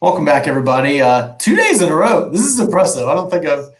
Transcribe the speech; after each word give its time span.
Welcome 0.00 0.24
back, 0.24 0.46
everybody. 0.46 1.02
Uh, 1.02 1.34
two 1.40 1.56
days 1.56 1.82
in 1.82 1.88
a 1.88 1.94
row. 1.96 2.30
This 2.30 2.42
is 2.42 2.60
impressive. 2.60 3.08
I 3.08 3.14
don't 3.14 3.28
think 3.28 3.46
I've 3.46 3.70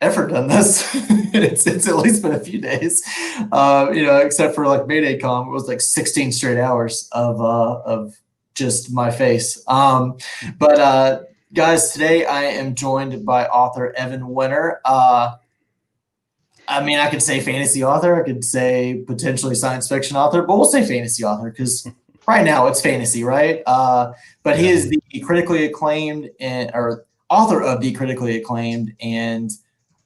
ever 0.00 0.26
done 0.26 0.48
this. 0.48 0.90
it's, 1.32 1.64
it's 1.64 1.86
at 1.86 1.94
least 1.94 2.22
been 2.22 2.32
a 2.32 2.40
few 2.40 2.60
days, 2.60 3.04
uh, 3.52 3.88
you 3.94 4.02
know, 4.02 4.16
except 4.16 4.56
for 4.56 4.66
like 4.66 4.88
Mayday 4.88 5.16
Con. 5.16 5.46
It 5.46 5.52
was 5.52 5.68
like 5.68 5.80
16 5.80 6.32
straight 6.32 6.58
hours 6.58 7.08
of 7.12 7.40
uh, 7.40 7.82
of 7.82 8.16
just 8.56 8.92
my 8.92 9.12
face. 9.12 9.62
Um, 9.68 10.18
but 10.58 10.80
uh, 10.80 11.20
guys, 11.52 11.92
today 11.92 12.24
I 12.24 12.46
am 12.46 12.74
joined 12.74 13.24
by 13.24 13.46
author 13.46 13.94
Evan 13.96 14.30
Winter. 14.30 14.80
Uh, 14.84 15.36
I 16.66 16.84
mean, 16.84 16.98
I 16.98 17.08
could 17.08 17.22
say 17.22 17.38
fantasy 17.38 17.84
author. 17.84 18.20
I 18.20 18.24
could 18.24 18.44
say 18.44 19.04
potentially 19.06 19.54
science 19.54 19.88
fiction 19.88 20.16
author, 20.16 20.42
but 20.42 20.56
we'll 20.56 20.64
say 20.64 20.84
fantasy 20.84 21.22
author 21.22 21.48
because 21.48 21.88
right 22.26 22.44
now 22.44 22.66
it's 22.66 22.80
fantasy, 22.80 23.24
right? 23.24 23.62
Uh, 23.66 24.12
but 24.42 24.58
he 24.58 24.68
is 24.68 24.88
the 24.88 25.20
critically 25.20 25.64
acclaimed 25.64 26.30
and 26.40 26.70
or 26.74 27.06
author 27.30 27.62
of 27.62 27.80
the 27.80 27.92
critically 27.92 28.36
acclaimed 28.36 28.94
and 29.00 29.50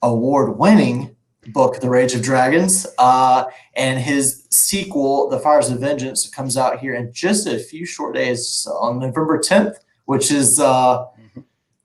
award-winning 0.03 1.15
book, 1.49 1.81
The 1.81 1.89
Rage 1.89 2.15
of 2.15 2.23
Dragons, 2.23 2.87
uh, 2.99 3.45
and 3.75 3.99
his 3.99 4.47
sequel, 4.51 5.29
The 5.29 5.39
Fires 5.39 5.71
of 5.71 5.81
Vengeance, 5.81 6.29
comes 6.29 6.57
out 6.57 6.79
here 6.79 6.95
in 6.95 7.13
just 7.13 7.47
a 7.47 7.59
few 7.59 7.87
short 7.87 8.15
days 8.15 8.67
on 8.81 8.99
November 8.99 9.39
10th, 9.39 9.77
which 10.05 10.31
is 10.31 10.61
uh, 10.61 11.05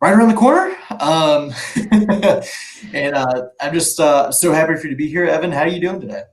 right 0.02 0.14
around 0.14 0.30
the 0.30 0.36
corner. 0.36 0.76
Um, 1.00 1.54
and 2.94 3.16
uh, 3.16 3.44
I'm 3.62 3.74
just 3.74 4.00
uh, 4.00 4.32
so 4.32 4.52
happy 4.52 4.76
for 4.76 4.88
you 4.88 4.92
to 4.92 4.98
be 4.98 5.08
here, 5.08 5.26
Evan. 5.26 5.52
How 5.52 5.62
are 5.62 5.68
you 5.68 5.80
doing 5.80 6.02
today? 6.02 6.24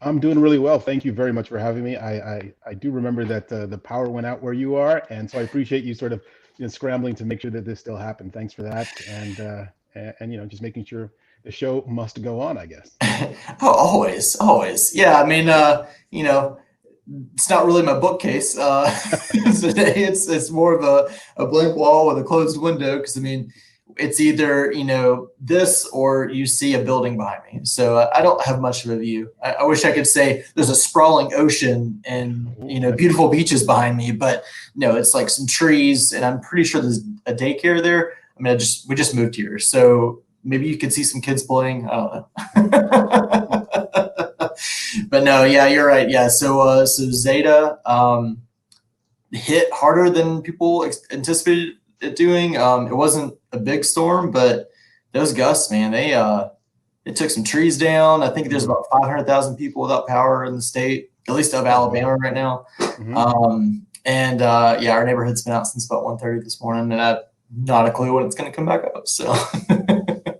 I'm 0.00 0.20
doing 0.20 0.38
really 0.38 0.58
well. 0.58 0.78
Thank 0.78 1.04
you 1.04 1.12
very 1.12 1.32
much 1.32 1.48
for 1.48 1.58
having 1.58 1.84
me. 1.84 1.96
I 1.96 2.36
I, 2.36 2.52
I 2.66 2.74
do 2.74 2.90
remember 2.90 3.24
that 3.24 3.50
uh, 3.52 3.66
the 3.66 3.78
power 3.78 4.08
went 4.08 4.26
out 4.26 4.42
where 4.42 4.52
you 4.52 4.76
are, 4.76 5.02
and 5.10 5.30
so 5.30 5.38
I 5.38 5.42
appreciate 5.42 5.84
you 5.84 5.94
sort 5.94 6.12
of 6.12 6.22
you 6.58 6.64
know, 6.64 6.68
scrambling 6.68 7.14
to 7.16 7.24
make 7.24 7.40
sure 7.40 7.50
that 7.50 7.64
this 7.64 7.80
still 7.80 7.96
happened. 7.96 8.32
Thanks 8.32 8.52
for 8.52 8.62
that, 8.62 8.88
and 9.08 9.40
uh, 9.40 9.64
and, 9.94 10.14
and 10.20 10.32
you 10.32 10.38
know 10.38 10.46
just 10.46 10.62
making 10.62 10.84
sure 10.84 11.12
the 11.44 11.50
show 11.50 11.84
must 11.86 12.22
go 12.22 12.40
on. 12.40 12.58
I 12.58 12.66
guess. 12.66 12.96
oh, 13.00 13.34
always, 13.60 14.36
always. 14.36 14.94
Yeah, 14.94 15.20
I 15.20 15.26
mean, 15.26 15.48
uh, 15.48 15.88
you 16.10 16.24
know, 16.24 16.58
it's 17.34 17.48
not 17.48 17.66
really 17.66 17.82
my 17.82 17.98
bookcase 17.98 18.58
uh, 18.58 18.90
today. 19.60 20.04
It's 20.04 20.28
it's 20.28 20.50
more 20.50 20.74
of 20.74 20.84
a, 20.84 21.42
a 21.42 21.46
blank 21.46 21.76
wall 21.76 22.08
with 22.08 22.18
a 22.18 22.24
closed 22.24 22.60
window 22.60 22.98
because 22.98 23.16
I 23.16 23.20
mean 23.20 23.52
it's 23.98 24.20
either 24.20 24.70
you 24.72 24.84
know 24.84 25.28
this 25.40 25.86
or 25.86 26.28
you 26.28 26.46
see 26.46 26.74
a 26.74 26.82
building 26.82 27.16
behind 27.16 27.42
me. 27.52 27.60
So 27.64 27.96
uh, 27.96 28.10
I 28.14 28.22
don't 28.22 28.42
have 28.42 28.60
much 28.60 28.84
of 28.84 28.90
a 28.90 28.96
view. 28.96 29.30
I, 29.42 29.52
I, 29.52 29.64
wish 29.64 29.84
I 29.84 29.92
could 29.92 30.06
say 30.06 30.44
there's 30.54 30.70
a 30.70 30.74
sprawling 30.74 31.32
ocean 31.34 32.02
and 32.06 32.54
you 32.70 32.80
know 32.80 32.92
beautiful 32.92 33.28
beaches 33.28 33.64
behind 33.64 33.96
me, 33.96 34.12
but 34.12 34.44
no, 34.74 34.96
it's 34.96 35.14
like 35.14 35.30
some 35.30 35.46
trees, 35.46 36.12
and 36.12 36.24
I'm 36.24 36.40
pretty 36.40 36.64
sure 36.64 36.80
there's 36.80 37.02
a 37.26 37.34
daycare 37.34 37.82
there. 37.82 38.14
I 38.38 38.42
mean, 38.42 38.52
I 38.52 38.56
just 38.56 38.88
we 38.88 38.94
just 38.94 39.14
moved 39.14 39.34
here, 39.34 39.58
so 39.58 40.22
maybe 40.44 40.66
you 40.66 40.78
could 40.78 40.92
see 40.92 41.04
some 41.04 41.20
kids 41.20 41.42
playing. 41.42 41.88
I 41.88 41.96
don't 41.96 42.14
know. 42.14 42.28
but 45.08 45.24
no, 45.24 45.44
yeah, 45.44 45.66
you're 45.66 45.86
right. 45.86 46.08
Yeah, 46.08 46.28
so 46.28 46.60
uh, 46.60 46.86
so 46.86 47.10
Zeta 47.10 47.78
um, 47.86 48.42
hit 49.32 49.72
harder 49.72 50.10
than 50.10 50.42
people 50.42 50.90
anticipated 51.10 51.76
it 52.00 52.16
doing. 52.16 52.56
Um, 52.56 52.86
it 52.86 52.94
wasn't 52.94 53.34
a 53.52 53.58
big 53.58 53.84
storm, 53.84 54.30
but 54.30 54.70
those 55.12 55.32
gusts, 55.32 55.70
man, 55.70 55.92
they 55.92 56.14
uh, 56.14 56.48
it 57.04 57.16
took 57.16 57.30
some 57.30 57.44
trees 57.44 57.78
down. 57.78 58.22
I 58.22 58.28
think 58.28 58.48
there's 58.48 58.64
about 58.64 58.84
500,000 58.92 59.56
people 59.56 59.82
without 59.82 60.06
power 60.06 60.44
in 60.44 60.56
the 60.56 60.62
state, 60.62 61.10
at 61.28 61.34
least 61.34 61.54
of 61.54 61.66
Alabama 61.66 62.14
right 62.16 62.34
now. 62.34 62.66
Mm-hmm. 62.80 63.16
Um, 63.16 63.86
and 64.04 64.42
uh, 64.42 64.78
yeah, 64.80 64.92
our 64.92 65.04
neighborhood's 65.04 65.42
been 65.42 65.52
out 65.52 65.66
since 65.66 65.86
about 65.86 66.04
1:30 66.04 66.44
this 66.44 66.60
morning, 66.60 66.92
and 66.92 67.00
I 67.00 67.08
have 67.08 67.22
not 67.56 67.86
a 67.86 67.90
clue 67.90 68.12
when 68.12 68.24
it's 68.24 68.36
going 68.36 68.50
to 68.50 68.54
come 68.54 68.66
back 68.66 68.84
up. 68.94 69.08
So. 69.08 69.34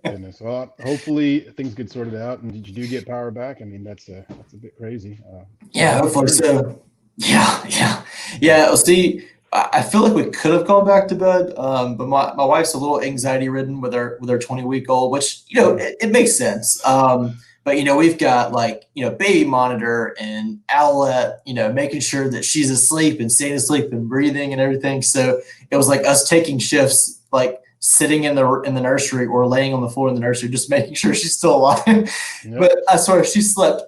Goodness. 0.04 0.40
Well, 0.40 0.74
hopefully 0.84 1.40
things 1.40 1.74
get 1.74 1.90
sorted 1.90 2.14
out, 2.14 2.40
and 2.40 2.54
you 2.54 2.72
do 2.72 2.86
get 2.86 3.06
power 3.06 3.30
back. 3.30 3.60
I 3.60 3.64
mean, 3.64 3.82
that's 3.82 4.08
a 4.08 4.24
that's 4.28 4.52
a 4.52 4.56
bit 4.56 4.76
crazy. 4.76 5.18
Uh, 5.28 5.44
yeah, 5.72 5.98
hopefully 5.98 6.28
so. 6.28 6.80
Yeah, 7.16 7.64
yeah, 7.68 8.02
yeah. 8.40 8.66
We'll 8.66 8.76
see 8.76 9.26
I 9.52 9.82
feel 9.82 10.02
like 10.02 10.12
we 10.12 10.30
could 10.30 10.52
have 10.52 10.66
gone 10.66 10.86
back 10.86 11.08
to 11.08 11.14
bed, 11.14 11.52
um, 11.56 11.96
but 11.96 12.08
my, 12.08 12.34
my 12.34 12.44
wife's 12.44 12.74
a 12.74 12.78
little 12.78 13.00
anxiety 13.00 13.48
ridden 13.48 13.80
with 13.80 13.94
her 13.94 14.18
with 14.20 14.28
her 14.28 14.38
20 14.38 14.64
week 14.64 14.90
old, 14.90 15.12
which 15.12 15.42
you 15.48 15.60
know 15.60 15.76
it, 15.76 15.96
it 16.00 16.10
makes 16.10 16.36
sense. 16.36 16.84
Um, 16.84 17.38
but 17.64 17.78
you 17.78 17.84
know 17.84 17.96
we've 17.96 18.18
got 18.18 18.52
like 18.52 18.84
you 18.94 19.04
know 19.04 19.10
baby 19.10 19.48
monitor 19.48 20.16
and 20.20 20.60
outlet, 20.68 21.40
you 21.46 21.54
know 21.54 21.72
making 21.72 22.00
sure 22.00 22.28
that 22.28 22.44
she's 22.44 22.70
asleep 22.70 23.20
and 23.20 23.30
staying 23.30 23.54
asleep 23.54 23.92
and 23.92 24.08
breathing 24.08 24.52
and 24.52 24.60
everything. 24.60 25.00
So 25.00 25.40
it 25.70 25.76
was 25.76 25.88
like 25.88 26.04
us 26.06 26.28
taking 26.28 26.58
shifts, 26.58 27.22
like 27.32 27.60
sitting 27.78 28.24
in 28.24 28.34
the 28.34 28.60
in 28.62 28.74
the 28.74 28.80
nursery 28.80 29.26
or 29.26 29.46
laying 29.46 29.72
on 29.72 29.80
the 29.80 29.90
floor 29.90 30.08
in 30.08 30.14
the 30.14 30.20
nursery, 30.20 30.48
just 30.48 30.70
making 30.70 30.94
sure 30.94 31.14
she's 31.14 31.36
still 31.36 31.56
alive. 31.56 31.82
Yep. 32.44 32.60
But 32.60 32.76
I 32.88 32.96
swear 32.96 33.24
she 33.24 33.42
slept 33.42 33.82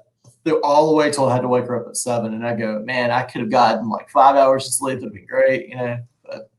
all 0.57 0.89
the 0.89 0.95
way 0.95 1.11
till 1.11 1.29
I 1.29 1.35
had 1.35 1.43
to 1.43 1.49
wake 1.49 1.67
her 1.67 1.81
up 1.81 1.89
at 1.89 1.97
seven. 1.97 2.35
And 2.35 2.47
I 2.47 2.55
go, 2.55 2.81
man, 2.81 3.11
I 3.11 3.23
could 3.23 3.41
have 3.41 3.51
gotten 3.51 3.89
like 3.89 4.11
five 4.11 4.37
hours 4.37 4.67
of 4.67 4.75
sleep. 4.75 5.01
That'd 5.01 5.15
be 5.15 5.21
great, 5.21 5.69
you 5.69 5.77
know. 5.77 5.99
But 6.25 6.51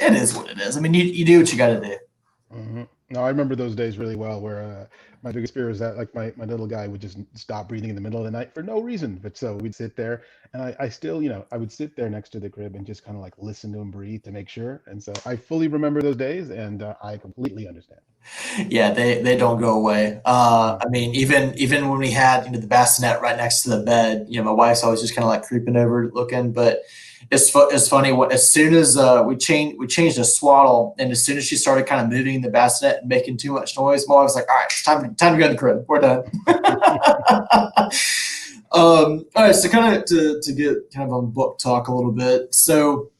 it 0.00 0.12
is 0.14 0.34
what 0.34 0.50
it 0.50 0.60
is. 0.60 0.76
I 0.76 0.80
mean, 0.80 0.94
you, 0.94 1.04
you 1.04 1.24
do 1.24 1.38
what 1.38 1.52
you 1.52 1.58
got 1.58 1.68
to 1.68 1.80
do. 1.80 1.96
Mm-hmm. 2.52 2.82
No, 3.10 3.20
I 3.22 3.28
remember 3.28 3.54
those 3.54 3.74
days 3.74 3.98
really 3.98 4.16
well 4.16 4.40
where 4.40 4.62
uh, 4.62 4.86
my 5.22 5.32
biggest 5.32 5.54
fear 5.54 5.66
was 5.66 5.78
that 5.78 5.96
like 5.96 6.14
my, 6.14 6.32
my 6.36 6.44
little 6.44 6.66
guy 6.66 6.86
would 6.86 7.00
just 7.00 7.18
stop 7.34 7.68
breathing 7.68 7.90
in 7.90 7.94
the 7.94 8.00
middle 8.00 8.18
of 8.18 8.24
the 8.24 8.30
night 8.30 8.52
for 8.52 8.62
no 8.62 8.80
reason. 8.80 9.18
But 9.22 9.36
so 9.36 9.56
we'd 9.56 9.74
sit 9.74 9.96
there 9.96 10.22
and 10.52 10.62
I, 10.62 10.76
I 10.80 10.88
still, 10.88 11.22
you 11.22 11.28
know, 11.28 11.46
I 11.52 11.56
would 11.56 11.72
sit 11.72 11.96
there 11.96 12.10
next 12.10 12.30
to 12.30 12.40
the 12.40 12.50
crib 12.50 12.74
and 12.74 12.86
just 12.86 13.04
kind 13.04 13.16
of 13.16 13.22
like 13.22 13.34
listen 13.38 13.72
to 13.72 13.78
him 13.78 13.90
breathe 13.90 14.22
to 14.24 14.30
make 14.30 14.48
sure. 14.48 14.82
And 14.86 15.02
so 15.02 15.12
I 15.26 15.36
fully 15.36 15.68
remember 15.68 16.02
those 16.02 16.16
days 16.16 16.50
and 16.50 16.82
uh, 16.82 16.94
I 17.02 17.16
completely 17.16 17.68
understand. 17.68 18.00
Yeah, 18.68 18.92
they, 18.92 19.22
they 19.22 19.36
don't 19.36 19.60
go 19.60 19.74
away. 19.74 20.20
Uh, 20.24 20.78
I 20.80 20.88
mean, 20.88 21.14
even 21.14 21.56
even 21.58 21.88
when 21.88 21.98
we 21.98 22.10
had 22.10 22.44
you 22.46 22.52
know 22.52 22.58
the 22.58 22.66
bassinet 22.66 23.20
right 23.20 23.36
next 23.36 23.62
to 23.62 23.70
the 23.70 23.82
bed, 23.82 24.26
you 24.28 24.38
know, 24.38 24.44
my 24.44 24.52
wife's 24.52 24.82
always 24.82 25.00
just 25.00 25.14
kind 25.14 25.24
of 25.24 25.28
like 25.28 25.42
creeping 25.42 25.76
over 25.76 26.10
looking, 26.12 26.52
but 26.52 26.82
it's 27.30 27.50
fu- 27.50 27.68
it's 27.70 27.88
funny. 27.88 28.12
What 28.12 28.32
as 28.32 28.48
soon 28.50 28.74
as 28.74 28.96
uh, 28.96 29.22
we 29.26 29.36
changed 29.36 29.78
we 29.78 29.86
changed 29.86 30.18
a 30.18 30.24
swaddle, 30.24 30.94
and 30.98 31.10
as 31.10 31.24
soon 31.24 31.38
as 31.38 31.44
she 31.44 31.56
started 31.56 31.86
kind 31.86 32.00
of 32.00 32.08
moving 32.10 32.40
the 32.40 32.50
bassinet 32.50 32.98
and 33.00 33.08
making 33.08 33.36
too 33.38 33.52
much 33.52 33.76
noise, 33.76 34.06
my 34.08 34.14
was 34.14 34.34
like, 34.34 34.48
"All 34.48 34.56
right, 34.56 34.66
it's 34.66 34.82
time 34.82 35.08
to, 35.08 35.14
time 35.14 35.34
to 35.34 35.38
go 35.38 35.46
in 35.46 35.52
the 35.52 35.58
crib. 35.58 35.84
We're 35.88 36.00
done." 36.00 36.24
um, 38.72 39.26
all 39.34 39.44
right, 39.44 39.54
so 39.54 39.68
kind 39.68 39.96
of 39.96 40.04
to 40.06 40.40
to 40.42 40.52
get 40.52 40.90
kind 40.92 41.08
of 41.08 41.12
on 41.12 41.30
book 41.30 41.58
talk 41.58 41.88
a 41.88 41.94
little 41.94 42.12
bit. 42.12 42.54
So, 42.54 43.10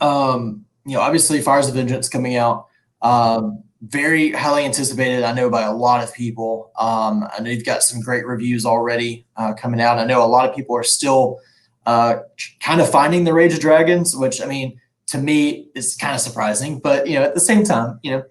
um, 0.00 0.64
you 0.84 0.94
know, 0.94 1.00
obviously, 1.00 1.40
Fires 1.40 1.68
of 1.68 1.74
Vengeance 1.74 2.08
coming 2.08 2.36
out. 2.36 2.68
Um, 3.02 3.64
very 3.82 4.32
highly 4.32 4.64
anticipated. 4.64 5.22
I 5.22 5.32
know 5.32 5.50
by 5.50 5.62
a 5.62 5.72
lot 5.72 6.02
of 6.02 6.14
people. 6.14 6.70
Um, 6.78 7.28
I 7.36 7.40
know 7.40 7.50
you've 7.50 7.64
got 7.64 7.82
some 7.82 8.00
great 8.00 8.26
reviews 8.26 8.64
already 8.64 9.26
uh, 9.36 9.54
coming 9.54 9.80
out. 9.80 9.98
I 9.98 10.04
know 10.04 10.24
a 10.24 10.26
lot 10.26 10.48
of 10.48 10.56
people 10.56 10.76
are 10.76 10.82
still 10.82 11.38
uh, 11.84 12.20
kind 12.60 12.80
of 12.80 12.90
finding 12.90 13.24
the 13.24 13.32
Rage 13.32 13.52
of 13.52 13.60
Dragons, 13.60 14.16
which 14.16 14.40
I 14.40 14.46
mean, 14.46 14.80
to 15.08 15.18
me 15.18 15.68
is 15.74 15.94
kind 15.94 16.14
of 16.14 16.20
surprising. 16.20 16.80
But 16.80 17.06
you 17.06 17.14
know, 17.14 17.22
at 17.22 17.34
the 17.34 17.40
same 17.40 17.64
time, 17.64 18.00
you 18.02 18.12
know, 18.12 18.24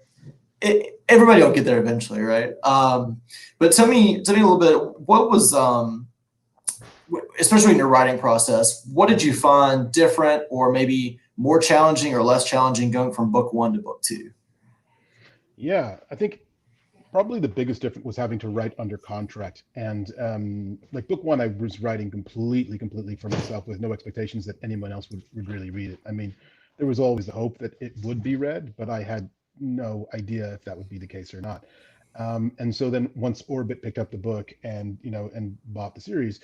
it, 0.60 1.00
everybody 1.08 1.42
will 1.42 1.52
get 1.52 1.64
there 1.64 1.80
eventually, 1.80 2.20
right? 2.20 2.52
Um, 2.64 3.20
but 3.58 3.72
tell 3.72 3.86
me, 3.86 4.22
tell 4.22 4.34
me 4.34 4.42
a 4.42 4.46
little 4.46 4.58
bit. 4.58 5.00
What 5.06 5.30
was, 5.30 5.54
um, 5.54 6.08
especially 7.38 7.72
in 7.72 7.78
your 7.78 7.88
writing 7.88 8.18
process, 8.18 8.84
what 8.92 9.08
did 9.08 9.22
you 9.22 9.32
find 9.32 9.92
different, 9.92 10.42
or 10.50 10.72
maybe 10.72 11.20
more 11.36 11.60
challenging 11.60 12.14
or 12.14 12.22
less 12.22 12.44
challenging 12.44 12.90
going 12.90 13.12
from 13.12 13.30
book 13.30 13.52
one 13.52 13.72
to 13.74 13.78
book 13.78 14.02
two? 14.02 14.32
Yeah, 15.56 15.96
I 16.10 16.14
think 16.14 16.40
probably 17.10 17.40
the 17.40 17.48
biggest 17.48 17.80
difference 17.80 18.04
was 18.04 18.16
having 18.16 18.38
to 18.40 18.48
write 18.48 18.74
under 18.78 18.98
contract. 18.98 19.62
And 19.74 20.12
um, 20.20 20.78
like 20.92 21.08
book 21.08 21.24
one 21.24 21.40
i 21.40 21.46
was 21.46 21.80
writing 21.80 22.10
completely 22.10 22.78
completely 22.78 23.16
for 23.16 23.28
myself 23.28 23.66
with 23.66 23.80
no 23.80 23.92
expectations 23.92 24.44
that 24.46 24.56
anyone 24.62 24.92
else 24.92 25.10
would, 25.10 25.22
would 25.34 25.48
really 25.48 25.70
read 25.70 25.90
it. 25.90 26.00
I 26.06 26.12
mean 26.12 26.34
there 26.76 26.86
was 26.86 27.00
always 27.00 27.26
the 27.26 27.32
hope 27.32 27.56
that 27.58 27.74
it 27.80 27.94
would 28.02 28.22
be 28.22 28.36
read 28.36 28.74
but 28.76 28.90
i 28.90 29.02
had 29.02 29.30
no 29.58 30.06
idea 30.12 30.52
if 30.52 30.62
that 30.66 30.76
would 30.76 30.90
be 30.90 30.98
the 30.98 31.06
case 31.06 31.32
or 31.32 31.40
not. 31.40 31.64
Um, 32.18 32.52
and 32.58 32.74
so 32.74 32.90
then 32.90 33.10
once 33.14 33.42
orbit 33.48 33.82
picked 33.82 33.98
up 33.98 34.10
the 34.10 34.18
book 34.18 34.52
and 34.62 34.98
you 35.02 35.10
know 35.10 35.30
and 35.34 35.56
bought 35.66 35.94
the 35.94 36.00
series 36.00 36.40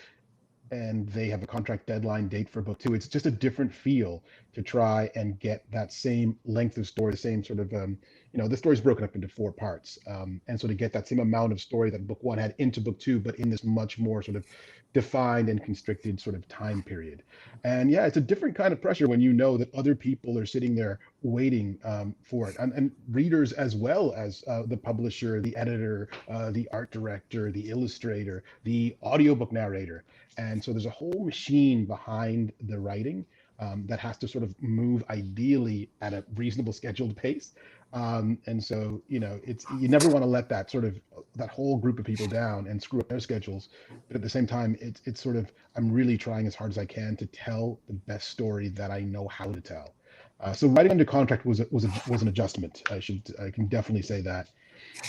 and 0.70 1.06
they 1.10 1.28
have 1.28 1.42
a 1.42 1.46
contract 1.46 1.86
deadline 1.86 2.28
date 2.28 2.48
for 2.48 2.62
book 2.62 2.78
two 2.78 2.94
it's 2.94 3.08
just 3.08 3.26
a 3.26 3.30
different 3.30 3.74
feel 3.74 4.24
to 4.54 4.62
try 4.62 5.10
and 5.14 5.38
get 5.38 5.70
that 5.70 5.92
same 5.92 6.38
length 6.46 6.78
of 6.78 6.86
story 6.86 7.10
the 7.10 7.16
same 7.18 7.44
sort 7.44 7.60
of 7.60 7.72
um, 7.74 7.98
you 8.32 8.40
know 8.40 8.48
the 8.48 8.56
story's 8.56 8.80
broken 8.80 9.04
up 9.04 9.14
into 9.14 9.28
four 9.28 9.52
parts. 9.52 9.98
Um, 10.06 10.40
and 10.48 10.60
so 10.60 10.66
to 10.66 10.74
get 10.74 10.92
that 10.92 11.06
same 11.06 11.20
amount 11.20 11.52
of 11.52 11.60
story 11.60 11.90
that 11.90 12.06
book 12.06 12.22
one 12.22 12.38
had 12.38 12.54
into 12.58 12.80
book 12.80 12.98
two 12.98 13.20
but 13.20 13.36
in 13.36 13.50
this 13.50 13.64
much 13.64 13.98
more 13.98 14.22
sort 14.22 14.36
of 14.36 14.46
defined 14.94 15.48
and 15.48 15.62
constricted 15.62 16.20
sort 16.20 16.36
of 16.36 16.46
time 16.48 16.82
period. 16.82 17.22
And 17.64 17.90
yeah 17.90 18.06
it's 18.06 18.16
a 18.16 18.20
different 18.20 18.56
kind 18.56 18.72
of 18.72 18.80
pressure 18.80 19.06
when 19.06 19.20
you 19.20 19.32
know 19.32 19.56
that 19.56 19.74
other 19.74 19.94
people 19.94 20.38
are 20.38 20.46
sitting 20.46 20.74
there 20.74 20.98
waiting 21.22 21.78
um, 21.84 22.14
for 22.22 22.48
it. 22.48 22.56
And, 22.58 22.72
and, 22.72 22.90
readers 23.10 23.52
as 23.52 23.76
well 23.76 24.14
as 24.16 24.42
uh, 24.46 24.62
the 24.66 24.76
publisher 24.76 25.40
the 25.40 25.54
editor 25.56 26.08
uh, 26.28 26.50
the 26.50 26.68
art 26.72 26.90
director 26.90 27.50
the 27.50 27.68
illustrator 27.68 28.44
the 28.64 28.96
audiobook 29.02 29.52
narrator. 29.52 30.04
And 30.38 30.62
so 30.64 30.72
there's 30.72 30.86
a 30.86 30.90
whole 30.90 31.24
machine 31.24 31.84
behind 31.84 32.52
the 32.62 32.78
writing 32.78 33.26
um, 33.62 33.84
that 33.86 34.00
has 34.00 34.16
to 34.18 34.28
sort 34.28 34.44
of 34.44 34.54
move 34.60 35.04
ideally 35.10 35.90
at 36.00 36.12
a 36.12 36.24
reasonable 36.34 36.72
scheduled 36.72 37.16
pace. 37.16 37.52
Um, 37.92 38.38
and 38.46 38.62
so, 38.62 39.02
you 39.08 39.20
know, 39.20 39.38
it's 39.44 39.66
you 39.78 39.88
never 39.88 40.08
want 40.08 40.22
to 40.22 40.28
let 40.28 40.48
that 40.48 40.70
sort 40.70 40.84
of 40.84 40.98
that 41.36 41.50
whole 41.50 41.76
group 41.76 41.98
of 41.98 42.06
people 42.06 42.26
down 42.26 42.66
and 42.66 42.82
screw 42.82 43.00
up 43.00 43.08
their 43.08 43.20
schedules. 43.20 43.68
But 44.08 44.16
at 44.16 44.22
the 44.22 44.30
same 44.30 44.46
time, 44.46 44.76
it's 44.80 45.02
it's 45.04 45.22
sort 45.22 45.36
of 45.36 45.52
I'm 45.76 45.92
really 45.92 46.16
trying 46.16 46.46
as 46.46 46.54
hard 46.54 46.70
as 46.70 46.78
I 46.78 46.86
can 46.86 47.16
to 47.16 47.26
tell 47.26 47.80
the 47.86 47.92
best 47.92 48.30
story 48.30 48.68
that 48.70 48.90
I 48.90 49.00
know 49.00 49.28
how 49.28 49.46
to 49.46 49.60
tell. 49.60 49.94
Uh, 50.40 50.52
so 50.52 50.66
writing 50.68 50.90
under 50.90 51.04
contract 51.04 51.46
was 51.46 51.60
a, 51.60 51.66
was 51.70 51.84
a, 51.84 51.92
was 52.08 52.22
an 52.22 52.28
adjustment. 52.28 52.82
I 52.90 52.98
should 52.98 53.22
I 53.38 53.50
can 53.50 53.66
definitely 53.66 54.02
say 54.02 54.22
that. 54.22 54.48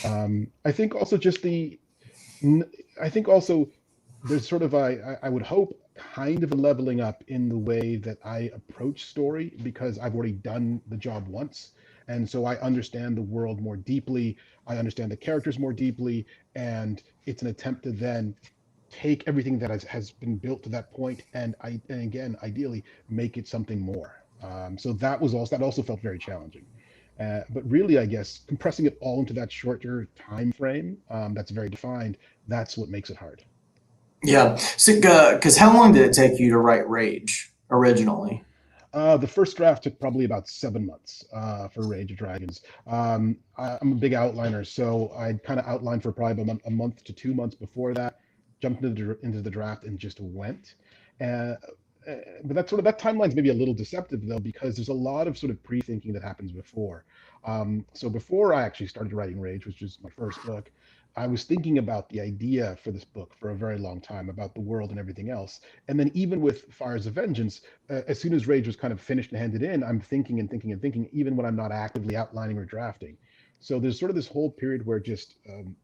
Um, 0.03 0.47
I 0.65 0.71
think 0.71 0.93
also 0.93 1.17
just 1.17 1.41
the 1.41 1.79
I 3.01 3.09
think 3.09 3.29
also 3.29 3.69
there's 4.25 4.47
sort 4.47 4.61
of 4.61 4.73
a 4.73 5.17
I 5.23 5.29
would 5.29 5.43
hope 5.43 5.79
kind 5.95 6.43
of 6.43 6.51
a 6.51 6.55
leveling 6.55 7.01
up 7.01 7.23
in 7.27 7.49
the 7.49 7.57
way 7.57 7.95
that 7.97 8.17
I 8.25 8.51
approach 8.53 9.05
story 9.05 9.53
because 9.63 9.99
I've 9.99 10.15
already 10.15 10.33
done 10.33 10.81
the 10.87 10.97
job 10.97 11.27
once. 11.27 11.71
And 12.07 12.29
so 12.29 12.45
I 12.45 12.59
understand 12.59 13.17
the 13.17 13.21
world 13.21 13.61
more 13.61 13.77
deeply. 13.77 14.37
I 14.67 14.77
understand 14.77 15.11
the 15.11 15.17
characters 15.17 15.59
more 15.59 15.73
deeply. 15.73 16.25
And 16.55 17.01
it's 17.25 17.41
an 17.41 17.47
attempt 17.49 17.83
to 17.83 17.91
then 17.91 18.35
take 18.89 19.23
everything 19.27 19.57
that 19.59 19.69
has, 19.69 19.83
has 19.83 20.11
been 20.11 20.37
built 20.37 20.63
to 20.63 20.69
that 20.69 20.93
point 20.93 21.23
and 21.33 21.55
I 21.61 21.81
and 21.89 22.03
again 22.03 22.37
ideally 22.43 22.83
make 23.09 23.37
it 23.37 23.47
something 23.47 23.81
more. 23.81 24.23
Um, 24.43 24.77
so 24.77 24.93
that 24.93 25.19
was 25.19 25.33
also 25.33 25.57
that 25.57 25.63
also 25.63 25.81
felt 25.81 26.01
very 26.01 26.19
challenging. 26.19 26.65
Uh, 27.19 27.41
but 27.49 27.69
really, 27.69 27.99
I 27.99 28.05
guess 28.05 28.41
compressing 28.47 28.85
it 28.85 28.97
all 28.99 29.19
into 29.19 29.33
that 29.33 29.51
shorter 29.51 30.07
time 30.15 30.51
frame 30.51 30.97
um, 31.09 31.33
that's 31.33 31.51
very 31.51 31.69
defined, 31.69 32.17
that's 32.47 32.77
what 32.77 32.89
makes 32.89 33.09
it 33.09 33.17
hard. 33.17 33.43
Yeah. 34.23 34.55
So, 34.55 34.95
because 34.95 35.57
uh, 35.57 35.59
how 35.59 35.77
long 35.77 35.93
did 35.93 36.03
it 36.05 36.13
take 36.13 36.39
you 36.39 36.49
to 36.51 36.57
write 36.57 36.89
Rage 36.89 37.51
originally? 37.69 38.43
Uh, 38.93 39.17
the 39.17 39.27
first 39.27 39.57
draft 39.57 39.83
took 39.83 39.99
probably 39.99 40.25
about 40.25 40.47
seven 40.47 40.85
months 40.85 41.25
uh, 41.33 41.67
for 41.67 41.87
Rage 41.87 42.11
of 42.11 42.17
Dragons. 42.17 42.61
Um, 42.85 43.37
I, 43.57 43.77
am 43.81 43.93
a 43.93 43.95
big 43.95 44.11
outliner, 44.11 44.65
so 44.65 45.11
I 45.17 45.33
kind 45.33 45.59
of 45.59 45.65
outlined 45.65 46.03
for 46.03 46.11
probably 46.11 46.43
a 46.43 46.45
month, 46.45 46.61
a 46.65 46.69
month, 46.69 47.03
to 47.05 47.13
two 47.13 47.33
months 47.33 47.55
before 47.55 47.93
that. 47.95 48.19
Jumped 48.61 48.83
into 48.83 49.03
the, 49.05 49.19
into 49.25 49.41
the 49.41 49.49
draft 49.49 49.83
and 49.83 49.97
just 49.97 50.19
went. 50.19 50.75
Uh, 51.19 51.55
but 52.43 52.55
that 52.55 52.69
sort 52.69 52.79
of 52.79 52.85
that 52.85 52.99
timeline's 52.99 53.35
maybe 53.35 53.49
a 53.49 53.53
little 53.53 53.73
deceptive 53.73 54.25
though 54.25 54.39
because 54.39 54.75
there's 54.75 54.89
a 54.89 54.93
lot 54.93 55.27
of 55.27 55.37
sort 55.37 55.49
of 55.49 55.61
pre-thinking 55.63 56.13
that 56.13 56.23
happens 56.23 56.51
before. 56.51 57.05
Um, 57.45 57.85
so 57.93 58.09
before 58.09 58.53
I 58.53 58.63
actually 58.63 58.87
started 58.87 59.13
writing 59.13 59.39
Rage, 59.39 59.65
which 59.65 59.81
was 59.81 59.97
my 60.01 60.09
first 60.09 60.43
book, 60.45 60.71
I 61.15 61.27
was 61.27 61.43
thinking 61.43 61.77
about 61.77 62.09
the 62.09 62.21
idea 62.21 62.75
for 62.83 62.91
this 62.91 63.05
book 63.05 63.33
for 63.35 63.51
a 63.51 63.55
very 63.55 63.77
long 63.77 64.01
time 64.01 64.29
about 64.29 64.55
the 64.55 64.61
world 64.61 64.89
and 64.89 64.99
everything 64.99 65.29
else. 65.29 65.59
And 65.87 65.99
then 65.99 66.09
even 66.15 66.41
with 66.41 66.73
Fires 66.73 67.05
of 67.05 67.13
Vengeance, 67.13 67.61
uh, 67.89 68.01
as 68.07 68.19
soon 68.19 68.33
as 68.33 68.47
Rage 68.47 68.65
was 68.65 68.75
kind 68.75 68.91
of 68.91 68.99
finished 68.99 69.31
and 69.31 69.39
handed 69.39 69.61
in, 69.61 69.83
I'm 69.83 69.99
thinking 69.99 70.39
and 70.39 70.49
thinking 70.49 70.71
and 70.71 70.81
thinking, 70.81 71.07
even 71.11 71.35
when 71.35 71.45
I'm 71.45 71.55
not 71.55 71.71
actively 71.71 72.15
outlining 72.15 72.57
or 72.57 72.65
drafting. 72.65 73.17
So 73.59 73.79
there's 73.79 73.99
sort 73.99 74.09
of 74.09 74.15
this 74.15 74.27
whole 74.27 74.49
period 74.49 74.85
where 74.85 74.99
just 74.99 75.35
um, 75.47 75.75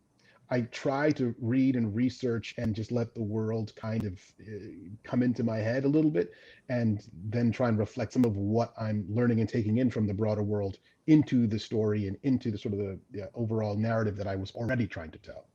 I 0.51 0.62
try 0.62 1.12
to 1.12 1.36
read 1.40 1.75
and 1.75 1.96
research 1.96 2.56
and 2.57 2.74
just 2.74 2.92
let 2.92 3.13
the 3.13 3.22
world 3.22 3.74
kind 3.75 4.04
of 4.04 4.19
uh, 4.42 4.90
come 5.04 5.22
into 5.22 5.44
my 5.44 5.57
head 5.57 5.86
a 5.86 5.88
little 5.88 6.10
bit, 6.10 6.31
and 6.69 7.01
then 7.25 7.51
try 7.51 7.69
and 7.69 7.78
reflect 7.78 8.13
some 8.13 8.25
of 8.25 8.36
what 8.36 8.74
I'm 8.80 9.06
learning 9.10 9.42
and 9.42 9.50
taking 9.50 9.78
in 9.78 9.92
from 9.92 10.07
the 10.07 10.13
broader 10.13 10.44
world 10.44 10.78
into 11.07 11.48
the 11.48 11.60
story 11.60 12.07
and 12.07 12.18
into 12.24 12.51
the 12.51 12.57
sort 12.57 12.74
of 12.74 12.80
the, 13.12 13.30
overall 13.36 13.75
narrative 13.75 14.16
that 14.18 14.28
I 14.28 14.36
was 14.36 14.51
already 14.51 14.88
trying 14.88 15.12
to 15.12 15.18
tell. 15.19 15.46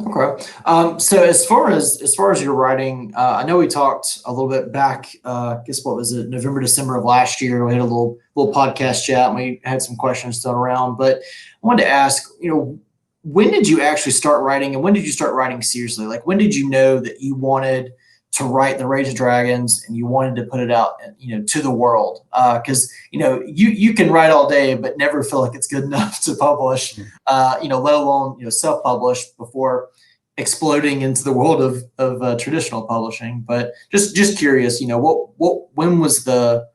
Okay. 0.00 0.44
Um, 0.64 0.98
so 0.98 1.22
as 1.22 1.44
far 1.44 1.70
as 1.70 2.00
as 2.02 2.14
far 2.14 2.32
as 2.32 2.42
your 2.42 2.54
writing, 2.54 3.12
uh, 3.14 3.40
I 3.42 3.44
know 3.44 3.58
we 3.58 3.66
talked 3.66 4.20
a 4.24 4.32
little 4.32 4.48
bit 4.48 4.72
back. 4.72 5.10
Uh, 5.22 5.58
I 5.60 5.62
guess 5.66 5.84
what 5.84 5.96
was 5.96 6.12
it? 6.12 6.30
November, 6.30 6.60
December 6.60 6.96
of 6.96 7.04
last 7.04 7.42
year. 7.42 7.66
We 7.66 7.72
had 7.72 7.82
a 7.82 7.84
little 7.84 8.18
little 8.34 8.54
podcast 8.54 9.04
chat. 9.04 9.28
and 9.28 9.36
We 9.36 9.60
had 9.64 9.82
some 9.82 9.96
questions 9.96 10.42
thrown 10.42 10.54
around, 10.54 10.96
but 10.96 11.18
I 11.18 11.66
wanted 11.66 11.82
to 11.82 11.90
ask, 11.90 12.30
you 12.40 12.48
know, 12.48 12.80
when 13.22 13.50
did 13.50 13.68
you 13.68 13.80
actually 13.80 14.12
start 14.12 14.42
writing, 14.42 14.74
and 14.74 14.82
when 14.82 14.94
did 14.94 15.04
you 15.04 15.12
start 15.12 15.34
writing 15.34 15.62
seriously? 15.62 16.06
Like, 16.06 16.26
when 16.26 16.38
did 16.38 16.54
you 16.54 16.68
know 16.68 16.98
that 17.00 17.20
you 17.20 17.34
wanted 17.34 17.92
to 18.32 18.44
write 18.44 18.78
the 18.78 18.86
Rage 18.86 19.08
of 19.08 19.14
Dragons 19.14 19.84
and 19.86 19.96
you 19.96 20.06
wanted 20.06 20.36
to 20.36 20.44
put 20.44 20.60
it 20.60 20.70
out, 20.70 20.94
you 21.18 21.36
know, 21.36 21.44
to 21.44 21.60
the 21.60 21.70
world. 21.70 22.24
Because 22.32 22.86
uh, 22.86 22.94
you 23.10 23.18
know, 23.18 23.42
you 23.42 23.68
you 23.68 23.94
can 23.94 24.10
write 24.10 24.30
all 24.30 24.48
day, 24.48 24.74
but 24.74 24.96
never 24.96 25.22
feel 25.22 25.40
like 25.40 25.54
it's 25.54 25.66
good 25.66 25.84
enough 25.92 26.22
to 26.22 26.34
publish. 26.34 26.94
Mm-hmm. 26.94 27.08
Uh, 27.26 27.56
you 27.62 27.68
know, 27.68 27.80
let 27.80 27.94
alone 27.94 28.38
you 28.38 28.44
know 28.44 28.50
self-publish 28.50 29.24
before 29.38 29.90
exploding 30.38 31.02
into 31.02 31.22
the 31.22 31.32
world 31.32 31.60
of 31.60 31.84
of 31.98 32.22
uh, 32.22 32.36
traditional 32.38 32.82
publishing. 32.86 33.44
But 33.46 33.72
just 33.90 34.16
just 34.16 34.38
curious, 34.38 34.80
you 34.80 34.88
know, 34.88 34.98
what 34.98 35.28
what 35.36 35.68
when 35.74 36.00
was 36.00 36.24
the 36.24 36.66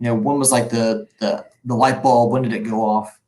you 0.00 0.04
know 0.06 0.14
when 0.14 0.38
was 0.38 0.50
like 0.50 0.70
the 0.70 1.06
the 1.20 1.44
the 1.66 1.74
light 1.74 2.02
bulb? 2.02 2.32
When 2.32 2.42
did 2.42 2.54
it 2.54 2.64
go 2.64 2.82
off? 2.82 3.20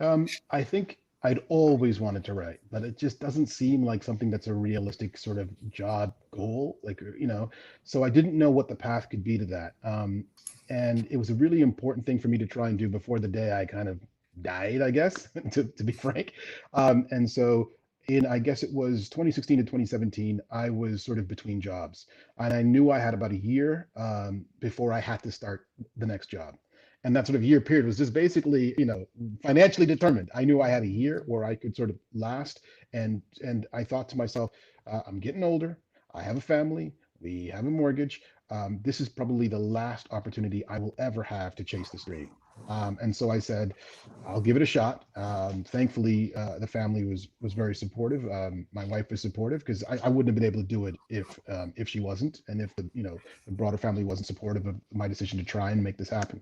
Um, 0.00 0.26
I 0.50 0.64
think 0.64 0.98
I'd 1.24 1.40
always 1.48 2.00
wanted 2.00 2.24
to 2.24 2.34
write, 2.34 2.60
but 2.70 2.82
it 2.82 2.98
just 2.98 3.20
doesn't 3.20 3.46
seem 3.46 3.84
like 3.84 4.02
something 4.02 4.30
that's 4.30 4.48
a 4.48 4.54
realistic 4.54 5.16
sort 5.16 5.38
of 5.38 5.48
job 5.70 6.14
goal. 6.32 6.78
Like, 6.82 7.00
you 7.18 7.28
know, 7.28 7.50
so 7.84 8.02
I 8.02 8.10
didn't 8.10 8.36
know 8.36 8.50
what 8.50 8.68
the 8.68 8.74
path 8.74 9.08
could 9.08 9.22
be 9.22 9.38
to 9.38 9.44
that. 9.46 9.74
Um, 9.84 10.24
and 10.68 11.06
it 11.10 11.16
was 11.16 11.30
a 11.30 11.34
really 11.34 11.60
important 11.60 12.06
thing 12.06 12.18
for 12.18 12.28
me 12.28 12.38
to 12.38 12.46
try 12.46 12.68
and 12.68 12.78
do 12.78 12.88
before 12.88 13.20
the 13.20 13.28
day 13.28 13.52
I 13.52 13.64
kind 13.66 13.88
of 13.88 14.00
died, 14.40 14.82
I 14.82 14.90
guess, 14.90 15.28
to, 15.52 15.64
to 15.64 15.84
be 15.84 15.92
frank. 15.92 16.32
Um, 16.72 17.06
and 17.10 17.30
so 17.30 17.70
in, 18.08 18.26
I 18.26 18.40
guess 18.40 18.64
it 18.64 18.72
was 18.72 19.08
2016 19.08 19.58
to 19.58 19.62
2017, 19.64 20.40
I 20.50 20.70
was 20.70 21.04
sort 21.04 21.18
of 21.18 21.28
between 21.28 21.60
jobs. 21.60 22.06
And 22.38 22.52
I 22.52 22.62
knew 22.62 22.90
I 22.90 22.98
had 22.98 23.14
about 23.14 23.30
a 23.30 23.36
year 23.36 23.88
um, 23.96 24.44
before 24.58 24.92
I 24.92 24.98
had 24.98 25.22
to 25.22 25.30
start 25.30 25.66
the 25.96 26.06
next 26.06 26.28
job 26.28 26.56
and 27.04 27.14
that 27.16 27.26
sort 27.26 27.36
of 27.36 27.44
year 27.44 27.60
period 27.60 27.86
was 27.86 27.98
just 27.98 28.12
basically 28.12 28.74
you 28.78 28.86
know 28.86 29.04
financially 29.42 29.86
determined. 29.86 30.30
I 30.34 30.44
knew 30.44 30.60
i 30.60 30.68
had 30.68 30.82
a 30.82 30.86
year 30.86 31.24
where 31.26 31.44
i 31.44 31.54
could 31.54 31.76
sort 31.76 31.90
of 31.90 31.98
last 32.14 32.60
and 32.92 33.22
and 33.42 33.66
i 33.72 33.84
thought 33.84 34.08
to 34.10 34.16
myself 34.18 34.52
uh, 34.90 35.00
i'm 35.06 35.20
getting 35.20 35.44
older. 35.44 35.78
I 36.14 36.22
have 36.22 36.36
a 36.36 36.42
family. 36.42 36.92
We 37.20 37.46
have 37.46 37.66
a 37.66 37.70
mortgage. 37.70 38.22
Um, 38.50 38.80
this 38.84 39.00
is 39.00 39.08
probably 39.08 39.48
the 39.48 39.58
last 39.58 40.08
opportunity 40.10 40.66
i 40.68 40.78
will 40.78 40.94
ever 40.98 41.22
have 41.22 41.54
to 41.56 41.64
chase 41.64 41.90
this 41.90 42.04
dream 42.04 42.30
um, 42.68 42.98
and 43.02 43.14
so 43.14 43.30
I 43.30 43.38
said, 43.38 43.74
I'll 44.26 44.40
give 44.40 44.56
it 44.56 44.62
a 44.62 44.66
shot. 44.66 45.04
Um, 45.16 45.64
thankfully, 45.64 46.32
uh, 46.34 46.58
the 46.58 46.66
family 46.66 47.04
was 47.04 47.28
was 47.40 47.54
very 47.54 47.74
supportive. 47.74 48.24
Um, 48.30 48.66
my 48.72 48.84
wife 48.84 49.10
was 49.10 49.20
supportive 49.20 49.60
because 49.60 49.82
I, 49.84 49.98
I, 50.04 50.08
wouldn't 50.08 50.28
have 50.28 50.34
been 50.36 50.44
able 50.44 50.60
to 50.60 50.66
do 50.66 50.86
it 50.86 50.94
if 51.10 51.38
um, 51.48 51.72
if 51.76 51.88
she 51.88 52.00
wasn't, 52.00 52.42
and 52.48 52.60
if 52.60 52.74
the 52.76 52.88
you 52.94 53.02
know 53.02 53.18
the 53.46 53.52
broader 53.52 53.76
family 53.76 54.04
wasn't 54.04 54.26
supportive 54.26 54.66
of 54.66 54.76
my 54.92 55.08
decision 55.08 55.38
to 55.38 55.44
try 55.44 55.72
and 55.72 55.82
make 55.82 55.98
this 55.98 56.08
happen. 56.08 56.40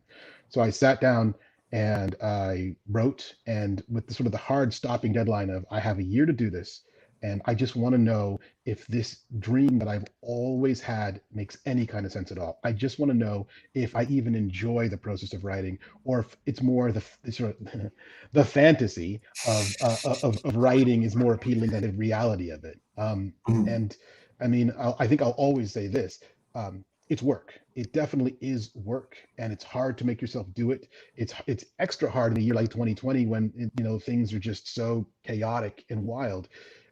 So 0.48 0.60
I 0.60 0.70
sat 0.70 1.00
down 1.00 1.34
and 1.72 2.16
I 2.22 2.76
wrote, 2.88 3.34
and 3.46 3.82
with 3.88 4.06
the 4.06 4.14
sort 4.14 4.26
of 4.26 4.32
the 4.32 4.38
hard 4.38 4.74
stopping 4.74 5.12
deadline 5.12 5.50
of 5.50 5.64
I 5.70 5.80
have 5.80 5.98
a 5.98 6.04
year 6.04 6.26
to 6.26 6.32
do 6.32 6.50
this. 6.50 6.82
And 7.22 7.42
I 7.44 7.54
just 7.54 7.76
want 7.76 7.94
to 7.94 8.00
know 8.00 8.40
if 8.64 8.86
this 8.86 9.24
dream 9.38 9.78
that 9.78 9.88
I've 9.88 10.04
always 10.22 10.80
had 10.80 11.20
makes 11.32 11.58
any 11.66 11.86
kind 11.86 12.06
of 12.06 12.12
sense 12.12 12.30
at 12.32 12.38
all. 12.38 12.58
I 12.64 12.72
just 12.72 12.98
want 12.98 13.12
to 13.12 13.18
know 13.18 13.46
if 13.74 13.94
I 13.94 14.04
even 14.04 14.34
enjoy 14.34 14.88
the 14.88 14.96
process 14.96 15.32
of 15.32 15.44
writing, 15.44 15.78
or 16.04 16.20
if 16.20 16.36
it's 16.46 16.62
more 16.62 16.92
the 16.92 17.02
sort 17.30 17.56
of 17.60 17.90
the 18.32 18.44
fantasy 18.44 19.20
of, 19.46 19.76
uh, 19.82 19.96
of 20.22 20.44
of 20.44 20.56
writing 20.56 21.02
is 21.02 21.14
more 21.14 21.34
appealing 21.34 21.70
than 21.70 21.82
the 21.82 21.92
reality 21.92 22.50
of 22.50 22.64
it. 22.64 22.80
Um, 22.96 23.34
mm. 23.48 23.68
And 23.68 23.96
I 24.40 24.46
mean, 24.46 24.72
I'll, 24.78 24.96
i 24.98 25.06
think 25.06 25.20
I'll 25.20 25.30
always 25.30 25.72
say 25.72 25.88
this: 25.88 26.20
um, 26.54 26.84
it's 27.10 27.22
work. 27.22 27.60
It 27.74 27.92
definitely 27.92 28.36
is 28.40 28.70
work, 28.74 29.16
and 29.36 29.52
it's 29.52 29.64
hard 29.64 29.98
to 29.98 30.06
make 30.06 30.20
yourself 30.22 30.46
do 30.54 30.70
it. 30.70 30.88
It's 31.16 31.34
it's 31.46 31.64
extra 31.78 32.10
hard 32.10 32.32
in 32.32 32.38
a 32.38 32.40
year 32.40 32.54
like 32.54 32.70
2020 32.70 33.26
when 33.26 33.52
you 33.56 33.84
know 33.84 33.98
things 33.98 34.32
are 34.32 34.38
just 34.38 34.74
so 34.74 35.06
chaotic 35.24 35.84
and 35.90 36.02
wild 36.04 36.48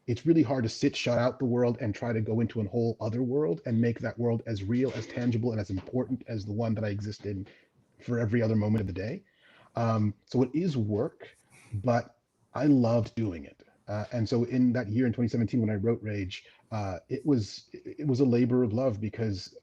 it's 0.09 0.25
really 0.25 0.41
hard 0.41 0.63
to 0.63 0.69
sit 0.69 0.95
shut 0.95 1.19
out 1.19 1.37
the 1.37 1.45
world 1.45 1.77
and 1.81 1.93
try 1.93 2.11
to 2.11 2.19
go 2.19 2.39
into 2.39 2.61
a 2.61 2.67
whole 2.67 2.97
other 2.99 3.21
world 3.21 3.61
and 3.67 3.79
make 3.79 3.99
that 3.99 4.17
world 4.17 4.41
as 4.47 4.63
real 4.63 4.91
as 4.95 5.05
tangible 5.05 5.51
and 5.51 5.61
as 5.61 5.69
important 5.69 6.23
as 6.27 6.43
the 6.43 6.51
one 6.51 6.73
that 6.73 6.83
i 6.83 6.87
exist 6.87 7.27
in 7.27 7.45
for 8.03 8.17
every 8.17 8.41
other 8.41 8.55
moment 8.55 8.81
of 8.81 8.87
the 8.87 8.93
day. 8.93 9.21
Um, 9.75 10.15
so 10.25 10.41
it 10.41 10.49
is 10.51 10.75
work 10.75 11.27
but 11.83 12.15
i 12.55 12.65
loved 12.65 13.13
doing 13.13 13.45
it. 13.45 13.61
Uh, 13.87 14.05
and 14.11 14.27
so 14.27 14.45
in 14.45 14.73
that 14.73 14.87
year 14.89 15.05
in 15.05 15.11
2017 15.11 15.61
when 15.61 15.69
i 15.69 15.75
wrote 15.75 15.99
rage 16.01 16.43
uh, 16.71 16.97
it 17.09 17.23
was 17.23 17.65
it 17.73 18.07
was 18.07 18.19
a 18.19 18.25
labor 18.25 18.63
of 18.63 18.73
love 18.73 18.99
because 18.99 19.53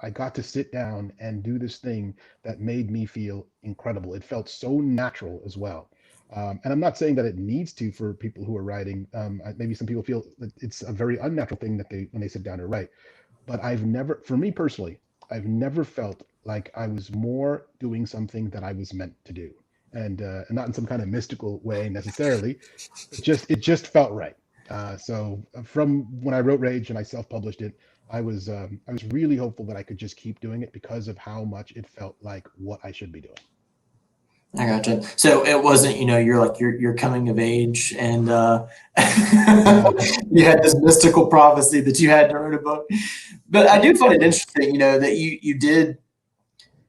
i 0.00 0.10
got 0.10 0.34
to 0.34 0.42
sit 0.42 0.72
down 0.72 1.12
and 1.20 1.44
do 1.44 1.60
this 1.60 1.78
thing 1.78 2.12
that 2.42 2.58
made 2.58 2.90
me 2.90 3.06
feel 3.06 3.46
incredible. 3.62 4.14
It 4.14 4.24
felt 4.24 4.48
so 4.48 4.80
natural 4.80 5.40
as 5.46 5.56
well 5.56 5.91
um, 6.34 6.60
and 6.64 6.72
I'm 6.72 6.80
not 6.80 6.96
saying 6.96 7.16
that 7.16 7.26
it 7.26 7.36
needs 7.36 7.72
to 7.74 7.92
for 7.92 8.14
people 8.14 8.44
who 8.44 8.56
are 8.56 8.62
writing. 8.62 9.06
Um, 9.14 9.42
maybe 9.56 9.74
some 9.74 9.86
people 9.86 10.02
feel 10.02 10.24
that 10.38 10.52
it's 10.62 10.82
a 10.82 10.92
very 10.92 11.18
unnatural 11.18 11.58
thing 11.58 11.76
that 11.78 11.90
they 11.90 12.08
when 12.12 12.20
they 12.22 12.28
sit 12.28 12.42
down 12.42 12.58
to 12.58 12.66
write. 12.66 12.88
But 13.46 13.62
I've 13.62 13.84
never, 13.84 14.22
for 14.24 14.36
me 14.36 14.50
personally, 14.50 14.98
I've 15.30 15.46
never 15.46 15.84
felt 15.84 16.22
like 16.44 16.70
I 16.76 16.86
was 16.86 17.12
more 17.12 17.66
doing 17.80 18.06
something 18.06 18.50
that 18.50 18.64
I 18.64 18.72
was 18.72 18.94
meant 18.94 19.14
to 19.24 19.32
do, 19.32 19.52
and, 19.92 20.22
uh, 20.22 20.42
and 20.48 20.52
not 20.52 20.66
in 20.66 20.72
some 20.72 20.86
kind 20.86 21.02
of 21.02 21.08
mystical 21.08 21.60
way 21.64 21.88
necessarily. 21.88 22.58
Just 23.20 23.50
it 23.50 23.60
just 23.60 23.88
felt 23.88 24.12
right. 24.12 24.36
Uh, 24.70 24.96
so 24.96 25.44
uh, 25.56 25.62
from 25.62 26.04
when 26.22 26.34
I 26.34 26.40
wrote 26.40 26.60
Rage 26.60 26.90
and 26.90 26.98
I 26.98 27.02
self-published 27.02 27.62
it, 27.62 27.78
I 28.10 28.20
was 28.20 28.48
um, 28.48 28.80
I 28.88 28.92
was 28.92 29.04
really 29.06 29.36
hopeful 29.36 29.66
that 29.66 29.76
I 29.76 29.82
could 29.82 29.98
just 29.98 30.16
keep 30.16 30.40
doing 30.40 30.62
it 30.62 30.72
because 30.72 31.08
of 31.08 31.18
how 31.18 31.44
much 31.44 31.72
it 31.72 31.86
felt 31.88 32.16
like 32.22 32.46
what 32.56 32.80
I 32.84 32.92
should 32.92 33.12
be 33.12 33.20
doing. 33.20 33.34
I 34.58 34.66
gotcha. 34.66 35.02
So 35.16 35.46
it 35.46 35.62
wasn't, 35.62 35.96
you 35.96 36.04
know, 36.04 36.18
you're 36.18 36.38
like 36.38 36.60
you're 36.60 36.74
you're 36.78 36.94
coming 36.94 37.30
of 37.30 37.38
age, 37.38 37.94
and 37.98 38.28
uh, 38.28 38.66
you 40.30 40.44
had 40.44 40.62
this 40.62 40.74
mystical 40.76 41.26
prophecy 41.26 41.80
that 41.80 41.98
you 41.98 42.10
had 42.10 42.28
to 42.28 42.38
write 42.38 42.54
a 42.54 42.58
book. 42.58 42.86
But 43.48 43.66
I 43.68 43.80
do 43.80 43.94
find 43.96 44.12
it 44.12 44.22
interesting, 44.22 44.72
you 44.72 44.78
know, 44.78 44.98
that 44.98 45.16
you 45.16 45.38
you 45.40 45.58
did. 45.58 45.98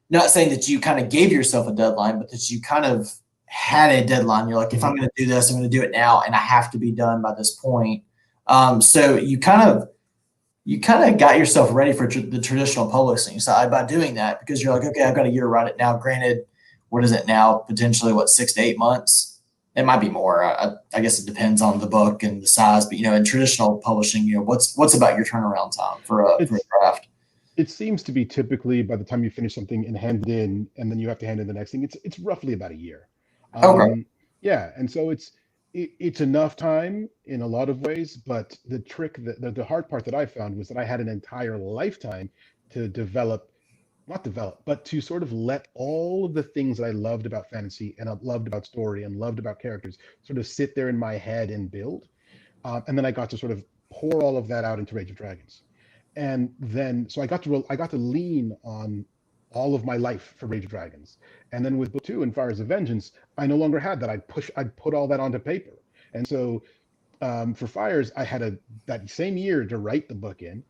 Not 0.10 0.30
saying 0.30 0.50
that 0.50 0.68
you 0.68 0.80
kind 0.80 1.00
of 1.00 1.10
gave 1.10 1.32
yourself 1.32 1.68
a 1.68 1.72
deadline, 1.72 2.20
but 2.20 2.30
that 2.32 2.52
you 2.52 2.62
kind 2.62 2.86
of 2.86 3.10
had 3.46 3.92
a 3.92 4.06
deadline. 4.06 4.50
You're 4.50 4.58
like, 4.58 4.74
if 4.74 4.84
I'm 4.84 4.96
going 4.96 5.08
to 5.08 5.24
do 5.24 5.26
this, 5.26 5.50
I'm 5.50 5.58
going 5.58 5.70
to 5.70 5.76
do 5.76 5.82
it 5.82 5.92
now, 5.92 6.22
and 6.22 6.36
I 6.36 6.40
have 6.40 6.70
to 6.72 6.78
be 6.78 6.92
done 6.92 7.22
by 7.22 7.34
this 7.34 7.52
point. 7.52 8.04
Um, 8.48 8.82
so 8.82 9.16
you 9.16 9.40
kind 9.40 9.70
of 9.70 9.88
you 10.66 10.82
kind 10.82 11.10
of 11.14 11.18
got 11.18 11.38
yourself 11.38 11.74
ready 11.74 11.94
for 11.94 12.08
tr- 12.08 12.20
the 12.20 12.42
traditional 12.42 12.92
publishing 12.92 13.40
side 13.40 13.72
by 13.72 13.86
doing 13.86 14.16
that 14.16 14.42
because 14.42 14.62
you're 14.62 14.74
like, 14.74 14.84
okay, 14.84 15.04
I've 15.04 15.16
got 15.16 15.26
a 15.26 15.30
year 15.30 15.44
to 15.44 15.48
write 15.48 15.68
it 15.68 15.78
now. 15.78 15.98
Granted 15.98 16.46
what 16.94 17.04
is 17.04 17.12
it 17.12 17.26
now? 17.26 17.56
Potentially 17.58 18.14
what 18.14 18.30
six 18.30 18.54
to 18.54 18.62
eight 18.62 18.78
months? 18.78 19.42
It 19.76 19.84
might 19.84 19.98
be 19.98 20.10
more. 20.10 20.44
I, 20.44 20.76
I, 20.94 21.02
guess 21.02 21.18
it 21.18 21.26
depends 21.26 21.60
on 21.60 21.80
the 21.80 21.88
book 21.88 22.22
and 22.22 22.40
the 22.40 22.46
size. 22.46 22.86
But 22.86 23.00
you 23.00 23.04
know, 23.04 23.16
in 23.16 23.26
traditional 23.26 23.80
publishing, 23.80 24.26
you 24.26 24.36
know, 24.36 24.44
what's 24.44 24.78
what's 24.78 24.94
about 24.94 25.18
your 25.18 25.26
turnaround 25.26 25.76
time 25.76 26.04
for 26.04 26.22
a, 26.22 26.46
for 26.46 26.58
a 26.58 26.60
draft? 26.70 27.08
It 27.58 27.72
seems 27.72 28.04
to 28.04 28.12
be 28.12 28.24
typically 28.26 28.84
by 28.84 28.96
the 28.96 29.04
time 29.04 29.24
you 29.24 29.32
finish 29.32 29.56
something 29.56 29.88
and 29.88 29.98
hand 29.98 30.28
it 30.28 30.32
in, 30.32 30.68
and 30.78 30.92
then 30.92 31.00
you 31.00 31.10
have 31.10 31.18
to 31.18 31.26
hand 31.26 31.40
in 31.40 31.48
the 31.48 31.54
next 31.54 31.72
thing. 31.72 31.82
It's 31.82 31.98
it's 32.04 32.20
roughly 32.20 32.54
about 32.54 32.70
a 32.70 32.76
year. 32.76 33.08
Um, 33.56 33.82
okay. 33.82 34.06
Yeah, 34.42 34.70
and 34.78 34.90
so 34.90 35.10
it's 35.10 35.32
it, 35.74 35.94
it's 35.98 36.22
enough 36.22 36.56
time 36.56 37.10
in 37.26 37.42
a 37.42 37.48
lot 37.48 37.70
of 37.70 37.82
ways. 37.82 38.18
But 38.18 38.56
the 38.68 38.78
trick, 38.78 39.16
that 39.26 39.42
the, 39.42 39.50
the 39.50 39.66
hard 39.66 39.90
part 39.90 40.06
that 40.06 40.14
I 40.14 40.28
found 40.28 40.56
was 40.56 40.68
that 40.68 40.78
I 40.78 40.86
had 40.86 41.00
an 41.00 41.10
entire 41.10 41.58
lifetime 41.58 42.30
to 42.70 42.88
develop 42.88 43.50
not 44.08 44.24
develop, 44.24 44.62
but 44.66 44.84
to 44.86 45.02
sort 45.02 45.24
of 45.24 45.32
let 45.32 45.68
all 45.76 46.26
of 46.26 46.34
the 46.34 46.44
things 46.44 46.78
that 46.78 46.86
I 46.86 46.92
loved 46.92 47.26
about 47.26 47.50
fantasy 47.50 47.96
and 47.98 48.10
I 48.10 48.16
loved 48.22 48.48
about 48.48 48.66
story 48.66 49.04
and 49.04 49.16
loved 49.16 49.40
about 49.40 49.60
characters 49.60 49.98
sort 50.24 50.38
of 50.38 50.48
sit 50.48 50.76
there 50.76 50.90
in 50.90 50.98
my 50.98 51.14
head 51.14 51.50
and 51.50 51.72
build. 51.72 52.08
Um, 52.66 52.84
and 52.88 52.98
then 52.98 53.06
I 53.06 53.12
got 53.12 53.30
to 53.32 53.38
sort 53.38 53.52
of 53.52 53.64
pour 53.92 54.22
all 54.24 54.38
of 54.38 54.48
that 54.48 54.64
out 54.66 54.80
into 54.80 54.96
Rage 54.96 55.10
of 55.10 55.18
Dragons. 55.18 55.64
And 56.16 56.54
then, 56.60 57.08
so 57.10 57.22
I 57.22 57.28
got 57.28 57.44
to 57.44 57.66
I 57.70 57.76
got 57.76 57.90
to 57.92 57.98
lean 57.98 58.56
on 58.64 59.06
all 59.52 59.76
of 59.76 59.86
my 59.86 59.98
life 59.98 60.36
for 60.38 60.48
Rage 60.48 60.66
of 60.66 60.70
Dragons. 60.70 61.18
And 61.52 61.66
then 61.66 61.78
with 61.78 61.94
book 61.94 62.04
two 62.04 62.24
and 62.24 62.34
Fires 62.34 62.60
of 62.60 62.68
Vengeance, 62.68 63.12
I 63.38 63.48
no 63.48 63.56
longer 63.56 63.80
had 63.80 64.00
that. 64.02 64.10
I'd 64.10 64.28
push, 64.28 64.50
I'd 64.58 64.76
put 64.76 64.94
all 64.94 65.08
that 65.08 65.20
onto 65.20 65.40
paper. 65.40 65.74
And 66.14 66.28
so 66.28 66.64
um, 67.22 67.54
for 67.54 67.68
Fires, 67.68 68.12
I 68.18 68.24
had 68.24 68.42
a 68.42 68.58
that 68.86 69.10
same 69.10 69.38
year 69.38 69.66
to 69.66 69.78
write 69.78 70.08
the 70.08 70.16
book 70.16 70.42
in 70.42 70.64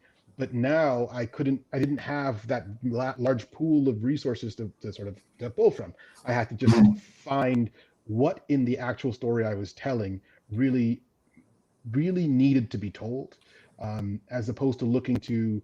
but 0.44 0.54
now 0.54 1.08
I 1.10 1.26
couldn't, 1.26 1.62
I 1.72 1.80
didn't 1.80 2.00
have 2.00 2.46
that 2.50 2.68
large 2.84 3.50
pool 3.52 3.88
of 3.88 4.04
resources 4.04 4.56
to, 4.56 4.70
to 4.82 4.92
sort 4.92 5.08
of 5.08 5.18
to 5.40 5.50
pull 5.50 5.72
from. 5.72 5.94
I 6.26 6.34
had 6.34 6.50
to 6.50 6.56
just 6.56 6.76
mm-hmm. 6.76 6.96
find 6.96 7.72
what 8.08 8.44
in 8.50 8.66
the 8.66 8.78
actual 8.78 9.14
story 9.14 9.46
I 9.46 9.54
was 9.54 9.72
telling 9.72 10.20
really, 10.52 11.02
really 11.94 12.28
needed 12.28 12.70
to 12.72 12.78
be 12.78 12.92
told, 12.92 13.38
um, 13.82 14.20
as 14.32 14.50
opposed 14.50 14.80
to 14.80 14.86
looking 14.86 15.16
to, 15.16 15.64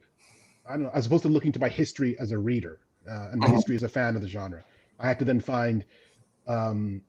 I 0.65 0.75
don't 0.75 0.83
know, 0.83 0.91
as 0.93 1.07
opposed 1.07 1.23
to 1.23 1.27
looking 1.27 1.51
to 1.51 1.59
my 1.59 1.67
history 1.67 2.17
as 2.17 2.31
a 2.31 2.37
reader 2.37 2.79
uh, 3.05 3.31
and 3.31 3.41
my 3.41 3.47
uh-huh. 3.47 3.55
history 3.55 3.75
as 3.75 3.83
a 3.83 3.89
fan 3.89 4.15
of 4.15 4.21
the 4.21 4.29
genre. 4.29 4.63
I 4.97 5.09
had 5.09 5.19
to 5.19 5.25
then 5.25 5.41
find 5.41 5.83
um, 6.47 7.01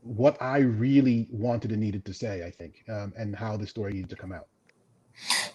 what 0.00 0.40
I 0.40 0.60
really 0.60 1.28
wanted 1.30 1.70
and 1.70 1.82
needed 1.82 2.06
to 2.06 2.14
say, 2.14 2.46
I 2.46 2.50
think, 2.50 2.82
um, 2.88 3.12
and 3.14 3.36
how 3.36 3.58
the 3.58 3.66
story 3.66 3.92
needed 3.92 4.08
to 4.08 4.16
come 4.16 4.32
out. 4.32 4.46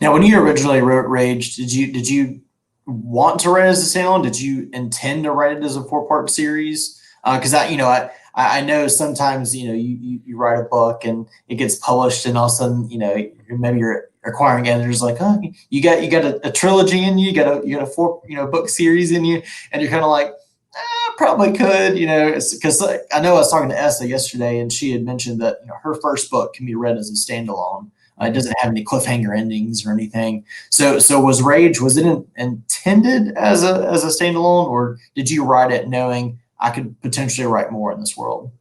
Now, 0.02 0.14
when 0.14 0.24
you 0.24 0.40
originally 0.40 0.82
wrote 0.82 1.08
Rage, 1.08 1.56
did 1.56 1.74
you 1.74 1.92
did 1.92 2.10
you 2.10 2.42
want 2.86 3.40
to 3.42 3.50
write 3.50 3.66
it 3.66 3.70
as 3.70 3.96
a 3.96 4.00
standalone? 4.00 4.24
Did 4.24 4.40
you 4.40 4.70
intend 4.74 5.24
to 5.24 5.32
write 5.32 5.58
it 5.58 5.64
as 5.64 5.76
a 5.76 5.84
four 5.84 6.08
part 6.08 6.30
series? 6.30 7.02
Because 7.24 7.54
uh, 7.54 7.60
I, 7.60 7.68
you 7.70 7.78
know, 7.78 7.88
I 7.88 8.12
I 8.36 8.62
know 8.62 8.88
sometimes 8.88 9.56
you 9.56 9.68
know 9.68 9.74
you, 9.74 9.98
you, 10.00 10.20
you 10.26 10.38
write 10.38 10.60
a 10.60 10.64
book 10.64 11.06
and 11.06 11.28
it 11.48 11.56
gets 11.56 11.76
published, 11.76 12.26
and 12.26 12.38
all 12.38 12.46
of 12.46 12.52
a 12.52 12.56
sudden 12.56 12.90
you 12.90 12.98
know 12.98 13.30
maybe 13.50 13.80
you're 13.80 14.10
acquiring 14.26 14.68
editors 14.68 15.02
like, 15.02 15.18
oh, 15.20 15.42
you 15.70 15.82
got 15.82 16.04
you 16.04 16.10
got 16.10 16.26
a, 16.26 16.48
a 16.48 16.52
trilogy 16.52 17.04
in 17.04 17.18
you, 17.18 17.30
you 17.30 17.36
got 17.36 17.64
a 17.64 17.68
you 17.68 17.76
got 17.78 17.88
a 17.88 17.92
four 17.92 18.22
you 18.28 18.36
know 18.36 18.48
book 18.48 18.70
series 18.70 19.12
in 19.12 19.26
you, 19.26 19.42
and 19.72 19.82
you're 19.82 19.92
kind 19.92 20.04
of 20.04 20.12
like. 20.12 20.28
Eh, 20.78 21.12
probably 21.16 21.54
could, 21.54 21.98
you 21.98 22.06
know, 22.06 22.34
because 22.34 22.84
I 22.84 23.22
know 23.22 23.36
I 23.36 23.40
was 23.40 23.50
talking 23.50 23.70
to 23.70 23.80
Essa 23.80 24.06
yesterday, 24.06 24.60
and 24.60 24.74
she 24.74 24.92
had 24.92 25.06
mentioned 25.06 25.40
that 25.40 25.60
you 25.62 25.68
know 25.68 25.76
her 25.82 25.96
first 26.02 26.30
book 26.30 26.54
can 26.54 26.66
be 26.66 26.76
read 26.76 26.98
as 26.98 27.10
a 27.10 27.14
standalone, 27.14 27.92
uh, 28.22 28.26
it 28.26 28.34
doesn't 28.34 28.58
have 28.60 28.72
any 28.72 28.84
cliffhanger 28.84 29.38
endings 29.38 29.86
or 29.86 29.92
anything. 29.92 30.46
So, 30.70 31.00
so 31.00 31.20
was 31.20 31.42
Rage 31.42 31.82
was 31.82 31.98
it 31.98 32.06
in, 32.06 32.26
intended 32.38 33.36
as 33.36 33.64
a 33.64 33.88
as 33.92 34.04
a 34.04 34.08
standalone, 34.08 34.68
or 34.68 34.98
did 35.16 35.30
you 35.30 35.44
write 35.44 35.72
it 35.72 35.90
knowing 35.90 36.40
I 36.60 36.72
could 36.72 37.00
potentially 37.02 37.48
write 37.48 37.72
more 37.72 37.92
in 37.92 38.00
this 38.00 38.16
world? 38.16 38.52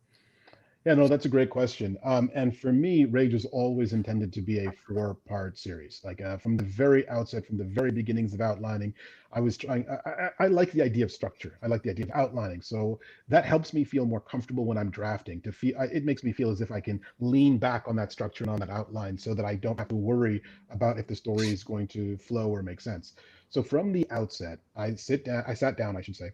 Yeah, 0.85 0.93
no, 0.93 1.09
that's 1.09 1.25
a 1.25 1.31
great 1.31 1.49
question. 1.49 1.97
Um, 2.05 2.31
and 2.35 2.55
for 2.55 2.71
me, 2.71 3.07
Rage 3.07 3.33
was 3.33 3.47
always 3.47 3.95
intended 3.95 4.35
to 4.35 4.43
be 4.43 4.59
a 4.67 4.73
four-part 4.87 5.57
series. 5.57 6.03
Like 6.05 6.21
uh, 6.21 6.37
from 6.37 6.59
the 6.59 6.65
very 6.65 7.09
outset, 7.09 7.47
from 7.47 7.57
the 7.57 7.65
very 7.65 7.91
beginnings 7.91 8.35
of 8.35 8.43
outlining, 8.43 8.93
I 9.33 9.41
was 9.41 9.57
trying. 9.57 9.87
I, 9.89 10.11
I, 10.11 10.31
I, 10.41 10.47
like 10.49 10.73
the 10.73 10.83
idea 10.83 11.07
of 11.07 11.11
structure. 11.11 11.59
I 11.63 11.69
like 11.69 11.83
the 11.83 11.91
idea 11.91 12.05
of 12.05 12.11
outlining. 12.13 12.61
So 12.61 13.01
that 13.29 13.47
helps 13.47 13.73
me 13.73 13.83
feel 13.83 14.05
more 14.05 14.21
comfortable 14.21 14.67
when 14.67 14.77
I'm 14.77 14.91
drafting. 14.91 15.41
To 15.43 15.53
feel, 15.53 15.75
it 15.81 16.05
makes 16.05 16.23
me 16.23 16.33
feel 16.33 16.51
as 16.51 16.61
if 16.61 16.71
I 16.71 16.81
can 16.81 17.01
lean 17.19 17.57
back 17.57 17.85
on 17.89 17.97
that 17.97 18.13
structure 18.13 18.45
and 18.45 18.51
on 18.51 18.61
that 18.61 18.71
outline, 18.71 19.17
so 19.17 19.33
that 19.33 19.47
I 19.47 19.55
don't 19.55 19.79
have 19.79 19.89
to 19.89 19.97
worry 19.97 20.43
about 20.71 20.99
if 20.99 21.07
the 21.07 21.17
story 21.17 21.49
is 21.49 21.65
going 21.65 21.89
to 21.89 22.19
flow 22.19 22.51
or 22.51 22.63
make 22.63 22.83
sense. 22.83 23.15
So 23.49 23.63
from 23.63 23.91
the 23.91 24.07
outset, 24.11 24.59
I 24.77 24.95
sit 24.97 25.25
down. 25.25 25.45
I 25.47 25.55
sat 25.55 25.79
down, 25.79 25.97
I 25.97 26.03
should 26.03 26.17
say, 26.17 26.33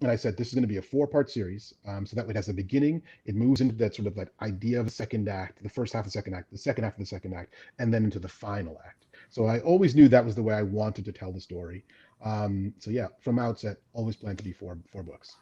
and 0.00 0.10
I 0.10 0.16
said 0.16 0.36
this 0.36 0.48
is 0.48 0.54
going 0.54 0.62
to 0.62 0.68
be 0.68 0.76
a 0.76 0.82
four-part 0.82 1.30
series. 1.30 1.74
Um, 1.86 2.04
so 2.06 2.16
that 2.16 2.26
way 2.26 2.30
it 2.30 2.36
has 2.36 2.48
a 2.48 2.54
beginning, 2.54 3.02
it 3.24 3.34
moves 3.34 3.60
into 3.60 3.74
that 3.76 3.94
sort 3.94 4.08
of 4.08 4.16
like 4.16 4.30
idea 4.42 4.80
of 4.80 4.86
a 4.86 4.90
second 4.90 5.28
act, 5.28 5.62
the 5.62 5.68
first 5.68 5.92
half 5.92 6.00
of 6.00 6.06
the 6.06 6.10
second 6.10 6.34
act, 6.34 6.50
the 6.50 6.58
second 6.58 6.84
half 6.84 6.94
of 6.94 6.98
the 6.98 7.06
second 7.06 7.34
act, 7.34 7.54
and 7.78 7.92
then 7.92 8.04
into 8.04 8.18
the 8.18 8.28
final 8.28 8.80
act. 8.86 9.06
So 9.30 9.46
I 9.46 9.60
always 9.60 9.94
knew 9.94 10.08
that 10.08 10.24
was 10.24 10.34
the 10.34 10.42
way 10.42 10.54
I 10.54 10.62
wanted 10.62 11.04
to 11.06 11.12
tell 11.12 11.32
the 11.32 11.40
story. 11.40 11.84
Um, 12.24 12.72
so 12.78 12.90
yeah, 12.90 13.08
from 13.20 13.38
outset, 13.38 13.78
always 13.92 14.16
planned 14.16 14.38
to 14.38 14.44
be 14.44 14.52
four 14.52 14.78
four 14.92 15.02
books. 15.02 15.36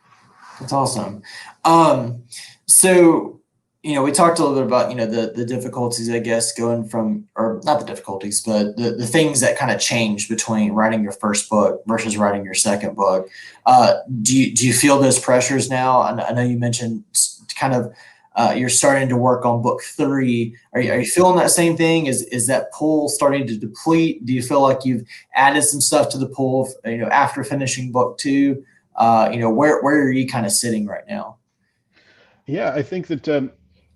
That's 0.61 0.73
awesome. 0.73 1.23
Um, 1.65 2.25
so 2.67 3.42
you 3.83 3.95
know, 3.95 4.03
we 4.03 4.13
talked 4.13 4.39
a 4.39 4.43
little 4.43 4.57
bit 4.57 4.65
about, 4.65 4.91
you 4.91 4.97
know, 4.97 5.07
the 5.07 5.33
the 5.35 5.45
difficulties, 5.45 6.09
I 6.09 6.21
guess, 6.21 6.53
going 6.53 6.89
from 6.89 7.27
or 7.35 7.61
not 7.65 7.81
the 7.81 7.87
difficulties, 7.87 8.41
but 8.41 8.77
the, 8.77 8.93
the 8.93 9.07
things 9.07 9.41
that 9.41 9.59
kind 9.59 9.73
of 9.73 9.81
change 9.81 10.29
between 10.29 10.73
writing 10.73 11.03
your 11.03 11.13
first 11.13 11.51
book 11.51 11.83
versus 11.87 12.17
writing 12.17 12.45
your 12.45 12.55
second 12.55 12.95
book. 12.95 13.29
Uh, 13.67 13.95
do 14.23 14.39
you 14.39 14.55
do 14.55 14.67
you 14.67 14.73
feel 14.73 15.01
those 15.01 15.19
pressures 15.19 15.69
now? 15.69 15.99
I, 16.01 16.29
I 16.29 16.33
know 16.33 16.43
you 16.43 16.59
mentioned 16.59 17.03
kind 17.59 17.75
of 17.75 17.93
uh, 18.37 18.55
you're 18.57 18.69
starting 18.69 19.09
to 19.09 19.17
work 19.17 19.45
on 19.45 19.63
book 19.63 19.83
three. 19.83 20.57
Are 20.73 20.81
you, 20.81 20.93
are 20.93 21.01
you 21.01 21.07
feeling 21.07 21.37
that 21.37 21.51
same 21.51 21.77
thing? 21.77 22.07
Is 22.07 22.23
is 22.25 22.47
that 22.47 22.73
pool 22.73 23.09
starting 23.09 23.49
to 23.49 23.57
deplete? 23.57 24.25
Do 24.25 24.33
you 24.33 24.43
feel 24.43 24.63
like 24.63 24.85
you've 24.85 25.05
added 25.35 25.63
some 25.63 25.81
stuff 25.81 26.09
to 26.11 26.19
the 26.19 26.29
pool, 26.29 26.73
you 26.85 26.99
know, 26.99 27.09
after 27.09 27.43
finishing 27.43 27.91
book 27.91 28.17
two? 28.19 28.65
Uh, 28.95 29.29
you 29.33 29.41
know, 29.41 29.51
where 29.51 29.83
where 29.83 30.03
are 30.03 30.13
you 30.13 30.29
kind 30.29 30.47
of 30.47 30.53
sitting 30.53 30.87
right 30.87 31.07
now? 31.09 31.39
Yeah, 32.47 32.73
I 32.75 32.83
think 32.83 33.09
that 33.09 33.29
um, 33.29 33.51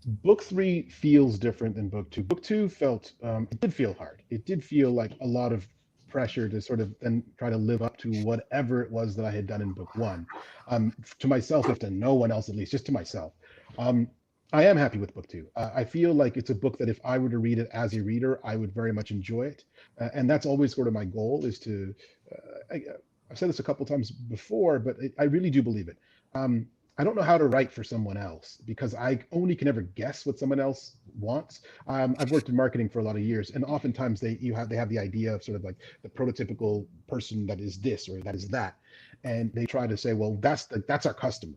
book 0.06 0.42
three 0.42 0.88
feels 0.88 1.38
different 1.38 1.74
than 1.74 1.88
book 1.88 2.10
two. 2.10 2.22
Book 2.22 2.42
two 2.42 2.68
felt 2.68 3.12
um, 3.22 3.48
it 3.50 3.60
did 3.60 3.74
feel 3.74 3.94
hard. 3.94 4.22
It 4.30 4.46
did 4.46 4.64
feel 4.64 4.90
like 4.90 5.12
a 5.20 5.26
lot 5.26 5.52
of 5.52 5.66
pressure 6.08 6.48
to 6.48 6.60
sort 6.62 6.80
of 6.80 6.94
then 7.00 7.22
try 7.38 7.50
to 7.50 7.56
live 7.56 7.82
up 7.82 7.96
to 7.98 8.10
whatever 8.22 8.82
it 8.82 8.90
was 8.90 9.16
that 9.16 9.24
I 9.24 9.30
had 9.30 9.46
done 9.46 9.60
in 9.60 9.72
book 9.72 9.94
one. 9.96 10.26
Um, 10.68 10.92
to 11.18 11.26
myself, 11.26 11.68
if 11.68 11.80
to 11.80 11.90
no 11.90 12.14
one 12.14 12.30
else, 12.30 12.48
at 12.48 12.54
least 12.54 12.70
just 12.70 12.86
to 12.86 12.92
myself. 12.92 13.32
Um, 13.78 14.08
I 14.52 14.64
am 14.64 14.76
happy 14.76 14.98
with 14.98 15.12
book 15.12 15.26
two. 15.26 15.48
Uh, 15.56 15.70
I 15.74 15.82
feel 15.82 16.14
like 16.14 16.36
it's 16.36 16.50
a 16.50 16.54
book 16.54 16.78
that 16.78 16.88
if 16.88 17.00
I 17.04 17.18
were 17.18 17.28
to 17.28 17.38
read 17.38 17.58
it 17.58 17.68
as 17.72 17.94
a 17.94 18.02
reader, 18.02 18.40
I 18.44 18.54
would 18.54 18.72
very 18.72 18.92
much 18.92 19.10
enjoy 19.10 19.46
it, 19.46 19.64
uh, 20.00 20.08
and 20.14 20.30
that's 20.30 20.46
always 20.46 20.74
sort 20.74 20.86
of 20.86 20.94
my 20.94 21.04
goal. 21.04 21.44
Is 21.44 21.58
to, 21.60 21.92
uh, 22.32 22.74
I, 22.74 22.82
have 23.28 23.38
said 23.38 23.48
this 23.48 23.58
a 23.58 23.64
couple 23.64 23.84
times 23.84 24.12
before, 24.12 24.78
but 24.78 24.96
it, 25.00 25.12
I 25.18 25.24
really 25.24 25.50
do 25.50 25.62
believe 25.62 25.88
it. 25.88 25.98
Um, 26.34 26.68
I 26.98 27.04
don't 27.04 27.14
know 27.14 27.22
how 27.22 27.36
to 27.36 27.46
write 27.46 27.70
for 27.72 27.84
someone 27.84 28.16
else 28.16 28.58
because 28.64 28.94
I 28.94 29.18
only 29.30 29.54
can 29.54 29.68
ever 29.68 29.82
guess 29.82 30.24
what 30.24 30.38
someone 30.38 30.60
else 30.60 30.96
wants. 31.18 31.60
Um, 31.86 32.16
I've 32.18 32.30
worked 32.30 32.48
in 32.48 32.56
marketing 32.56 32.88
for 32.88 33.00
a 33.00 33.02
lot 33.02 33.16
of 33.16 33.22
years, 33.22 33.50
and 33.50 33.64
oftentimes 33.64 34.20
they 34.20 34.38
you 34.40 34.54
have 34.54 34.70
they 34.70 34.76
have 34.76 34.88
the 34.88 34.98
idea 34.98 35.34
of 35.34 35.44
sort 35.44 35.56
of 35.56 35.64
like 35.64 35.76
the 36.02 36.08
prototypical 36.08 36.86
person 37.06 37.46
that 37.48 37.60
is 37.60 37.78
this 37.78 38.08
or 38.08 38.20
that 38.22 38.34
is 38.34 38.48
that, 38.48 38.76
and 39.24 39.52
they 39.52 39.66
try 39.66 39.86
to 39.86 39.96
say, 39.96 40.14
well, 40.14 40.38
that's 40.40 40.64
the 40.64 40.82
that's 40.88 41.04
our 41.04 41.14
customer. 41.14 41.56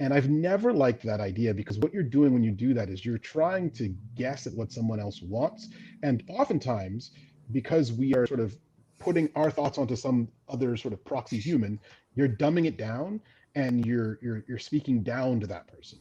And 0.00 0.14
I've 0.14 0.30
never 0.30 0.72
liked 0.72 1.02
that 1.02 1.20
idea 1.20 1.52
because 1.52 1.78
what 1.78 1.92
you're 1.92 2.04
doing 2.04 2.32
when 2.32 2.44
you 2.44 2.52
do 2.52 2.72
that 2.74 2.88
is 2.88 3.04
you're 3.04 3.18
trying 3.18 3.70
to 3.72 3.94
guess 4.14 4.46
at 4.46 4.54
what 4.54 4.72
someone 4.72 5.00
else 5.00 5.20
wants. 5.20 5.68
And 6.02 6.22
oftentimes, 6.28 7.10
because 7.50 7.92
we 7.92 8.14
are 8.14 8.26
sort 8.26 8.40
of 8.40 8.56
putting 9.00 9.28
our 9.34 9.50
thoughts 9.50 9.76
onto 9.76 9.96
some 9.96 10.28
other 10.48 10.76
sort 10.76 10.94
of 10.94 11.04
proxy 11.04 11.38
human, 11.38 11.80
you're 12.14 12.28
dumbing 12.28 12.66
it 12.66 12.78
down 12.78 13.20
and 13.58 13.84
you're 13.84 14.18
you're 14.22 14.44
you're 14.48 14.58
speaking 14.58 15.02
down 15.02 15.40
to 15.40 15.46
that 15.48 15.66
person. 15.66 15.98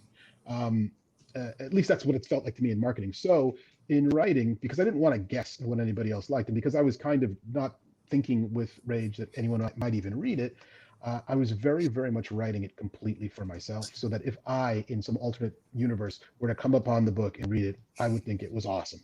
Um, 0.48 0.92
uh, 1.36 1.52
at 1.60 1.74
least 1.74 1.90
that's 1.90 2.06
what 2.06 2.16
it 2.16 2.26
felt 2.26 2.46
like 2.46 2.56
to 2.56 2.64
me 2.64 2.72
in 2.72 2.80
marketing. 2.80 3.14
So 3.14 3.58
in 3.90 4.10
writing, 4.10 4.56
because 4.62 4.80
I 4.80 4.84
didn't 4.84 5.00
want 5.00 5.16
to 5.16 5.20
guess 5.20 5.60
what 5.60 5.80
anybody 5.80 6.12
else 6.12 6.30
liked, 6.30 6.50
and 6.50 6.56
because 6.56 6.76
I 6.76 6.82
was 6.82 6.98
kind 6.98 7.24
of 7.24 7.32
not 7.52 7.76
thinking 8.10 8.52
with 8.54 8.80
Rage 8.86 9.18
that 9.18 9.30
anyone 9.36 9.70
might, 9.76 9.94
even 9.94 10.18
read 10.18 10.40
it, 10.40 10.56
uh, 11.04 11.20
I 11.28 11.36
was 11.36 11.52
very, 11.52 11.88
very 11.88 12.12
much 12.12 12.32
writing 12.32 12.64
it 12.64 12.76
completely 12.78 13.28
for 13.28 13.46
myself, 13.46 13.88
so 13.94 14.08
that 14.10 14.22
if 14.26 14.38
I, 14.46 14.86
in 14.88 15.02
some 15.02 15.18
alternate 15.18 15.54
universe, 15.74 16.20
were 16.40 16.48
to 16.48 16.56
come 16.56 16.76
upon 16.76 17.06
the 17.06 17.12
book 17.12 17.40
and 17.40 17.52
read 17.52 17.66
it, 17.66 17.78
I 18.00 18.08
would 18.08 18.24
think 18.24 18.42
it 18.42 18.52
was 18.52 18.66
awesome. 18.66 19.02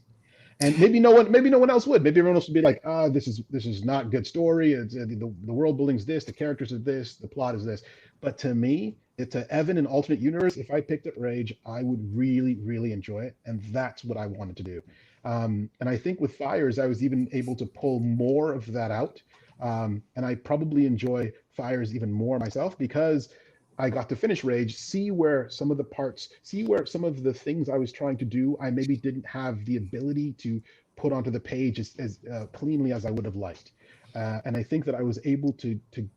And 0.59 0.77
maybe 0.79 0.99
no 0.99 1.11
one, 1.11 1.31
maybe 1.31 1.49
no 1.49 1.59
one 1.59 1.69
else 1.69 1.87
would. 1.87 2.03
Maybe 2.03 2.19
everyone 2.19 2.35
else 2.35 2.47
would 2.47 2.53
be 2.53 2.61
like, 2.61 2.81
"Ah, 2.85 3.09
this 3.09 3.27
is 3.27 3.41
this 3.49 3.65
is 3.65 3.83
not 3.83 4.11
good 4.11 4.25
story. 4.25 4.73
It's, 4.73 4.95
uh, 4.95 5.05
the, 5.07 5.15
the 5.15 5.53
world 5.53 5.77
building's 5.77 6.05
this, 6.05 6.25
the 6.25 6.33
characters 6.33 6.71
are 6.71 6.77
this, 6.77 7.15
the 7.15 7.27
plot 7.27 7.55
is 7.55 7.65
this." 7.65 7.83
But 8.21 8.37
to 8.39 8.55
me, 8.55 8.97
it's 9.17 9.35
a 9.35 9.51
Evan 9.51 9.77
in 9.77 9.85
alternate 9.85 10.19
universe. 10.19 10.57
If 10.57 10.71
I 10.71 10.81
picked 10.81 11.07
up 11.07 11.13
Rage, 11.17 11.53
I 11.65 11.83
would 11.83 12.15
really, 12.15 12.55
really 12.55 12.91
enjoy 12.93 13.21
it, 13.21 13.35
and 13.45 13.61
that's 13.71 14.03
what 14.03 14.17
I 14.17 14.27
wanted 14.27 14.57
to 14.57 14.63
do. 14.63 14.81
Um, 15.25 15.69
and 15.79 15.89
I 15.89 15.97
think 15.97 16.19
with 16.19 16.35
Fires, 16.35 16.79
I 16.79 16.87
was 16.87 17.03
even 17.03 17.29
able 17.31 17.55
to 17.55 17.65
pull 17.65 17.99
more 17.99 18.53
of 18.53 18.71
that 18.73 18.91
out. 18.91 19.21
Um, 19.61 20.03
and 20.15 20.25
I 20.25 20.35
probably 20.35 20.85
enjoy 20.85 21.31
Fires 21.51 21.95
even 21.95 22.11
more 22.11 22.39
myself 22.39 22.77
because 22.77 23.29
I 23.77 23.89
got 23.89 24.09
to 24.09 24.15
finish 24.15 24.43
Rage, 24.43 24.77
see 24.77 25.11
where 25.11 25.49
some 25.49 25.71
of 25.71 25.77
the 25.77 25.83
parts, 25.83 26.29
see 26.43 26.63
where 26.63 26.85
some 26.85 27.03
of 27.03 27.23
the 27.23 27.33
things 27.33 27.69
I 27.69 27.77
was 27.77 27.91
trying 27.91 28.17
to 28.17 28.25
do, 28.25 28.57
I 28.61 28.69
maybe 28.69 28.95
didn't 28.95 29.25
have 29.25 29.65
the 29.65 29.77
ability 29.77 30.33
to 30.39 30.61
put 30.95 31.11
onto 31.11 31.31
the 31.31 31.39
page 31.39 31.79
as, 31.79 31.95
as 31.97 32.19
uh, 32.31 32.45
cleanly 32.53 32.93
as 32.93 33.05
I 33.05 33.11
would 33.11 33.25
have 33.25 33.35
liked. 33.35 33.71
Uh, 34.15 34.39
and 34.45 34.55
I 34.55 34.63
think 34.63 34.85
that 34.85 34.95
I 34.95 35.01
was 35.01 35.19
able 35.25 35.53
to 35.53 35.79
to 35.93 36.07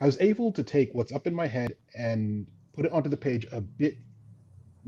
I 0.00 0.06
was 0.06 0.20
able 0.20 0.50
to 0.52 0.62
take 0.62 0.92
what's 0.92 1.12
up 1.12 1.26
in 1.26 1.34
my 1.34 1.46
head 1.46 1.76
and 1.96 2.46
put 2.74 2.84
it 2.84 2.92
onto 2.92 3.08
the 3.08 3.16
page 3.16 3.46
a 3.52 3.60
bit 3.60 3.96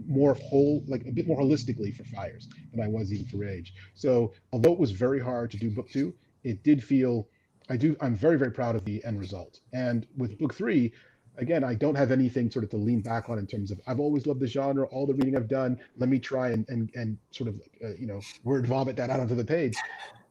more 0.06 0.34
whole, 0.34 0.82
like 0.88 1.06
a 1.06 1.12
bit 1.12 1.26
more 1.26 1.40
holistically 1.40 1.96
for 1.96 2.04
Fires 2.04 2.48
than 2.72 2.82
I 2.82 2.88
was 2.88 3.12
even 3.12 3.26
for 3.26 3.38
Rage. 3.38 3.72
So 3.94 4.34
although 4.52 4.72
it 4.72 4.78
was 4.78 4.90
very 4.90 5.20
hard 5.20 5.50
to 5.52 5.56
do 5.56 5.70
book 5.70 5.88
two, 5.88 6.12
it 6.42 6.62
did 6.64 6.82
feel 6.82 7.28
I 7.68 7.76
do 7.76 7.96
I'm 8.00 8.16
very 8.16 8.36
very 8.36 8.50
proud 8.50 8.74
of 8.76 8.84
the 8.84 9.04
end 9.04 9.20
result. 9.20 9.60
And 9.72 10.06
with 10.16 10.38
book 10.38 10.54
three, 10.54 10.92
again, 11.38 11.64
I 11.64 11.74
don't 11.74 11.94
have 11.94 12.10
anything 12.10 12.50
sort 12.50 12.64
of 12.64 12.70
to 12.70 12.76
lean 12.76 13.00
back 13.00 13.28
on 13.28 13.38
in 13.38 13.46
terms 13.46 13.70
of 13.70 13.80
I've 13.86 14.00
always 14.00 14.26
loved 14.26 14.40
the 14.40 14.46
genre, 14.46 14.86
all 14.86 15.06
the 15.06 15.14
reading 15.14 15.36
I've 15.36 15.48
done. 15.48 15.78
Let 15.98 16.08
me 16.08 16.18
try 16.18 16.50
and 16.50 16.68
and 16.68 16.90
and 16.94 17.18
sort 17.30 17.48
of 17.48 17.60
uh, 17.84 17.94
you 17.98 18.06
know 18.06 18.20
word 18.44 18.66
vomit 18.66 18.96
that 18.96 19.10
out 19.10 19.20
onto 19.20 19.34
the 19.34 19.44
page. 19.44 19.76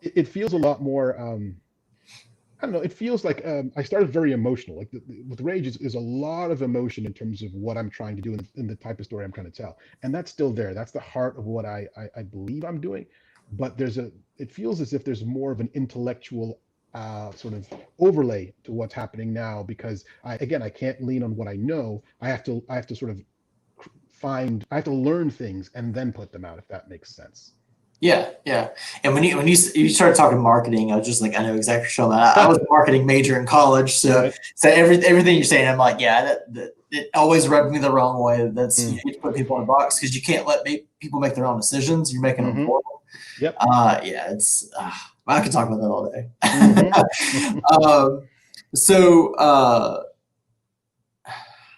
It, 0.02 0.14
it 0.16 0.28
feels 0.28 0.54
a 0.54 0.58
lot 0.58 0.82
more. 0.82 1.20
Um, 1.20 1.56
I 2.62 2.66
don't 2.66 2.74
know. 2.74 2.82
It 2.82 2.94
feels 2.94 3.26
like 3.26 3.46
um, 3.46 3.72
I 3.76 3.84
started 3.84 4.10
very 4.10 4.32
emotional. 4.32 4.78
Like 4.78 4.90
the, 4.90 5.02
the, 5.08 5.22
with 5.24 5.42
Rage, 5.42 5.68
is, 5.68 5.78
is 5.78 5.96
a 5.96 6.00
lot 6.00 6.52
of 6.52 6.62
emotion 6.62 7.06
in 7.06 7.14
terms 7.14 7.42
of 7.44 7.54
what 7.54 7.78
I'm 7.78 7.90
trying 7.90 8.16
to 8.16 8.22
do 8.22 8.34
and 8.56 8.70
the, 8.70 8.76
type 8.76 9.00
of 9.00 9.06
story 9.06 9.26
I'm 9.26 9.32
trying 9.32 9.52
to 9.52 9.62
tell, 9.62 9.78
and 10.04 10.16
that's 10.16 10.32
still 10.32 10.54
there. 10.54 10.74
That's 10.74 10.92
the 10.92 11.02
heart 11.02 11.38
of 11.38 11.46
what 11.46 11.66
I, 11.66 11.88
I 11.98 12.08
I 12.18 12.24
believe 12.24 12.64
I'm 12.64 12.80
doing. 12.80 13.06
But 13.54 13.78
there's 13.78 13.98
a. 13.98 14.12
It 14.38 14.52
feels 14.52 14.82
as 14.82 14.94
if 14.94 15.04
there's 15.04 15.24
more 15.24 15.52
of 15.52 15.60
an 15.60 15.70
intellectual 15.74 16.60
uh, 16.96 17.32
sort 17.34 17.54
of 17.54 17.68
overlay 18.00 18.54
to 18.64 18.72
what's 18.72 18.94
happening 18.94 19.34
now 19.34 19.62
because 19.62 20.06
I 20.24 20.36
again 20.36 20.64
I 20.64 20.70
can't 20.70 21.04
lean 21.04 21.24
on 21.24 21.36
what 21.36 21.48
I 21.48 21.56
know. 21.56 22.02
I 22.22 22.30
have 22.30 22.44
to 22.46 22.64
I 22.70 22.75
have 22.75 22.88
to 22.88 22.96
sort 22.96 23.12
of 23.12 23.22
find 24.12 24.66
I 24.72 24.75
have 24.75 24.86
to 24.86 24.94
learn 24.94 25.30
things 25.30 25.70
and 25.75 25.94
then 25.94 26.14
put 26.14 26.32
them 26.32 26.46
out 26.46 26.58
if 26.58 26.68
that 26.70 26.90
makes 26.90 27.14
sense. 27.14 27.52
Yeah, 28.02 28.30
yeah. 28.46 28.70
And 29.04 29.14
when 29.14 29.24
you 29.24 29.38
when 29.38 29.48
you 29.48 29.58
you 29.74 29.90
started 29.90 30.16
talking 30.16 30.40
marketing, 30.40 30.92
I 30.92 30.98
was 30.98 31.08
just 31.08 31.22
like, 31.22 31.38
I 31.38 31.44
know 31.44 31.56
exactly 31.56 31.90
what 32.04 32.14
I, 32.14 32.44
I 32.44 32.48
was 32.48 32.58
a 32.58 32.66
marketing 32.70 33.06
major 33.06 33.40
in 33.40 33.46
college, 33.46 33.94
so 33.94 34.24
right. 34.24 34.40
so 34.56 34.70
every 34.70 34.98
everything 35.06 35.36
you're 35.36 35.44
saying, 35.44 35.68
I'm 35.68 35.78
like, 35.78 36.00
yeah, 36.00 36.24
that, 36.24 36.54
that 36.54 36.75
it 36.92 37.10
always 37.14 37.48
rubbed 37.48 37.72
me 37.72 37.80
the 37.80 37.92
wrong 37.92 38.22
way. 38.22 38.50
That's 38.54 38.84
mm. 38.84 39.00
you 39.06 39.18
put 39.18 39.36
people 39.36 39.58
in 39.58 39.64
a 39.64 39.66
box 39.66 40.00
because 40.00 40.16
you 40.16 40.22
can't 40.22 40.46
let 40.46 40.66
people 41.00 41.20
make 41.20 41.36
their 41.36 41.46
own 41.46 41.58
decisions. 41.58 42.12
You're 42.12 42.22
making 42.22 42.46
mm-hmm. 42.46 42.60
them 42.60 42.68
them. 42.68 42.95
Yep. 43.40 43.58
Uh, 43.60 44.02
yeah, 44.04 44.32
it's. 44.32 44.70
Uh, 44.78 44.92
I 45.28 45.42
could 45.42 45.52
talk 45.52 45.68
about 45.68 45.82
that 45.82 45.90
all 45.90 46.12
day. 46.12 46.30
Mm-hmm. 46.44 47.60
um, 47.84 48.28
so 48.76 49.34
uh, 49.36 50.04
I 51.26 51.32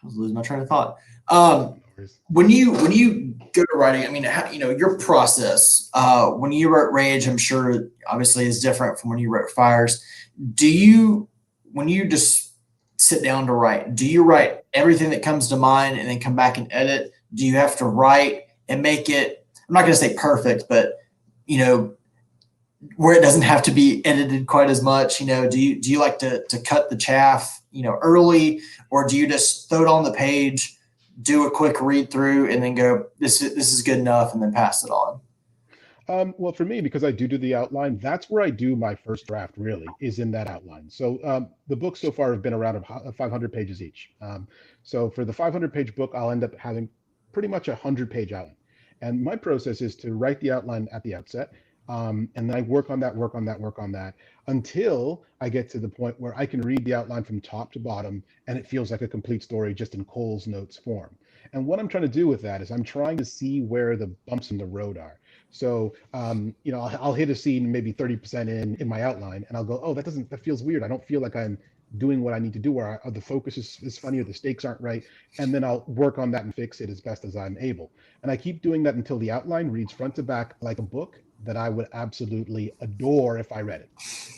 was 0.03 0.15
losing 0.15 0.35
my 0.35 0.41
train 0.41 0.61
of 0.61 0.67
thought. 0.67 0.97
Um, 1.29 1.81
when 2.27 2.49
you 2.49 2.73
when 2.73 2.91
you 2.91 3.35
go 3.53 3.63
to 3.63 3.77
writing, 3.77 4.05
I 4.05 4.09
mean, 4.09 4.23
how, 4.23 4.49
you 4.51 4.59
know, 4.59 4.69
your 4.69 4.97
process 4.97 5.89
uh, 5.93 6.29
when 6.31 6.51
you 6.51 6.69
wrote 6.69 6.91
Rage, 6.91 7.27
I'm 7.27 7.37
sure 7.37 7.89
obviously 8.07 8.45
is 8.45 8.61
different 8.61 8.99
from 8.99 9.09
when 9.09 9.19
you 9.19 9.29
wrote 9.29 9.49
Fires. 9.51 10.03
Do 10.53 10.71
you 10.71 11.27
when 11.71 11.87
you 11.87 12.05
just 12.07 12.53
sit 12.97 13.23
down 13.23 13.45
to 13.47 13.53
write, 13.53 13.95
do 13.95 14.07
you 14.07 14.23
write 14.23 14.63
everything 14.73 15.11
that 15.11 15.21
comes 15.21 15.47
to 15.49 15.55
mind 15.55 15.99
and 15.99 16.09
then 16.09 16.19
come 16.19 16.35
back 16.35 16.57
and 16.57 16.67
edit? 16.71 17.11
Do 17.33 17.45
you 17.45 17.55
have 17.55 17.77
to 17.77 17.85
write 17.85 18.43
and 18.67 18.81
make 18.81 19.09
it? 19.09 19.45
I'm 19.67 19.73
not 19.73 19.81
going 19.81 19.93
to 19.93 19.97
say 19.97 20.15
perfect, 20.15 20.65
but 20.69 20.93
you 21.47 21.57
know, 21.57 21.97
where 22.95 23.17
it 23.17 23.21
doesn't 23.21 23.41
have 23.41 23.63
to 23.63 23.71
be 23.71 24.05
edited 24.05 24.45
quite 24.45 24.69
as 24.69 24.83
much 24.83 25.19
you 25.19 25.25
know 25.25 25.49
do 25.49 25.59
you 25.59 25.81
do 25.81 25.89
you 25.89 25.99
like 25.99 26.19
to 26.19 26.43
to 26.47 26.59
cut 26.59 26.89
the 26.89 26.95
chaff 26.95 27.61
you 27.71 27.83
know 27.83 27.97
early? 28.01 28.61
Or 28.89 29.07
do 29.07 29.17
you 29.17 29.27
just 29.27 29.69
throw 29.69 29.81
it 29.81 29.87
on 29.87 30.03
the 30.03 30.13
page 30.13 30.77
do 31.23 31.47
a 31.47 31.51
quick 31.51 31.81
read 31.81 32.11
through 32.11 32.49
and 32.51 32.61
then 32.61 32.75
go 32.75 33.07
this 33.19 33.41
is 33.41 33.55
this 33.55 33.73
is 33.73 33.81
good 33.81 33.97
enough 33.97 34.33
and 34.33 34.41
then 34.41 34.53
pass 34.53 34.83
it 34.83 34.91
on? 34.91 35.19
Um, 36.09 36.33
well 36.37 36.53
for 36.53 36.63
me 36.63 36.79
because 36.79 37.03
i 37.03 37.11
do 37.11 37.27
do 37.27 37.37
the 37.37 37.53
outline 37.53 37.97
that's 37.97 38.29
where 38.29 38.41
i 38.41 38.49
do 38.49 38.77
my 38.77 38.95
first 38.95 39.27
draft 39.27 39.55
really 39.57 39.87
is 39.99 40.19
in 40.19 40.31
that 40.31 40.47
outline. 40.47 40.89
So 40.89 41.19
um, 41.23 41.49
the 41.67 41.75
books 41.75 41.99
so 41.99 42.11
far 42.11 42.31
have 42.31 42.41
been 42.41 42.53
around 42.53 42.81
500 42.85 43.51
pages 43.51 43.81
each. 43.81 44.11
Um, 44.21 44.47
so 44.83 45.09
for 45.09 45.25
the 45.25 45.33
500 45.33 45.73
page 45.73 45.95
book 45.95 46.11
i'll 46.15 46.31
end 46.31 46.43
up 46.43 46.55
having 46.57 46.87
pretty 47.33 47.47
much 47.47 47.67
a 47.67 47.71
100 47.71 48.09
page 48.09 48.31
outline 48.31 48.55
and 49.01 49.23
my 49.23 49.35
process 49.35 49.81
is 49.81 49.95
to 49.95 50.13
write 50.13 50.39
the 50.41 50.51
outline 50.51 50.87
at 50.91 51.03
the 51.03 51.15
outset 51.15 51.53
um, 51.89 52.29
and 52.35 52.49
then 52.49 52.57
I 52.57 52.61
work 52.61 52.89
on 52.89 52.99
that, 52.99 53.15
work 53.15 53.33
on 53.35 53.45
that, 53.45 53.59
work 53.59 53.79
on 53.79 53.91
that 53.93 54.15
until 54.47 55.23
I 55.39 55.49
get 55.49 55.69
to 55.71 55.79
the 55.79 55.87
point 55.87 56.19
where 56.19 56.37
I 56.37 56.45
can 56.45 56.61
read 56.61 56.83
the 56.83 56.93
outline 56.93 57.23
from 57.23 57.39
top 57.39 57.71
to 57.73 57.79
bottom 57.79 58.23
and 58.47 58.57
it 58.57 58.67
feels 58.67 58.91
like 58.91 59.01
a 59.01 59.07
complete 59.07 59.43
story 59.43 59.73
just 59.73 59.95
in 59.95 60.03
Coles 60.05 60.47
Notes 60.47 60.77
form. 60.77 61.15
And 61.53 61.65
what 61.65 61.79
I'm 61.79 61.87
trying 61.87 62.03
to 62.03 62.09
do 62.09 62.27
with 62.27 62.41
that 62.41 62.61
is 62.61 62.71
I'm 62.71 62.83
trying 62.83 63.17
to 63.17 63.25
see 63.25 63.61
where 63.61 63.95
the 63.95 64.07
bumps 64.27 64.51
in 64.51 64.57
the 64.57 64.65
road 64.65 64.97
are. 64.97 65.19
So, 65.49 65.93
um, 66.13 66.53
you 66.63 66.73
know, 66.73 66.81
I'll, 66.81 66.99
I'll, 67.01 67.13
hit 67.13 67.29
a 67.29 67.35
scene 67.35 67.71
maybe 67.71 67.93
30% 67.93 68.49
in 68.49 68.75
in 68.75 68.87
my 68.87 69.03
outline, 69.03 69.45
and 69.47 69.55
I'll 69.55 69.63
go, 69.63 69.79
oh, 69.81 69.93
that 69.93 70.03
doesn't, 70.03 70.29
that 70.29 70.43
feels 70.43 70.61
weird. 70.61 70.83
I 70.83 70.89
don't 70.89 71.03
feel 71.05 71.21
like 71.21 71.37
I'm 71.37 71.57
doing 71.97 72.21
what 72.21 72.33
I 72.33 72.39
need 72.39 72.53
to 72.53 72.59
do, 72.59 72.73
or, 72.73 72.93
I, 72.93 73.07
or 73.07 73.11
the 73.11 73.21
focus 73.21 73.57
is, 73.57 73.79
is 73.81 73.97
funny, 73.97 74.19
or 74.19 74.23
the 74.23 74.33
stakes 74.33 74.65
aren't 74.65 74.81
right. 74.81 75.03
And 75.39 75.53
then 75.53 75.63
I'll 75.63 75.83
work 75.87 76.17
on 76.17 76.31
that 76.31 76.43
and 76.43 76.53
fix 76.53 76.81
it 76.81 76.89
as 76.89 76.99
best 77.01 77.23
as 77.23 77.35
I'm 77.35 77.57
able. 77.59 77.91
And 78.23 78.31
I 78.31 78.37
keep 78.37 78.61
doing 78.61 78.83
that 78.83 78.95
until 78.95 79.17
the 79.17 79.31
outline 79.31 79.69
reads 79.69 79.93
front 79.93 80.15
to 80.15 80.23
back 80.23 80.55
like 80.61 80.79
a 80.79 80.83
book 80.83 81.21
that 81.45 81.55
I 81.55 81.69
would 81.69 81.87
absolutely 81.93 82.73
adore 82.81 83.37
if 83.37 83.51
I 83.51 83.61
read 83.61 83.81
it. 83.81 83.89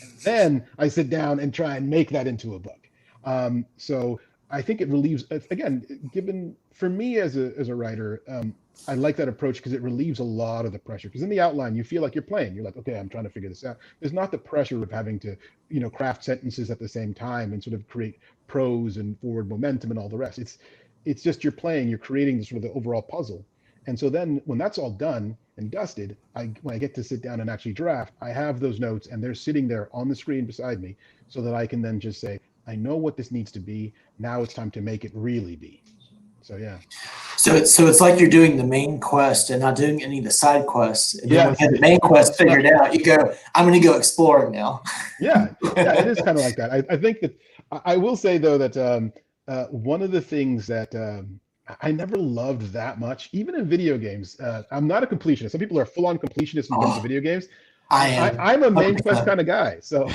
And 0.02 0.20
then 0.22 0.66
I 0.78 0.88
sit 0.88 1.10
down 1.10 1.40
and 1.40 1.52
try 1.52 1.76
and 1.76 1.88
make 1.88 2.10
that 2.10 2.26
into 2.26 2.54
a 2.54 2.58
book. 2.58 2.88
Um, 3.24 3.66
so 3.76 4.20
I 4.50 4.62
think 4.62 4.80
it 4.80 4.88
relieves, 4.88 5.24
again, 5.30 6.10
given 6.12 6.56
for 6.80 6.88
me 6.88 7.18
as 7.18 7.36
a, 7.36 7.52
as 7.58 7.68
a 7.68 7.74
writer, 7.74 8.22
um, 8.26 8.54
I 8.88 8.94
like 8.94 9.14
that 9.16 9.28
approach 9.28 9.56
because 9.56 9.74
it 9.74 9.82
relieves 9.82 10.18
a 10.18 10.24
lot 10.24 10.64
of 10.64 10.72
the 10.72 10.78
pressure. 10.78 11.08
Because 11.08 11.20
in 11.20 11.28
the 11.28 11.38
outline, 11.38 11.76
you 11.76 11.84
feel 11.84 12.00
like 12.00 12.14
you're 12.14 12.22
playing. 12.22 12.54
You're 12.54 12.64
like, 12.64 12.78
okay, 12.78 12.98
I'm 12.98 13.10
trying 13.10 13.24
to 13.24 13.30
figure 13.30 13.50
this 13.50 13.66
out. 13.66 13.76
There's 14.00 14.14
not 14.14 14.32
the 14.32 14.38
pressure 14.38 14.82
of 14.82 14.90
having 14.90 15.18
to, 15.20 15.36
you 15.68 15.78
know, 15.78 15.90
craft 15.90 16.24
sentences 16.24 16.70
at 16.70 16.78
the 16.78 16.88
same 16.88 17.12
time 17.12 17.52
and 17.52 17.62
sort 17.62 17.74
of 17.74 17.86
create 17.86 18.18
prose 18.46 18.96
and 18.96 19.20
forward 19.20 19.50
momentum 19.50 19.90
and 19.90 20.00
all 20.00 20.08
the 20.08 20.16
rest. 20.16 20.38
It's, 20.38 20.56
it's 21.04 21.22
just 21.22 21.44
you're 21.44 21.52
playing. 21.52 21.90
You're 21.90 21.98
creating 21.98 22.38
the 22.38 22.44
sort 22.46 22.56
of 22.56 22.62
the 22.62 22.72
overall 22.72 23.02
puzzle. 23.02 23.44
And 23.86 23.98
so 23.98 24.08
then 24.08 24.40
when 24.46 24.56
that's 24.56 24.78
all 24.78 24.90
done 24.90 25.36
and 25.58 25.70
dusted, 25.70 26.16
I 26.34 26.50
when 26.62 26.74
I 26.74 26.78
get 26.78 26.94
to 26.94 27.04
sit 27.04 27.20
down 27.20 27.42
and 27.42 27.50
actually 27.50 27.74
draft, 27.74 28.14
I 28.22 28.30
have 28.30 28.58
those 28.58 28.80
notes 28.80 29.06
and 29.06 29.22
they're 29.22 29.34
sitting 29.34 29.68
there 29.68 29.90
on 29.92 30.08
the 30.08 30.16
screen 30.16 30.46
beside 30.46 30.80
me 30.80 30.96
so 31.28 31.42
that 31.42 31.54
I 31.54 31.66
can 31.66 31.82
then 31.82 32.00
just 32.00 32.22
say, 32.22 32.40
I 32.66 32.74
know 32.74 32.96
what 32.96 33.18
this 33.18 33.30
needs 33.30 33.52
to 33.52 33.60
be. 33.60 33.92
Now 34.18 34.40
it's 34.40 34.54
time 34.54 34.70
to 34.70 34.80
make 34.80 35.04
it 35.04 35.12
really 35.14 35.56
be. 35.56 35.82
So 36.42 36.56
yeah. 36.56 36.78
So 37.36 37.54
it's 37.54 37.72
so 37.72 37.86
it's 37.86 38.00
like 38.00 38.18
you're 38.18 38.30
doing 38.30 38.56
the 38.56 38.64
main 38.64 39.00
quest 39.00 39.50
and 39.50 39.60
not 39.60 39.76
doing 39.76 40.02
any 40.02 40.18
of 40.18 40.24
the 40.24 40.30
side 40.30 40.66
quests. 40.66 41.18
And 41.18 41.30
yeah. 41.30 41.54
Then 41.58 41.74
the 41.74 41.80
main 41.80 42.00
quest 42.00 42.36
figured 42.36 42.66
out, 42.66 42.94
you 42.94 43.04
go, 43.04 43.34
I'm 43.54 43.64
gonna 43.66 43.80
go 43.80 43.96
exploring 43.96 44.52
now. 44.52 44.82
yeah. 45.20 45.48
Yeah, 45.76 46.00
it 46.00 46.06
is 46.06 46.18
kind 46.18 46.38
of 46.38 46.44
like 46.44 46.56
that. 46.56 46.72
I, 46.72 46.82
I 46.90 46.96
think 46.96 47.20
that 47.20 47.38
I 47.84 47.96
will 47.96 48.16
say 48.16 48.38
though 48.38 48.58
that 48.58 48.76
um, 48.76 49.12
uh, 49.48 49.66
one 49.66 50.02
of 50.02 50.10
the 50.10 50.20
things 50.20 50.66
that 50.66 50.94
um, 50.94 51.40
I 51.80 51.92
never 51.92 52.16
loved 52.16 52.72
that 52.72 52.98
much, 52.98 53.28
even 53.32 53.54
in 53.54 53.68
video 53.68 53.96
games. 53.98 54.38
Uh, 54.40 54.62
I'm 54.70 54.86
not 54.86 55.02
a 55.02 55.06
completionist. 55.06 55.52
Some 55.52 55.60
people 55.60 55.78
are 55.78 55.86
full 55.86 56.06
on 56.06 56.18
completionists 56.18 56.70
in 56.70 56.76
oh, 56.76 56.82
terms 56.82 56.96
of 56.96 57.02
video 57.02 57.20
games. 57.20 57.46
I 57.90 58.08
am. 58.08 58.40
I, 58.40 58.54
am 58.54 58.62
a 58.62 58.70
main 58.70 58.96
quest 58.98 59.24
kind 59.24 59.40
of 59.40 59.46
guy. 59.46 59.78
So, 59.80 60.08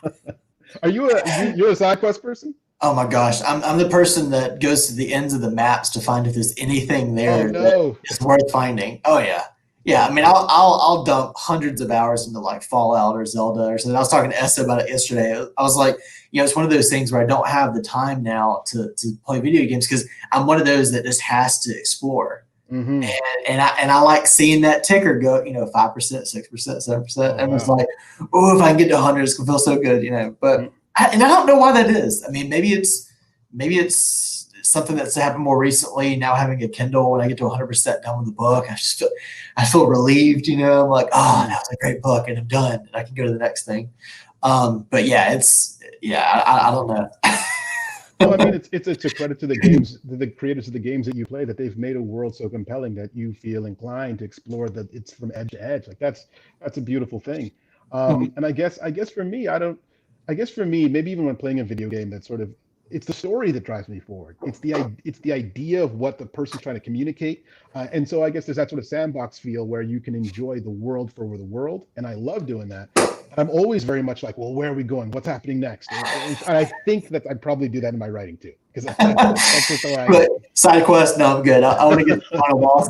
are 0.82 0.88
you 0.88 1.10
a 1.10 1.54
you're 1.54 1.70
a 1.70 1.76
side 1.76 2.00
quest 2.00 2.22
person? 2.22 2.54
Oh 2.80 2.94
my 2.94 3.06
gosh, 3.06 3.42
I'm 3.42 3.62
I'm 3.64 3.76
the 3.76 3.88
person 3.88 4.30
that 4.30 4.60
goes 4.60 4.86
to 4.86 4.94
the 4.94 5.12
ends 5.12 5.34
of 5.34 5.40
the 5.40 5.50
maps 5.50 5.90
to 5.90 6.00
find 6.00 6.26
if 6.26 6.34
there's 6.34 6.54
anything 6.58 7.16
there 7.16 7.48
oh, 7.48 7.50
no. 7.50 7.90
that 7.90 7.98
is 8.10 8.20
worth 8.20 8.50
finding. 8.52 9.00
Oh 9.04 9.18
yeah, 9.18 9.44
yeah. 9.84 10.06
I 10.06 10.12
mean, 10.12 10.24
I'll 10.24 10.46
I'll 10.48 10.78
I'll 10.80 11.02
dump 11.02 11.32
hundreds 11.36 11.80
of 11.80 11.90
hours 11.90 12.28
into 12.28 12.38
like 12.38 12.62
Fallout 12.62 13.16
or 13.16 13.26
Zelda 13.26 13.62
or 13.62 13.78
something. 13.78 13.96
I 13.96 14.00
was 14.00 14.08
talking 14.08 14.30
to 14.30 14.40
Essa 14.40 14.62
about 14.62 14.82
it 14.82 14.88
yesterday. 14.88 15.44
I 15.56 15.62
was 15.62 15.76
like, 15.76 15.96
you 16.30 16.38
know, 16.38 16.44
it's 16.44 16.54
one 16.54 16.64
of 16.64 16.70
those 16.70 16.88
things 16.88 17.10
where 17.10 17.20
I 17.20 17.26
don't 17.26 17.48
have 17.48 17.74
the 17.74 17.82
time 17.82 18.22
now 18.22 18.62
to, 18.66 18.92
to 18.96 19.08
play 19.24 19.40
video 19.40 19.66
games 19.66 19.88
because 19.88 20.08
I'm 20.30 20.46
one 20.46 20.60
of 20.60 20.66
those 20.66 20.92
that 20.92 21.04
just 21.04 21.20
has 21.22 21.58
to 21.60 21.76
explore. 21.76 22.44
Mm-hmm. 22.70 23.02
And, 23.02 23.46
and, 23.48 23.62
I 23.62 23.68
and 23.80 23.90
I 23.90 24.00
like 24.02 24.26
seeing 24.26 24.60
that 24.60 24.84
ticker 24.84 25.18
go, 25.18 25.42
you 25.42 25.52
know, 25.52 25.66
five 25.68 25.94
percent, 25.94 26.28
six 26.28 26.48
percent, 26.48 26.82
seven 26.82 27.02
percent. 27.02 27.40
Oh, 27.40 27.44
and 27.44 27.54
it's 27.54 27.66
like, 27.66 27.86
oh, 28.32 28.54
if 28.54 28.62
I 28.62 28.68
can 28.68 28.76
get 28.76 28.88
to 28.88 28.98
hundred, 28.98 29.22
it's 29.22 29.34
gonna 29.34 29.46
feel 29.46 29.58
so 29.58 29.78
good, 29.80 30.02
you 30.02 30.10
know. 30.10 30.36
But 30.38 30.60
mm-hmm. 30.60 30.77
And 30.98 31.22
I 31.22 31.28
don't 31.28 31.46
know 31.46 31.58
why 31.58 31.72
that 31.72 31.90
is. 31.90 32.24
I 32.26 32.30
mean, 32.30 32.48
maybe 32.48 32.72
it's 32.72 33.10
maybe 33.52 33.78
it's 33.78 34.50
something 34.62 34.96
that's 34.96 35.14
happened 35.14 35.44
more 35.44 35.58
recently. 35.58 36.16
Now 36.16 36.34
having 36.34 36.62
a 36.62 36.68
Kindle, 36.68 37.10
when 37.10 37.20
I 37.20 37.28
get 37.28 37.38
to 37.38 37.44
100 37.44 37.66
percent 37.66 38.02
done 38.02 38.18
with 38.18 38.26
the 38.26 38.32
book, 38.32 38.66
I 38.70 38.74
just 38.74 38.98
feel 38.98 39.10
I 39.56 39.64
feel 39.64 39.86
relieved. 39.86 40.46
You 40.46 40.58
know, 40.58 40.84
I'm 40.84 40.90
like, 40.90 41.08
oh, 41.12 41.46
that 41.48 41.58
was 41.58 41.68
a 41.72 41.76
great 41.76 42.02
book, 42.02 42.28
and 42.28 42.38
I'm 42.38 42.46
done, 42.46 42.80
and 42.80 42.90
I 42.94 43.04
can 43.04 43.14
go 43.14 43.24
to 43.24 43.32
the 43.32 43.38
next 43.38 43.64
thing. 43.64 43.90
Um, 44.42 44.86
but 44.90 45.04
yeah, 45.04 45.32
it's 45.32 45.78
yeah, 46.02 46.42
I, 46.46 46.68
I 46.68 46.70
don't 46.70 46.86
know. 46.86 47.08
well, 48.20 48.40
I 48.40 48.44
mean, 48.44 48.54
it's, 48.54 48.68
it's 48.72 48.88
it's 48.88 49.04
a 49.04 49.10
credit 49.10 49.38
to 49.40 49.46
the 49.46 49.56
games, 49.56 50.00
to 50.00 50.16
the 50.16 50.26
creators 50.26 50.66
of 50.66 50.72
the 50.72 50.78
games 50.78 51.06
that 51.06 51.16
you 51.16 51.26
play, 51.26 51.44
that 51.44 51.56
they've 51.56 51.76
made 51.76 51.96
a 51.96 52.02
world 52.02 52.36
so 52.36 52.48
compelling 52.48 52.94
that 52.96 53.14
you 53.14 53.32
feel 53.32 53.66
inclined 53.66 54.18
to 54.20 54.24
explore 54.24 54.68
that 54.70 54.92
it's 54.92 55.12
from 55.12 55.32
edge 55.34 55.50
to 55.50 55.62
edge. 55.62 55.88
Like 55.88 55.98
that's 55.98 56.26
that's 56.60 56.78
a 56.78 56.82
beautiful 56.82 57.20
thing. 57.20 57.50
Um, 57.90 58.26
mm-hmm. 58.26 58.36
and 58.36 58.46
I 58.46 58.52
guess 58.52 58.78
I 58.80 58.90
guess 58.90 59.10
for 59.10 59.24
me, 59.24 59.48
I 59.48 59.58
don't. 59.58 59.78
I 60.28 60.34
guess 60.34 60.50
for 60.50 60.66
me, 60.66 60.88
maybe 60.88 61.10
even 61.10 61.24
when 61.24 61.36
playing 61.36 61.60
a 61.60 61.64
video 61.64 61.88
game, 61.88 62.10
that 62.10 62.24
sort 62.24 62.40
of 62.40 62.50
it's 62.90 63.06
the 63.06 63.12
story 63.12 63.50
that 63.52 63.64
drives 63.64 63.88
me 63.88 64.00
forward. 64.00 64.36
It's 64.46 64.58
the 64.60 64.92
it's 65.04 65.18
the 65.20 65.32
idea 65.32 65.82
of 65.82 65.94
what 65.94 66.18
the 66.18 66.26
person's 66.26 66.62
trying 66.62 66.76
to 66.76 66.80
communicate, 66.80 67.44
uh, 67.74 67.86
and 67.92 68.08
so 68.08 68.22
I 68.22 68.30
guess 68.30 68.46
there's 68.46 68.56
that 68.56 68.70
sort 68.70 68.78
of 68.78 68.86
sandbox 68.86 69.38
feel 69.38 69.66
where 69.66 69.82
you 69.82 70.00
can 70.00 70.14
enjoy 70.14 70.60
the 70.60 70.70
world 70.70 71.12
for 71.12 71.36
the 71.36 71.44
world, 71.44 71.86
and 71.96 72.06
I 72.06 72.14
love 72.14 72.46
doing 72.46 72.68
that. 72.68 72.88
I'm 73.36 73.50
always 73.50 73.84
very 73.84 74.02
much 74.02 74.22
like, 74.22 74.36
well, 74.38 74.52
where 74.52 74.70
are 74.70 74.74
we 74.74 74.82
going? 74.82 75.10
What's 75.10 75.26
happening 75.26 75.60
next? 75.60 75.92
And, 75.92 76.38
and 76.46 76.56
I 76.56 76.70
think 76.84 77.08
that 77.10 77.24
I'd 77.30 77.40
probably 77.40 77.68
do 77.68 77.80
that 77.80 77.92
in 77.92 77.98
my 77.98 78.08
writing 78.08 78.36
too, 78.36 78.52
because 78.72 78.84
that's, 78.84 78.98
that's, 78.98 79.68
just 79.68 79.82
the 79.82 79.94
way. 79.94 80.28
Side 80.54 80.84
quest, 80.84 81.18
no, 81.18 81.36
I'm 81.36 81.42
good. 81.42 81.62
I, 81.62 81.74
I 81.74 81.84
want 81.84 82.00
to 82.00 82.04
get 82.04 82.22
on 82.32 82.50
a 82.50 82.56
wall. 82.56 82.88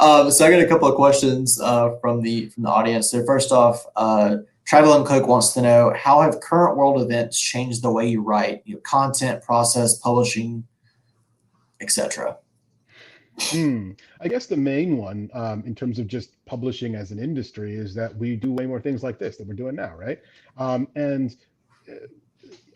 um, 0.00 0.30
so 0.30 0.46
I 0.46 0.50
got 0.50 0.60
a 0.60 0.66
couple 0.66 0.88
of 0.88 0.94
questions 0.94 1.60
uh, 1.60 1.96
from 2.00 2.22
the 2.22 2.46
from 2.50 2.64
the 2.64 2.70
audience. 2.70 3.10
So 3.10 3.24
first 3.24 3.52
off, 3.52 3.84
uh, 3.96 4.38
Travel 4.66 4.94
and 4.94 5.06
Coke 5.06 5.26
wants 5.26 5.52
to 5.52 5.62
know 5.62 5.92
how 5.94 6.22
have 6.22 6.40
current 6.40 6.76
world 6.76 7.00
events 7.02 7.38
changed 7.38 7.82
the 7.82 7.92
way 7.92 8.08
you 8.08 8.22
write, 8.22 8.62
your 8.64 8.80
content, 8.80 9.42
process, 9.42 9.98
publishing, 9.98 10.64
etc. 11.80 12.38
Hmm. 13.38 13.92
I 14.20 14.28
guess 14.28 14.46
the 14.46 14.56
main 14.56 14.96
one, 14.96 15.28
um, 15.34 15.62
in 15.66 15.74
terms 15.74 15.98
of 15.98 16.06
just 16.06 16.30
publishing 16.46 16.94
as 16.94 17.10
an 17.10 17.18
industry, 17.18 17.74
is 17.74 17.94
that 17.94 18.16
we 18.16 18.36
do 18.36 18.52
way 18.52 18.64
more 18.64 18.80
things 18.80 19.02
like 19.02 19.18
this 19.18 19.36
that 19.36 19.46
we're 19.46 19.54
doing 19.54 19.74
now, 19.74 19.94
right? 19.96 20.20
Um, 20.56 20.88
and 20.94 21.36
uh, 21.90 22.06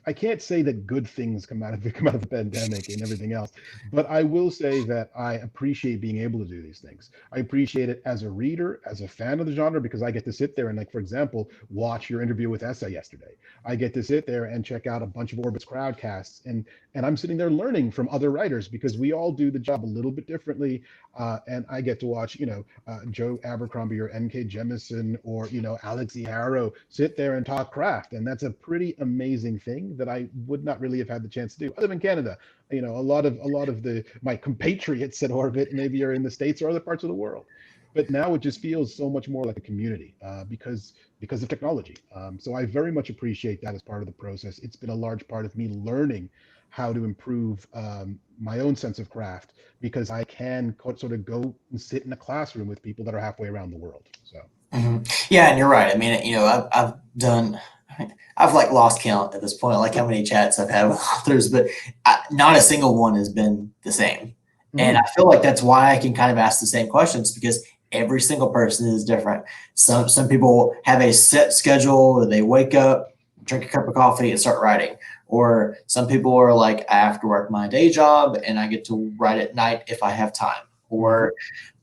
I 0.09 0.15
can't 0.15 0.41
say 0.41 0.63
that 0.63 0.87
good 0.87 1.07
things 1.07 1.45
come 1.45 1.63
out 1.63 1.75
of 1.75 1.83
come 1.95 2.09
out 2.09 2.15
of 2.15 2.23
the 2.23 2.29
pandemic 2.29 2.89
and 2.89 3.03
everything 3.03 3.35
else, 3.35 3.53
but 3.93 4.09
I 4.09 4.23
will 4.23 4.51
say 4.51 4.83
that 4.85 5.11
I 5.15 5.35
appreciate 5.35 6.01
being 6.01 6.17
able 6.23 6.39
to 6.39 6.47
do 6.47 6.63
these 6.63 6.79
things. 6.79 7.11
I 7.31 7.41
appreciate 7.41 7.91
it 7.91 8.01
as 8.07 8.23
a 8.23 8.31
reader, 8.31 8.81
as 8.87 9.03
a 9.03 9.09
fan 9.09 9.39
of 9.39 9.45
the 9.45 9.53
genre, 9.53 9.83
because 9.83 10.03
I 10.03 10.11
get 10.11 10.25
to 10.25 10.33
sit 10.33 10.57
there 10.57 10.71
and, 10.71 10.79
like, 10.79 10.91
for 10.91 10.99
example, 10.99 11.51
watch 11.69 12.09
your 12.09 12.23
interview 12.23 12.49
with 12.49 12.63
Essa 12.63 12.91
yesterday. 12.91 13.35
I 13.67 13.77
get 13.77 13.93
to 13.95 14.03
sit 14.03 14.27
there 14.27 14.47
and 14.47 14.65
check 14.65 14.87
out 14.87 15.03
a 15.03 15.07
bunch 15.07 15.35
of 15.35 15.41
Orbit's 15.41 15.67
crowdcasts, 15.67 16.47
and 16.47 16.65
and 16.95 17.05
I'm 17.05 17.17
sitting 17.17 17.37
there 17.37 17.51
learning 17.51 17.91
from 17.91 18.09
other 18.11 18.31
writers 18.31 18.67
because 18.67 18.97
we 18.97 19.13
all 19.13 19.31
do 19.31 19.51
the 19.51 19.59
job 19.59 19.85
a 19.85 19.87
little 19.87 20.11
bit 20.11 20.27
differently. 20.27 20.83
Uh, 21.17 21.39
and 21.47 21.67
I 21.71 21.83
get 21.83 22.01
to 22.01 22.07
watch, 22.07 22.37
you 22.37 22.47
know, 22.47 22.65
uh, 22.87 23.01
Joe 23.11 23.39
Abercrombie 23.45 24.01
or 24.01 24.09
N.K. 24.09 24.45
Jemisin 24.45 25.19
or 25.23 25.49
you 25.49 25.61
know 25.61 25.79
Alix. 25.83 26.15
Harrow 26.17 26.73
sit 26.89 27.17
there 27.17 27.37
and 27.37 27.45
talk 27.45 27.73
craft, 27.73 28.15
and 28.15 28.27
that's 28.27 28.43
a 28.43 28.51
pretty 28.51 28.95
amazing 29.01 29.59
thing 29.59 29.98
that 29.99 30.09
I 30.09 30.29
would 30.47 30.65
not 30.65 30.81
really 30.81 30.99
have 30.99 31.09
had 31.09 31.23
the 31.23 31.29
chance 31.29 31.55
to 31.55 31.67
do. 31.67 31.75
Other 31.77 31.89
than 31.89 32.01
Canada, 32.01 32.39
you 32.71 32.83
know, 32.83 32.97
a 32.97 33.01
lot 33.01 33.27
of 33.27 33.39
a 33.41 33.49
lot 33.49 33.69
of 33.69 33.83
the 33.83 34.05
my 34.23 34.37
compatriots 34.37 35.23
at 35.23 35.31
Orbit 35.31 35.73
maybe 35.73 36.03
are 36.05 36.13
in 36.13 36.23
the 36.23 36.31
states 36.31 36.63
or 36.63 36.71
other 36.71 36.81
parts 36.81 37.05
of 37.05 37.09
the 37.09 37.15
world, 37.15 37.47
but 37.95 38.11
now 38.11 38.35
it 38.35 38.41
just 38.41 38.61
feels 38.61 38.95
so 38.95 39.09
much 39.09 39.29
more 39.29 39.45
like 39.45 39.57
a 39.57 39.61
community 39.61 40.15
uh, 40.25 40.45
because 40.45 40.95
because 41.21 41.43
of 41.43 41.49
technology. 41.49 41.97
Um, 42.15 42.39
so 42.39 42.55
I 42.55 42.65
very 42.65 42.93
much 42.93 43.11
appreciate 43.11 43.61
that 43.63 43.75
as 43.75 43.83
part 43.83 44.03
of 44.03 44.07
the 44.07 44.15
process. 44.15 44.59
It's 44.61 44.77
been 44.77 44.91
a 44.91 44.95
large 44.95 45.27
part 45.29 45.45
of 45.45 45.57
me 45.57 45.69
learning 45.69 46.31
how 46.71 46.93
to 46.93 47.05
improve 47.05 47.67
um, 47.75 48.19
my 48.39 48.61
own 48.61 48.77
sense 48.77 48.99
of 48.99 49.09
craft 49.09 49.55
because 49.81 50.11
I 50.11 50.25
can 50.25 50.77
sort 50.97 51.13
of 51.13 51.25
go 51.25 51.55
and 51.71 51.81
sit 51.81 52.05
in 52.05 52.13
a 52.13 52.17
classroom 52.17 52.69
with 52.69 52.83
people 52.83 53.05
that 53.07 53.15
are 53.15 53.21
halfway 53.21 53.49
around 53.49 53.71
the 53.71 53.79
world. 53.79 54.05
So. 54.25 54.41
Mm-hmm. 54.73 54.99
Yeah, 55.31 55.49
and 55.49 55.59
you're 55.59 55.69
right. 55.69 55.95
I 55.95 55.99
mean, 55.99 56.25
you 56.25 56.33
know, 56.33 56.45
I've, 56.45 56.69
I've 56.73 56.95
done 57.17 57.59
I've 58.37 58.55
like 58.55 58.71
lost 58.71 59.01
count 59.01 59.35
at 59.35 59.41
this 59.41 59.55
point, 59.55 59.79
like 59.79 59.95
how 59.95 60.07
many 60.07 60.23
chats 60.23 60.59
I've 60.59 60.71
had 60.71 60.89
with 60.89 60.99
authors, 61.17 61.49
but 61.49 61.67
I, 62.05 62.21
not 62.31 62.57
a 62.57 62.61
single 62.61 62.97
one 62.99 63.15
has 63.17 63.29
been 63.29 63.73
the 63.83 63.93
same. 63.93 64.29
Mm-hmm. 64.29 64.81
And 64.81 64.99
I 64.99 65.03
feel 65.17 65.27
like 65.27 65.43
that's 65.43 65.63
why 65.63 65.93
I 65.93 65.99
can 65.99 66.15
kind 66.15 66.31
of 66.31 66.39
ask 66.39 66.61
the 66.61 66.67
same 66.67 66.89
questions 66.89 67.33
because 67.33 67.65
every 67.93 68.21
single 68.21 68.51
person 68.51 68.89
is 68.89 69.05
different. 69.05 69.45
Some 69.75 70.09
some 70.09 70.29
people 70.29 70.75
have 70.85 71.01
a 71.01 71.13
set 71.13 71.53
schedule 71.53 72.17
where 72.17 72.27
they 72.27 72.43
wake 72.43 72.75
up, 72.75 73.15
drink 73.45 73.65
a 73.65 73.69
cup 73.69 73.89
of 73.89 73.95
coffee, 73.95 74.31
and 74.31 74.39
start 74.39 74.63
writing. 74.63 74.97
Or 75.27 75.77
some 75.87 76.07
people 76.07 76.35
are 76.35 76.55
like, 76.55 76.91
I 76.91 76.97
have 76.97 77.21
to 77.21 77.27
work 77.27 77.51
my 77.51 77.69
day 77.69 77.91
job 77.91 78.39
and 78.45 78.59
I 78.59 78.67
get 78.67 78.85
to 78.87 79.13
write 79.19 79.39
at 79.39 79.55
night 79.55 79.85
if 79.87 80.03
I 80.03 80.11
have 80.11 80.33
time. 80.33 80.63
Or 80.91 81.35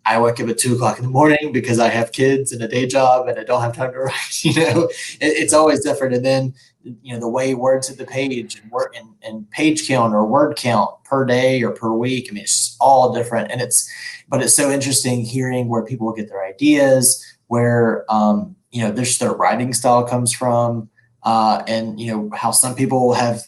I 0.05 0.19
wake 0.19 0.39
up 0.39 0.47
at 0.49 0.59
two 0.59 0.75
o'clock 0.75 0.97
in 0.97 1.03
the 1.03 1.09
morning 1.09 1.51
because 1.51 1.79
I 1.79 1.87
have 1.89 2.11
kids 2.11 2.51
and 2.51 2.61
a 2.61 2.67
day 2.67 2.85
job 2.85 3.27
and 3.27 3.39
I 3.39 3.43
don't 3.43 3.61
have 3.61 3.75
time 3.75 3.91
to 3.91 3.99
write. 4.01 4.43
You 4.43 4.53
know, 4.53 4.83
it, 4.83 5.19
it's 5.19 5.53
always 5.53 5.83
different. 5.83 6.13
And 6.13 6.23
then, 6.23 6.53
you 6.83 7.13
know, 7.13 7.19
the 7.19 7.27
way 7.27 7.55
words 7.55 7.87
hit 7.87 7.97
the 7.97 8.05
page 8.05 8.59
and 8.59 8.71
work 8.71 8.95
and, 8.95 9.09
and 9.23 9.49
page 9.49 9.87
count 9.87 10.13
or 10.13 10.25
word 10.25 10.55
count 10.57 10.91
per 11.03 11.25
day 11.25 11.63
or 11.63 11.71
per 11.71 11.91
week. 11.91 12.27
I 12.29 12.33
mean, 12.33 12.43
it's 12.43 12.77
all 12.79 13.13
different. 13.13 13.51
And 13.51 13.61
it's, 13.61 13.89
but 14.29 14.43
it's 14.43 14.53
so 14.53 14.69
interesting 14.69 15.21
hearing 15.21 15.69
where 15.69 15.83
people 15.83 16.13
get 16.13 16.29
their 16.29 16.45
ideas, 16.45 17.23
where, 17.47 18.05
um, 18.07 18.55
you 18.69 18.83
know, 18.83 18.91
their, 18.91 19.05
their 19.19 19.33
writing 19.33 19.73
style 19.73 20.03
comes 20.03 20.31
from, 20.31 20.87
uh, 21.23 21.63
and, 21.67 21.99
you 21.99 22.11
know, 22.11 22.29
how 22.35 22.51
some 22.51 22.75
people 22.75 23.13
have, 23.13 23.41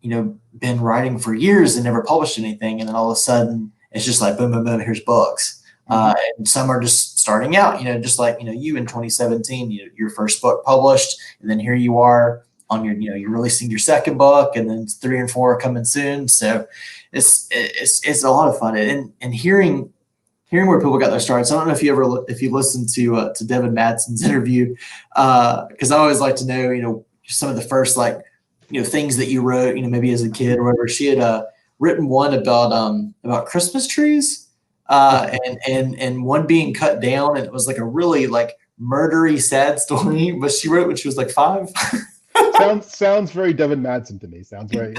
you 0.00 0.10
know, 0.10 0.36
been 0.58 0.80
writing 0.80 1.20
for 1.20 1.34
years 1.34 1.76
and 1.76 1.84
never 1.84 2.02
published 2.02 2.36
anything. 2.36 2.80
And 2.80 2.88
then 2.88 2.96
all 2.96 3.10
of 3.10 3.16
a 3.16 3.20
sudden 3.20 3.70
it's 3.92 4.04
just 4.04 4.20
like, 4.20 4.36
boom, 4.36 4.50
boom, 4.50 4.64
boom, 4.64 4.80
here's 4.80 5.00
books 5.00 5.59
uh, 5.90 6.14
and 6.38 6.46
some 6.46 6.70
are 6.70 6.80
just 6.80 7.18
starting 7.18 7.56
out, 7.56 7.80
you 7.80 7.84
know, 7.84 8.00
just 8.00 8.18
like, 8.18 8.38
you 8.38 8.46
know, 8.46 8.52
you 8.52 8.76
in 8.76 8.86
2017, 8.86 9.70
you 9.70 9.90
your 9.96 10.10
first 10.10 10.40
book 10.40 10.64
published, 10.64 11.20
and 11.40 11.50
then 11.50 11.58
here 11.58 11.74
you 11.74 11.98
are 11.98 12.44
on 12.70 12.84
your, 12.84 12.94
you 12.94 13.10
know, 13.10 13.16
you're 13.16 13.30
releasing 13.30 13.68
your 13.68 13.80
second 13.80 14.16
book 14.16 14.54
and 14.54 14.70
then 14.70 14.86
three 14.86 15.18
and 15.18 15.30
four 15.30 15.52
are 15.52 15.58
coming 15.58 15.84
soon. 15.84 16.28
So 16.28 16.66
it's, 17.12 17.48
it's, 17.50 18.06
it's 18.06 18.22
a 18.22 18.30
lot 18.30 18.48
of 18.48 18.58
fun 18.58 18.76
and, 18.76 19.12
and 19.20 19.34
hearing, 19.34 19.92
hearing 20.46 20.68
where 20.68 20.78
people 20.78 20.96
got 20.96 21.10
their 21.10 21.20
starts. 21.20 21.50
I 21.50 21.56
don't 21.56 21.66
know 21.66 21.74
if 21.74 21.82
you 21.82 21.92
ever, 21.92 22.24
if 22.28 22.40
you 22.40 22.52
listened 22.52 22.88
to, 22.90 23.16
uh, 23.16 23.34
to 23.34 23.44
Devin 23.44 23.74
Madson's 23.74 24.24
interview, 24.24 24.76
uh, 25.16 25.66
cause 25.80 25.90
I 25.90 25.98
always 25.98 26.20
like 26.20 26.36
to 26.36 26.46
know, 26.46 26.70
you 26.70 26.82
know, 26.82 27.04
some 27.26 27.50
of 27.50 27.56
the 27.56 27.62
first, 27.62 27.96
like, 27.96 28.18
you 28.70 28.80
know, 28.80 28.86
things 28.86 29.16
that 29.16 29.26
you 29.26 29.42
wrote, 29.42 29.76
you 29.76 29.82
know, 29.82 29.88
maybe 29.88 30.12
as 30.12 30.22
a 30.22 30.30
kid 30.30 30.58
or 30.58 30.64
whatever. 30.64 30.86
She 30.86 31.06
had, 31.06 31.18
uh, 31.18 31.44
written 31.80 32.08
one 32.08 32.34
about, 32.34 32.72
um, 32.72 33.14
about 33.24 33.46
Christmas 33.46 33.86
trees 33.88 34.49
uh, 34.90 35.38
and 35.46 35.58
and 35.66 35.98
and 35.98 36.24
one 36.24 36.46
being 36.46 36.74
cut 36.74 37.00
down, 37.00 37.36
and 37.36 37.46
it 37.46 37.52
was 37.52 37.66
like 37.66 37.78
a 37.78 37.84
really 37.84 38.26
like 38.26 38.58
murdery, 38.80 39.40
sad 39.40 39.78
story. 39.78 40.36
But 40.40 40.52
she 40.52 40.68
wrote 40.68 40.88
when 40.88 40.96
she 40.96 41.08
was 41.08 41.16
like 41.16 41.30
five. 41.30 41.68
sounds 42.58 42.96
sounds 42.96 43.30
very 43.30 43.54
Devin 43.54 43.82
Madson 43.82 44.20
to 44.20 44.26
me. 44.26 44.42
Sounds 44.42 44.72
very 44.72 44.94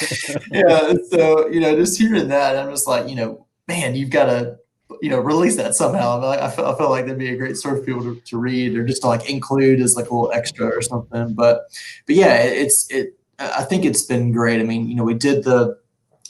yeah. 0.52 0.94
So 1.10 1.48
you 1.48 1.60
know, 1.60 1.74
just 1.74 1.98
hearing 1.98 2.28
that, 2.28 2.56
I'm 2.56 2.70
just 2.70 2.86
like, 2.86 3.08
you 3.08 3.16
know, 3.16 3.46
man, 3.66 3.96
you've 3.96 4.10
got 4.10 4.26
to 4.26 4.58
you 5.00 5.10
know 5.10 5.18
release 5.18 5.56
that 5.56 5.74
somehow. 5.74 6.20
I, 6.20 6.46
I, 6.46 6.50
feel, 6.50 6.66
I 6.66 6.78
feel 6.78 6.90
like 6.90 7.06
that'd 7.06 7.18
be 7.18 7.30
a 7.30 7.36
great 7.36 7.56
story 7.56 7.80
for 7.80 7.86
people 7.86 8.02
to, 8.02 8.20
to 8.20 8.38
read 8.38 8.76
or 8.76 8.86
just 8.86 9.02
to 9.02 9.08
like 9.08 9.28
include 9.28 9.80
as 9.80 9.96
like 9.96 10.08
a 10.08 10.14
little 10.14 10.32
extra 10.32 10.66
or 10.66 10.82
something. 10.82 11.34
But 11.34 11.62
but 12.06 12.14
yeah, 12.14 12.36
it, 12.44 12.56
it's 12.58 12.88
it. 12.90 13.18
I 13.40 13.64
think 13.64 13.84
it's 13.84 14.02
been 14.02 14.30
great. 14.30 14.60
I 14.60 14.62
mean, 14.62 14.88
you 14.88 14.94
know, 14.94 15.02
we 15.02 15.14
did 15.14 15.42
the 15.42 15.81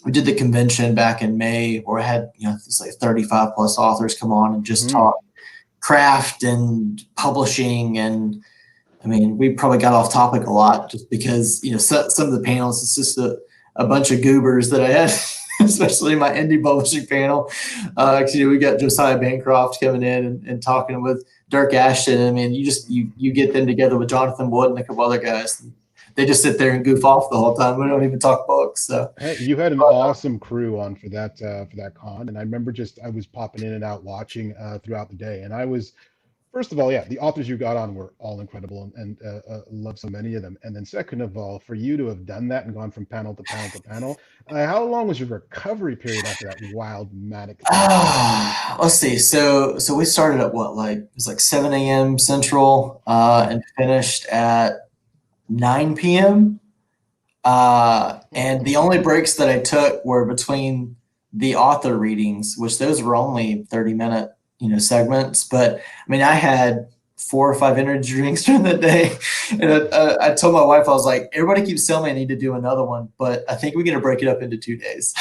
we 0.04 0.12
did 0.12 0.24
the 0.24 0.34
convention 0.34 0.94
back 0.94 1.22
in 1.22 1.38
May 1.38 1.78
where 1.78 2.00
I 2.00 2.02
had, 2.02 2.30
you 2.36 2.48
know, 2.48 2.54
it's 2.54 2.80
like 2.80 2.92
35 2.92 3.54
plus 3.54 3.78
authors 3.78 4.18
come 4.18 4.32
on 4.32 4.54
and 4.54 4.64
just 4.64 4.88
mm-hmm. 4.88 4.96
talk 4.96 5.16
craft 5.80 6.42
and 6.42 7.04
publishing. 7.16 7.98
And 7.98 8.42
I 9.04 9.08
mean, 9.08 9.38
we 9.38 9.50
probably 9.50 9.78
got 9.78 9.92
off 9.92 10.12
topic 10.12 10.46
a 10.46 10.50
lot 10.50 10.90
just 10.90 11.10
because, 11.10 11.62
you 11.62 11.72
know, 11.72 11.78
so, 11.78 12.08
some 12.08 12.26
of 12.26 12.32
the 12.32 12.40
panels, 12.40 12.82
it's 12.82 12.94
just 12.94 13.18
a, 13.18 13.38
a 13.76 13.86
bunch 13.86 14.10
of 14.10 14.22
goobers 14.22 14.70
that 14.70 14.80
I 14.80 14.88
had, 14.88 15.10
especially 15.60 16.14
my 16.14 16.30
indie 16.30 16.62
publishing 16.62 17.06
panel. 17.06 17.50
Uh, 17.96 18.24
you 18.32 18.44
know, 18.44 18.50
we 18.50 18.58
got 18.58 18.80
Josiah 18.80 19.18
Bancroft 19.18 19.80
coming 19.80 20.02
in 20.02 20.24
and, 20.24 20.46
and 20.46 20.62
talking 20.62 21.02
with 21.02 21.24
Dyrk 21.50 21.74
Ashton. 21.74 22.26
I 22.26 22.32
mean, 22.32 22.54
you 22.54 22.64
just, 22.64 22.90
you, 22.90 23.12
you 23.16 23.32
get 23.32 23.52
them 23.52 23.66
together 23.66 23.96
with 23.96 24.08
Jonathan 24.08 24.50
Wood 24.50 24.70
and 24.70 24.78
a 24.78 24.84
couple 24.84 25.04
other 25.04 25.18
guys 25.18 25.64
they 26.14 26.26
just 26.26 26.42
sit 26.42 26.58
there 26.58 26.72
and 26.72 26.84
goof 26.84 27.04
off 27.04 27.30
the 27.30 27.36
whole 27.36 27.54
time. 27.54 27.78
We 27.78 27.86
don't 27.86 28.04
even 28.04 28.18
talk 28.18 28.46
books. 28.46 28.86
So 28.86 29.12
hey, 29.18 29.36
you 29.38 29.56
had 29.56 29.72
an 29.72 29.78
but, 29.78 29.86
awesome 29.86 30.38
crew 30.38 30.78
on 30.80 30.94
for 30.94 31.08
that 31.10 31.32
uh, 31.42 31.66
for 31.66 31.76
that 31.76 31.94
con, 31.94 32.28
and 32.28 32.36
I 32.36 32.40
remember 32.40 32.72
just 32.72 32.98
I 33.04 33.10
was 33.10 33.26
popping 33.26 33.64
in 33.64 33.74
and 33.74 33.84
out 33.84 34.04
watching 34.04 34.54
uh, 34.56 34.78
throughout 34.82 35.10
the 35.10 35.16
day, 35.16 35.42
and 35.42 35.54
I 35.54 35.64
was 35.64 35.92
first 36.52 36.70
of 36.70 36.78
all, 36.78 36.92
yeah, 36.92 37.04
the 37.04 37.18
authors 37.18 37.48
you 37.48 37.56
got 37.56 37.76
on 37.76 37.94
were 37.94 38.12
all 38.18 38.40
incredible 38.40 38.82
and, 38.82 38.92
and 38.96 39.18
uh, 39.26 39.52
uh, 39.52 39.60
love 39.70 39.98
so 39.98 40.08
many 40.08 40.34
of 40.34 40.42
them. 40.42 40.58
And 40.62 40.76
then 40.76 40.84
second 40.84 41.22
of 41.22 41.36
all, 41.36 41.58
for 41.58 41.74
you 41.74 41.96
to 41.96 42.06
have 42.06 42.26
done 42.26 42.46
that 42.48 42.66
and 42.66 42.74
gone 42.74 42.90
from 42.90 43.06
panel 43.06 43.34
to 43.34 43.42
panel 43.44 43.70
to 43.70 43.82
panel, 43.82 44.20
uh, 44.50 44.66
how 44.66 44.84
long 44.84 45.08
was 45.08 45.18
your 45.18 45.30
recovery 45.30 45.96
period 45.96 46.26
after 46.26 46.46
that 46.46 46.58
wild 46.74 47.12
manic? 47.12 47.60
Ah, 47.74 48.76
let's 48.80 48.94
see. 48.94 49.18
So 49.18 49.78
so 49.78 49.94
we 49.94 50.04
started 50.04 50.40
at 50.40 50.52
what 50.52 50.76
like 50.76 50.98
it 50.98 51.10
was 51.14 51.26
like 51.26 51.40
7 51.40 51.72
a.m. 51.72 52.18
Central 52.18 53.02
uh, 53.06 53.46
and 53.50 53.62
finished 53.76 54.26
at 54.26 54.88
9 55.48 55.96
p.m. 55.96 56.60
Uh, 57.44 58.20
and 58.32 58.64
the 58.64 58.76
only 58.76 58.98
breaks 58.98 59.34
that 59.34 59.48
I 59.48 59.58
took 59.60 60.04
were 60.04 60.24
between 60.24 60.96
the 61.32 61.56
author 61.56 61.96
readings, 61.98 62.56
which 62.56 62.78
those 62.78 63.02
were 63.02 63.16
only 63.16 63.66
30 63.70 63.94
minute 63.94 64.32
you 64.62 64.68
know 64.68 64.78
segments. 64.78 65.44
But 65.44 65.76
I 65.76 66.10
mean, 66.10 66.22
I 66.22 66.32
had 66.32 66.88
four 67.16 67.50
or 67.50 67.54
five 67.54 67.76
energy 67.76 68.12
drinks 68.14 68.44
during 68.44 68.62
the 68.62 68.78
day, 68.78 69.16
and 69.50 69.64
I, 69.64 69.76
uh, 69.76 70.16
I 70.20 70.34
told 70.34 70.54
my 70.54 70.64
wife 70.64 70.88
I 70.88 70.92
was 70.92 71.04
like, 71.04 71.28
everybody 71.32 71.66
keeps 71.66 71.86
telling 71.86 72.04
me 72.04 72.10
I 72.10 72.14
need 72.14 72.28
to 72.28 72.36
do 72.36 72.54
another 72.54 72.84
one, 72.84 73.10
but 73.18 73.44
I 73.50 73.56
think 73.56 73.74
we're 73.74 73.82
gonna 73.82 74.00
break 74.00 74.22
it 74.22 74.28
up 74.28 74.40
into 74.40 74.56
two 74.56 74.76
days. 74.76 75.12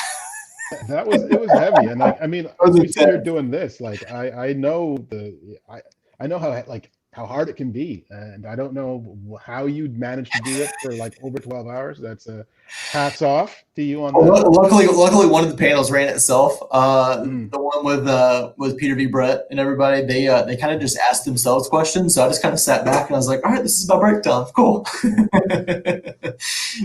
that 0.88 1.06
was 1.06 1.24
it 1.24 1.40
was 1.40 1.52
heavy, 1.52 1.88
and 1.88 2.04
I, 2.04 2.18
I 2.22 2.28
mean, 2.28 2.48
we 2.72 2.88
started 2.88 3.24
doing 3.24 3.50
this. 3.50 3.82
Like 3.82 4.10
I 4.12 4.50
I 4.50 4.54
know 4.54 4.98
the 5.10 5.58
I 5.68 5.82
I 6.20 6.28
know 6.28 6.38
how 6.38 6.50
like 6.68 6.92
how 7.14 7.26
hard 7.26 7.50
it 7.50 7.58
can 7.58 7.72
be. 7.72 8.06
And 8.10 8.46
I 8.46 8.56
don't 8.56 8.74
know 8.74 9.18
how 9.44 9.66
you'd 9.66 10.00
manage 10.00 10.30
to 10.30 10.42
do 10.44 10.62
it 10.62 10.72
for 10.82 10.94
like 10.94 11.18
over 11.22 11.40
12 11.40 11.68
hours. 11.68 12.00
That's 12.00 12.28
a 12.28 12.46
hats 12.70 13.22
off 13.22 13.66
to 13.76 13.84
you 13.84 14.06
on 14.06 14.14
that. 14.14 14.50
Luckily, 14.50 14.88
luckily 14.88 15.28
one 15.28 15.44
of 15.44 15.50
the 15.50 15.58
panels 15.58 15.92
ran 15.92 16.08
itself. 16.08 16.58
Uh, 16.72 17.18
mm. 17.18 17.52
The 17.52 17.60
one 17.60 17.84
with 17.84 18.08
uh, 18.08 18.54
with 18.58 18.78
Peter 18.78 18.96
V. 18.96 19.08
Brett 19.08 19.46
and 19.52 19.60
everybody, 19.60 20.06
they 20.06 20.30
uh, 20.30 20.44
they 20.44 20.56
kind 20.56 20.74
of 20.74 20.80
just 20.80 20.98
asked 20.98 21.26
themselves 21.26 21.68
questions. 21.68 22.16
So 22.16 22.24
I 22.24 22.30
just 22.30 22.42
kind 22.42 22.54
of 22.54 22.62
sat 22.62 22.86
back 22.86 23.08
and 23.08 23.16
I 23.16 23.20
was 23.20 23.28
like, 23.28 23.46
all 23.46 23.52
right, 23.52 23.62
this 23.62 23.78
is 23.78 23.90
my 23.90 24.00
breakdown. 24.00 24.46
Cool. 24.56 24.88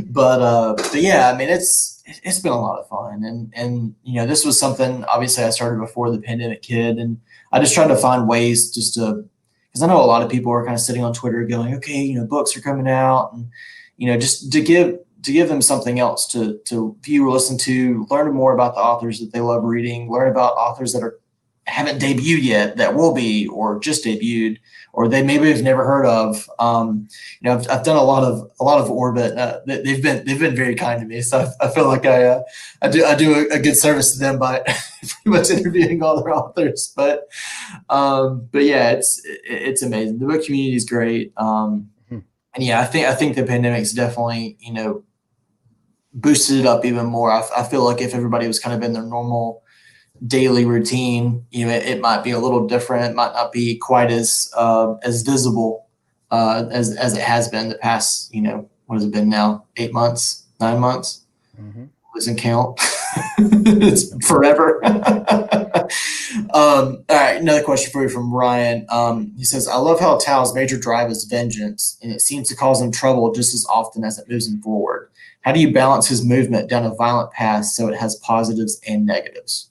but 0.07 0.41
uh, 0.43 0.75
but 0.75 0.95
yeah, 0.95 1.31
I 1.33 1.37
mean, 1.37 1.51
it's 1.51 2.03
it's 2.05 2.41
been 2.41 2.53
a 2.53 2.61
lot 2.61 2.81
of 2.81 2.89
fun, 2.89 3.23
and 3.23 3.53
and 3.55 3.95
you 4.03 4.21
know, 4.21 4.27
this 4.27 4.45
was 4.45 4.59
something. 4.59 5.05
Obviously, 5.05 5.45
I 5.45 5.51
started 5.51 5.79
before 5.79 6.11
the 6.11 6.19
pandemic 6.19 6.63
kid, 6.63 6.99
and 6.99 7.21
I 7.53 7.61
just 7.61 7.75
tried 7.75 7.89
to 7.89 7.97
find 7.97 8.27
ways 8.27 8.75
just 8.75 8.95
to 8.95 9.25
because 9.77 9.83
I 9.83 9.93
know 9.93 10.03
a 10.03 10.07
lot 10.07 10.23
of 10.23 10.31
people 10.31 10.51
are 10.53 10.65
kind 10.65 10.75
of 10.75 10.81
sitting 10.81 11.05
on 11.05 11.13
Twitter 11.13 11.45
going, 11.45 11.75
okay, 11.75 12.01
you 12.01 12.19
know, 12.19 12.25
books 12.25 12.57
are 12.57 12.63
coming 12.63 12.89
out, 12.89 13.35
and 13.35 13.51
you 13.99 14.07
know, 14.07 14.19
just 14.19 14.51
to 14.51 14.63
give 14.63 14.99
to 15.23 15.33
give 15.33 15.51
them 15.51 15.61
something 15.61 16.01
else 16.01 16.27
to 16.29 16.59
to 16.65 16.97
view 17.03 17.27
or 17.27 17.31
listen 17.31 17.59
to, 17.59 18.07
learn 18.09 18.33
more 18.33 18.55
about 18.55 18.75
the 18.75 18.81
authors 18.81 19.21
that 19.21 19.35
they 19.35 19.41
love 19.41 19.65
reading, 19.65 20.11
learn 20.11 20.31
about 20.31 20.55
authors 20.55 20.95
that 20.95 21.03
are 21.03 21.19
haven't 21.67 22.01
debuted 22.01 22.43
yet 22.43 22.77
that 22.77 22.95
will 22.95 23.13
be 23.13 23.47
or 23.49 23.79
just 23.81 24.05
debuted 24.05 24.59
or 24.93 25.09
they 25.09 25.23
maybe 25.23 25.51
have 25.51 25.63
never 25.63 25.85
heard 25.85 26.07
of. 26.07 26.49
Um, 26.59 27.09
you 27.41 27.49
know 27.49 27.55
I've, 27.57 27.69
I've, 27.69 27.85
done 27.85 27.97
a 27.97 28.03
lot 28.03 28.25
of 28.25 28.51
a 28.61 28.65
lot 28.65 28.81
of 28.81 28.91
orbit 28.91 29.37
uh, 29.37 29.61
they've 29.67 30.03
been 30.03 30.25
they've 30.25 30.39
been 30.39 30.57
very 30.57 30.75
kind 30.75 31.01
to 31.01 31.07
me 31.07 31.21
so 31.23 31.39
i, 31.61 31.67
I 31.67 31.69
feel 31.71 31.87
like 31.87 32.05
i 32.05 32.25
uh, 32.25 32.43
i 32.83 32.89
do 32.89 33.05
i 33.05 33.15
do 33.15 33.35
a, 33.35 33.55
a, 33.55 33.59
good 33.61 33.77
service 33.77 34.15
to 34.15 34.19
them 34.19 34.39
by 34.39 34.59
pretty 35.01 35.15
much 35.27 35.51
interviewing 35.51 36.03
all 36.03 36.23
their 36.23 36.35
authors 36.35 36.93
but 36.97 37.29
um, 37.91 38.49
but 38.51 38.65
yeah 38.65 38.91
it's 38.91 39.21
it's 39.25 39.83
amazing. 39.83 40.19
The 40.19 40.27
book 40.27 40.45
community 40.45 40.75
is 40.75 40.85
great 40.85 41.33
um, 41.37 41.91
mm-hmm. 42.07 42.19
and 42.55 42.65
yeah 42.65 42.81
i 42.81 42.85
think 42.85 43.07
i 43.07 43.15
think 43.15 43.37
the 43.37 43.45
pandemic's 43.45 43.93
definitely 43.93 44.57
you 44.61 44.73
know 44.73 45.05
boosted 46.17 46.61
it 46.61 46.67
up 46.67 46.85
even 46.85 47.07
more. 47.07 47.31
I, 47.31 47.43
I 47.57 47.63
feel 47.63 47.85
like 47.85 48.01
if 48.01 48.15
everybody 48.15 48.47
was 48.47 48.59
kind 48.59 48.75
of 48.75 48.83
in 48.83 48.95
their 48.95 49.03
normal 49.03 49.63
daily 50.27 50.65
routine, 50.65 51.45
you 51.51 51.67
know, 51.67 51.73
it, 51.73 51.87
it, 51.87 52.01
might 52.01 52.23
be 52.23 52.31
a 52.31 52.39
little 52.39 52.67
different. 52.67 53.11
It 53.11 53.15
might 53.15 53.33
not 53.33 53.53
be 53.53 53.77
quite 53.77 54.11
as 54.11 54.51
uh, 54.57 54.95
as 55.03 55.23
visible 55.23 55.87
uh, 56.31 56.67
as 56.71 56.97
as 56.97 57.17
it 57.17 57.23
has 57.23 57.49
been 57.49 57.69
the 57.69 57.77
past. 57.77 58.35
You 58.35 58.43
know, 58.43 58.71
what 58.87 58.97
has 58.97 59.05
it 59.05 59.13
been 59.13 59.29
now? 59.29 59.65
Eight 59.77 59.93
months, 59.93 60.45
nine 60.61 60.81
months. 60.81 61.23
Mm-hmm. 61.61 61.85
Losing 62.15 62.37
count. 62.37 62.81
it's 63.39 64.27
forever. 64.27 64.85
um, 66.55 67.05
all 67.09 67.17
right, 67.17 67.41
another 67.41 67.63
question 67.63 67.93
for 67.93 68.03
you 68.03 68.09
from 68.09 68.33
Ryan. 68.33 68.87
Um, 68.89 69.33
he 69.37 69.45
says, 69.45 69.69
"I 69.69 69.77
love 69.77 70.01
how 70.01 70.19
Tau's 70.19 70.55
major 70.55 70.79
drive 70.79 71.11
is 71.11 71.25
vengeance, 71.25 71.99
and 72.03 72.13
it 72.13 72.21
seems 72.21 72.49
to 72.49 72.57
cause 72.57 72.81
him 72.81 72.91
trouble 72.91 73.33
just 73.33 73.55
as 73.55 73.67
often 73.67 74.05
as 74.05 74.19
it 74.19 74.29
moves 74.29 74.49
him 74.49 74.63
forward. 74.63 75.11
How 75.43 75.53
do 75.53 75.61
you 75.61 75.73
balance 75.73 76.09
his 76.09 76.25
movement 76.25 76.69
down 76.69 76.85
a 76.85 76.95
violent 76.95 77.31
path 77.33 77.67
so 77.67 77.89
it 77.89 77.97
has 77.97 78.17
positives 78.17 78.81
and 78.87 79.07
negatives?" 79.07 79.71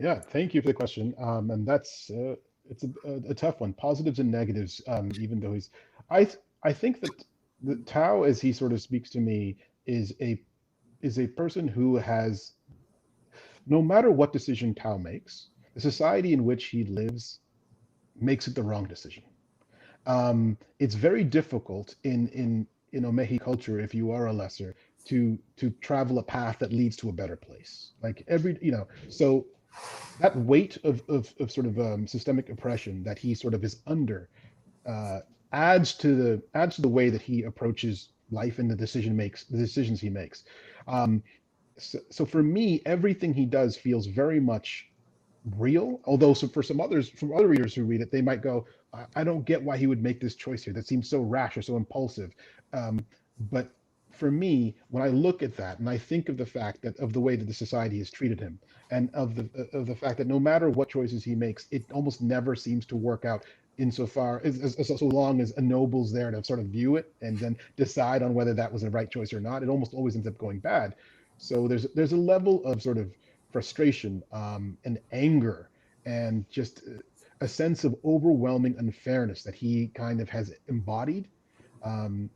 Yeah, 0.00 0.18
thank 0.18 0.54
you 0.54 0.62
for 0.62 0.68
the 0.68 0.74
question. 0.74 1.14
Um, 1.18 1.50
and 1.50 1.66
that's 1.66 2.10
uh, 2.10 2.34
it's 2.70 2.84
a, 2.84 2.88
a, 3.28 3.34
tough 3.34 3.60
one. 3.60 3.74
Positives 3.74 4.18
and 4.18 4.30
negatives. 4.30 4.80
Um, 4.88 5.10
even 5.20 5.40
though 5.40 5.52
he's, 5.52 5.70
I 6.10 6.28
I 6.64 6.72
think 6.72 7.00
that 7.00 7.24
the 7.62 7.76
Tau, 7.84 8.22
as 8.22 8.40
he 8.40 8.52
sort 8.52 8.72
of 8.72 8.80
speaks 8.80 9.10
to 9.10 9.20
me, 9.20 9.56
is 9.86 10.14
a 10.20 10.40
is 11.02 11.18
a 11.18 11.26
person 11.26 11.68
who 11.68 11.96
has, 11.96 12.52
no 13.66 13.82
matter 13.82 14.10
what 14.10 14.32
decision 14.32 14.74
Tau 14.74 14.96
makes, 14.96 15.48
the 15.74 15.80
society 15.80 16.32
in 16.32 16.44
which 16.44 16.66
he 16.66 16.84
lives 16.84 17.40
makes 18.18 18.48
it 18.48 18.54
the 18.54 18.62
wrong 18.62 18.84
decision. 18.84 19.22
Um, 20.06 20.56
it's 20.78 20.94
very 20.94 21.24
difficult 21.24 21.96
in 22.04 22.28
in 22.28 22.66
in 22.92 23.04
Omehi 23.04 23.38
culture 23.38 23.78
if 23.78 23.94
you 23.94 24.10
are 24.12 24.28
a 24.28 24.32
lesser 24.32 24.74
to 25.04 25.38
to 25.56 25.70
travel 25.82 26.18
a 26.18 26.22
path 26.22 26.58
that 26.60 26.72
leads 26.72 26.96
to 26.96 27.10
a 27.10 27.12
better 27.12 27.36
place. 27.36 27.92
Like 28.02 28.24
every 28.28 28.58
you 28.62 28.72
know, 28.72 28.88
so 29.08 29.46
that 30.20 30.36
weight 30.36 30.78
of, 30.84 31.02
of, 31.08 31.32
of 31.40 31.50
sort 31.50 31.66
of 31.66 31.78
um, 31.78 32.06
systemic 32.06 32.50
oppression 32.50 33.02
that 33.04 33.18
he 33.18 33.34
sort 33.34 33.54
of 33.54 33.64
is 33.64 33.80
under 33.86 34.28
uh, 34.86 35.20
adds 35.52 35.94
to 35.94 36.14
the 36.14 36.42
adds 36.54 36.76
to 36.76 36.82
the 36.82 36.88
way 36.88 37.10
that 37.10 37.22
he 37.22 37.42
approaches 37.44 38.10
life 38.30 38.58
and 38.58 38.70
the 38.70 38.76
decision 38.76 39.16
makes 39.16 39.44
the 39.44 39.58
decisions 39.58 40.00
he 40.00 40.10
makes. 40.10 40.44
Um, 40.86 41.22
so, 41.78 41.98
so 42.10 42.24
for 42.24 42.42
me, 42.42 42.82
everything 42.86 43.34
he 43.34 43.46
does 43.46 43.76
feels 43.76 44.06
very 44.06 44.40
much 44.40 44.88
real. 45.56 46.00
Although, 46.04 46.34
so 46.34 46.46
for 46.46 46.62
some 46.62 46.80
others, 46.80 47.08
from 47.08 47.34
other 47.34 47.48
readers 47.48 47.74
who 47.74 47.84
read 47.84 48.00
it, 48.00 48.12
they 48.12 48.22
might 48.22 48.42
go, 48.42 48.66
I, 48.92 49.06
I 49.16 49.24
don't 49.24 49.44
get 49.44 49.62
why 49.62 49.76
he 49.76 49.86
would 49.86 50.02
make 50.02 50.20
this 50.20 50.34
choice 50.34 50.62
here. 50.62 50.74
That 50.74 50.86
seems 50.86 51.08
so 51.08 51.20
rash 51.20 51.56
or 51.56 51.62
so 51.62 51.76
impulsive." 51.76 52.32
Um, 52.72 53.04
but 53.50 53.70
for 54.20 54.30
me, 54.30 54.76
when 54.90 55.02
I 55.02 55.08
look 55.08 55.42
at 55.42 55.56
that 55.56 55.78
and 55.80 55.88
I 55.88 55.98
think 55.98 56.28
of 56.28 56.36
the 56.36 56.46
fact 56.46 56.82
that 56.82 56.96
of 57.00 57.12
the 57.12 57.20
way 57.20 57.34
that 57.36 57.46
the 57.46 57.54
society 57.54 57.98
has 57.98 58.10
treated 58.10 58.38
him, 58.38 58.60
and 58.90 59.10
of 59.14 59.34
the 59.34 59.48
of 59.72 59.86
the 59.86 59.96
fact 59.96 60.18
that 60.18 60.26
no 60.26 60.38
matter 60.38 60.68
what 60.70 60.90
choices 60.90 61.24
he 61.24 61.34
makes, 61.34 61.66
it 61.70 61.84
almost 61.90 62.20
never 62.20 62.54
seems 62.54 62.86
to 62.86 62.96
work 62.96 63.24
out 63.24 63.44
insofar 63.78 64.42
as, 64.44 64.60
as, 64.60 64.76
as 64.76 64.98
so 64.98 65.06
long 65.06 65.40
as 65.40 65.56
a 65.56 65.60
noble's 65.60 66.12
there 66.12 66.30
to 66.30 66.44
sort 66.44 66.60
of 66.60 66.66
view 66.66 66.96
it 66.96 67.10
and 67.22 67.38
then 67.38 67.56
decide 67.76 68.22
on 68.22 68.34
whether 68.34 68.52
that 68.52 68.70
was 68.70 68.82
the 68.82 68.90
right 68.90 69.10
choice 69.10 69.32
or 69.32 69.40
not. 69.40 69.62
It 69.62 69.70
almost 69.70 69.94
always 69.94 70.14
ends 70.16 70.28
up 70.28 70.36
going 70.36 70.58
bad. 70.60 70.94
So 71.38 71.66
there's 71.66 71.86
there's 71.94 72.12
a 72.12 72.18
level 72.34 72.62
of 72.64 72.82
sort 72.82 72.98
of 72.98 73.10
frustration 73.50 74.22
um, 74.32 74.76
and 74.84 74.98
anger 75.12 75.70
and 76.04 76.44
just 76.50 76.82
a 77.40 77.48
sense 77.48 77.84
of 77.84 77.96
overwhelming 78.04 78.76
unfairness 78.78 79.42
that 79.44 79.54
he 79.54 79.88
kind 79.94 80.20
of 80.20 80.28
has 80.28 80.52
embodied. 80.68 81.26
Um, 81.82 82.28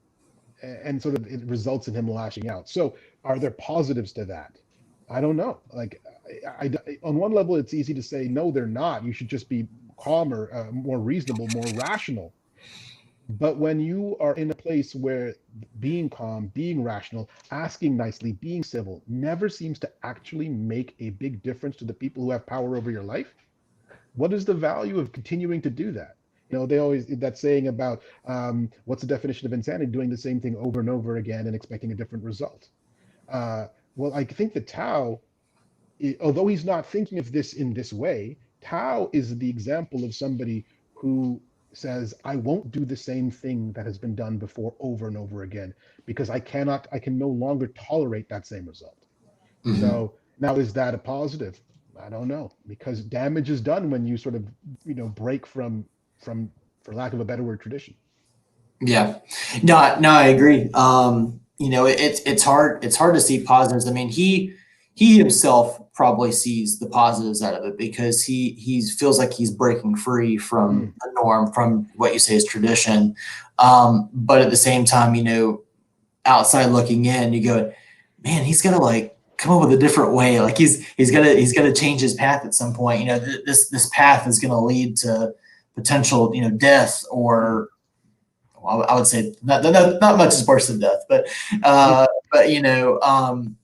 and 0.83 1.01
sort 1.01 1.17
of 1.17 1.27
it 1.27 1.43
results 1.45 1.89
in 1.89 1.95
him 1.95 2.09
lashing 2.11 2.49
out. 2.49 2.69
So, 2.69 2.97
are 3.25 3.39
there 3.39 3.51
positives 3.53 4.13
to 4.13 4.25
that? 4.27 4.59
I 5.11 5.21
don't 5.21 5.37
know. 5.37 5.61
Like, 5.73 6.03
I, 6.61 6.67
I, 6.67 6.99
on 7.03 7.17
one 7.17 7.33
level, 7.33 7.57
it's 7.57 7.75
easy 7.75 7.95
to 7.95 8.03
say 8.03 8.29
no, 8.29 8.51
they're 8.51 8.67
not. 8.67 9.05
You 9.05 9.13
should 9.13 9.29
just 9.29 9.49
be 9.49 9.69
calmer, 9.97 10.51
uh, 10.53 10.73
more 10.73 10.99
reasonable, 10.99 11.49
more 11.55 11.67
rational. 11.77 12.33
But 13.29 13.57
when 13.57 13.81
you 13.81 14.17
are 14.21 14.35
in 14.35 14.51
a 14.51 14.55
place 14.55 14.95
where 14.95 15.35
being 15.81 16.11
calm, 16.11 16.49
being 16.49 16.83
rational, 16.83 17.31
asking 17.51 17.97
nicely, 17.97 18.33
being 18.33 18.63
civil 18.63 19.03
never 19.09 19.49
seems 19.49 19.79
to 19.79 19.91
actually 20.03 20.49
make 20.49 20.95
a 21.01 21.11
big 21.11 21.43
difference 21.43 21.77
to 21.77 21.87
the 21.87 21.95
people 21.95 22.23
who 22.23 22.31
have 22.33 22.47
power 22.47 22.77
over 22.77 22.91
your 22.91 23.03
life, 23.03 23.35
what 24.15 24.33
is 24.33 24.45
the 24.45 24.55
value 24.55 24.99
of 24.99 25.13
continuing 25.13 25.63
to 25.63 25.71
do 25.71 25.91
that? 25.93 26.17
You 26.55 26.61
know, 26.61 26.67
they 26.67 26.79
always 26.79 27.07
that 27.07 27.37
saying 27.37 27.67
about 27.67 28.05
um, 28.27 28.71
what's 28.85 29.01
the 29.01 29.09
definition 29.09 29.45
of 29.45 29.53
insanity? 29.53 29.91
Doing 29.91 30.09
the 30.09 30.17
same 30.17 30.41
thing 30.41 30.55
over 30.57 30.79
and 30.79 30.89
over 30.89 31.17
again 31.17 31.49
and 31.49 31.57
expecting 31.57 31.91
a 31.91 31.97
different 31.97 32.23
result. 32.23 32.69
Uh, 33.29 33.67
well, 33.97 34.15
I 34.15 34.23
think 34.23 34.55
the 34.55 34.61
Tau, 34.61 35.21
although 36.21 36.47
he's 36.47 36.65
not 36.65 36.87
thinking 36.87 37.19
of 37.19 37.33
this 37.33 37.55
in 37.55 37.75
this 37.75 37.93
way, 37.93 38.37
Tau 38.61 39.11
is 39.13 39.37
the 39.37 39.51
example 39.51 40.05
of 40.05 40.15
somebody 40.15 40.65
who 40.95 41.41
says, 41.73 42.15
I 42.25 42.37
won't 42.37 42.71
do 42.71 42.85
the 42.85 42.97
same 42.97 43.33
thing 43.33 43.73
that 43.73 43.85
has 43.85 43.99
been 43.99 44.15
done 44.15 44.39
before 44.39 44.77
over 44.79 45.09
and 45.09 45.17
over 45.17 45.43
again 45.43 45.75
because 46.07 46.31
I 46.31 46.39
cannot, 46.39 46.87
I 46.93 47.01
can 47.01 47.19
no 47.19 47.31
longer 47.31 47.67
tolerate 47.67 48.29
that 48.29 48.47
same 48.47 48.69
result. 48.69 48.99
Mm-hmm. 49.65 49.81
So 49.81 50.15
now 50.39 50.55
is 50.55 50.73
that 50.75 50.95
a 50.95 50.99
positive? 50.99 51.61
I 52.01 52.09
don't 52.09 52.29
know 52.29 52.53
because 52.69 53.01
damage 53.01 53.51
is 53.51 53.61
done 53.61 53.91
when 53.91 54.07
you 54.07 54.17
sort 54.17 54.37
of, 54.37 54.47
you 54.85 54.95
know, 54.95 55.09
break 55.09 55.47
from 55.47 55.85
from 56.25 56.51
for 56.83 56.95
lack 56.95 57.13
of 57.13 57.21
a 57.21 57.25
better 57.25 57.43
word 57.43 57.61
tradition 57.61 57.95
yeah 58.81 59.19
no 59.63 59.97
no 60.01 60.11
i 60.11 60.27
agree 60.27 60.69
um 60.75 61.41
you 61.59 61.69
know 61.71 61.87
it, 61.87 62.01
it's 62.01 62.21
it's 62.21 62.43
hard 62.43 62.83
it's 62.85 62.97
hard 62.97 63.15
to 63.15 63.21
see 63.21 63.43
positives 63.43 63.87
i 63.89 63.93
mean 63.93 64.09
he 64.09 64.53
he 64.95 65.19
himself 65.19 65.81
probably 65.93 66.31
sees 66.33 66.79
the 66.79 66.87
positives 66.87 67.43
out 67.43 67.55
of 67.55 67.65
it 67.65 67.77
because 67.79 68.25
he 68.25 68.51
he 68.53 68.81
feels 68.83 69.19
like 69.19 69.33
he's 69.33 69.51
breaking 69.51 69.97
free 69.97 70.37
from 70.37 70.81
Mm. 70.89 70.93
the 71.01 71.11
norm, 71.15 71.53
from 71.53 71.89
what 71.97 72.13
you 72.13 72.19
say 72.21 72.35
is 72.37 72.45
tradition. 72.45 73.15
Um, 73.59 74.09
but 74.13 74.41
at 74.41 74.51
the 74.51 74.57
same 74.57 74.85
time, 74.85 75.15
you 75.17 75.23
know, 75.25 75.63
outside 76.27 76.67
looking 76.67 77.05
in, 77.07 77.33
you 77.33 77.43
go, 77.45 77.73
man, 78.25 78.45
he's 78.45 78.63
gonna 78.63 78.81
like 78.81 79.17
come 79.37 79.53
up 79.53 79.61
with 79.69 79.73
a 79.73 79.81
different 79.81 80.13
way. 80.15 80.41
Like 80.41 80.57
he's 80.59 80.87
he's 80.97 81.11
gonna 81.13 81.35
he's 81.35 81.53
gonna 81.53 81.73
change 81.75 82.01
his 82.01 82.15
path 82.15 82.45
at 82.45 82.55
some 82.55 82.73
point. 82.73 83.01
You 83.01 83.07
know, 83.07 83.19
th- 83.19 83.45
this 83.47 83.69
this 83.71 83.89
path 83.93 84.27
is 84.29 84.39
gonna 84.41 84.61
lead 84.61 84.97
to 84.99 85.33
potential, 85.75 86.35
you 86.35 86.43
know, 86.43 86.51
death 86.51 87.05
or 87.11 87.69
well, 88.63 88.87
I 88.89 88.95
would 88.95 89.07
say 89.07 89.35
not 89.43 89.63
not, 89.63 90.01
not 90.01 90.17
much 90.19 90.35
is 90.35 90.47
worse 90.47 90.69
than 90.69 90.81
death, 90.81 91.03
but 91.09 91.27
uh, 91.63 92.07
but 92.33 92.51
you 92.51 92.63
know, 92.63 93.01
um, 93.01 93.57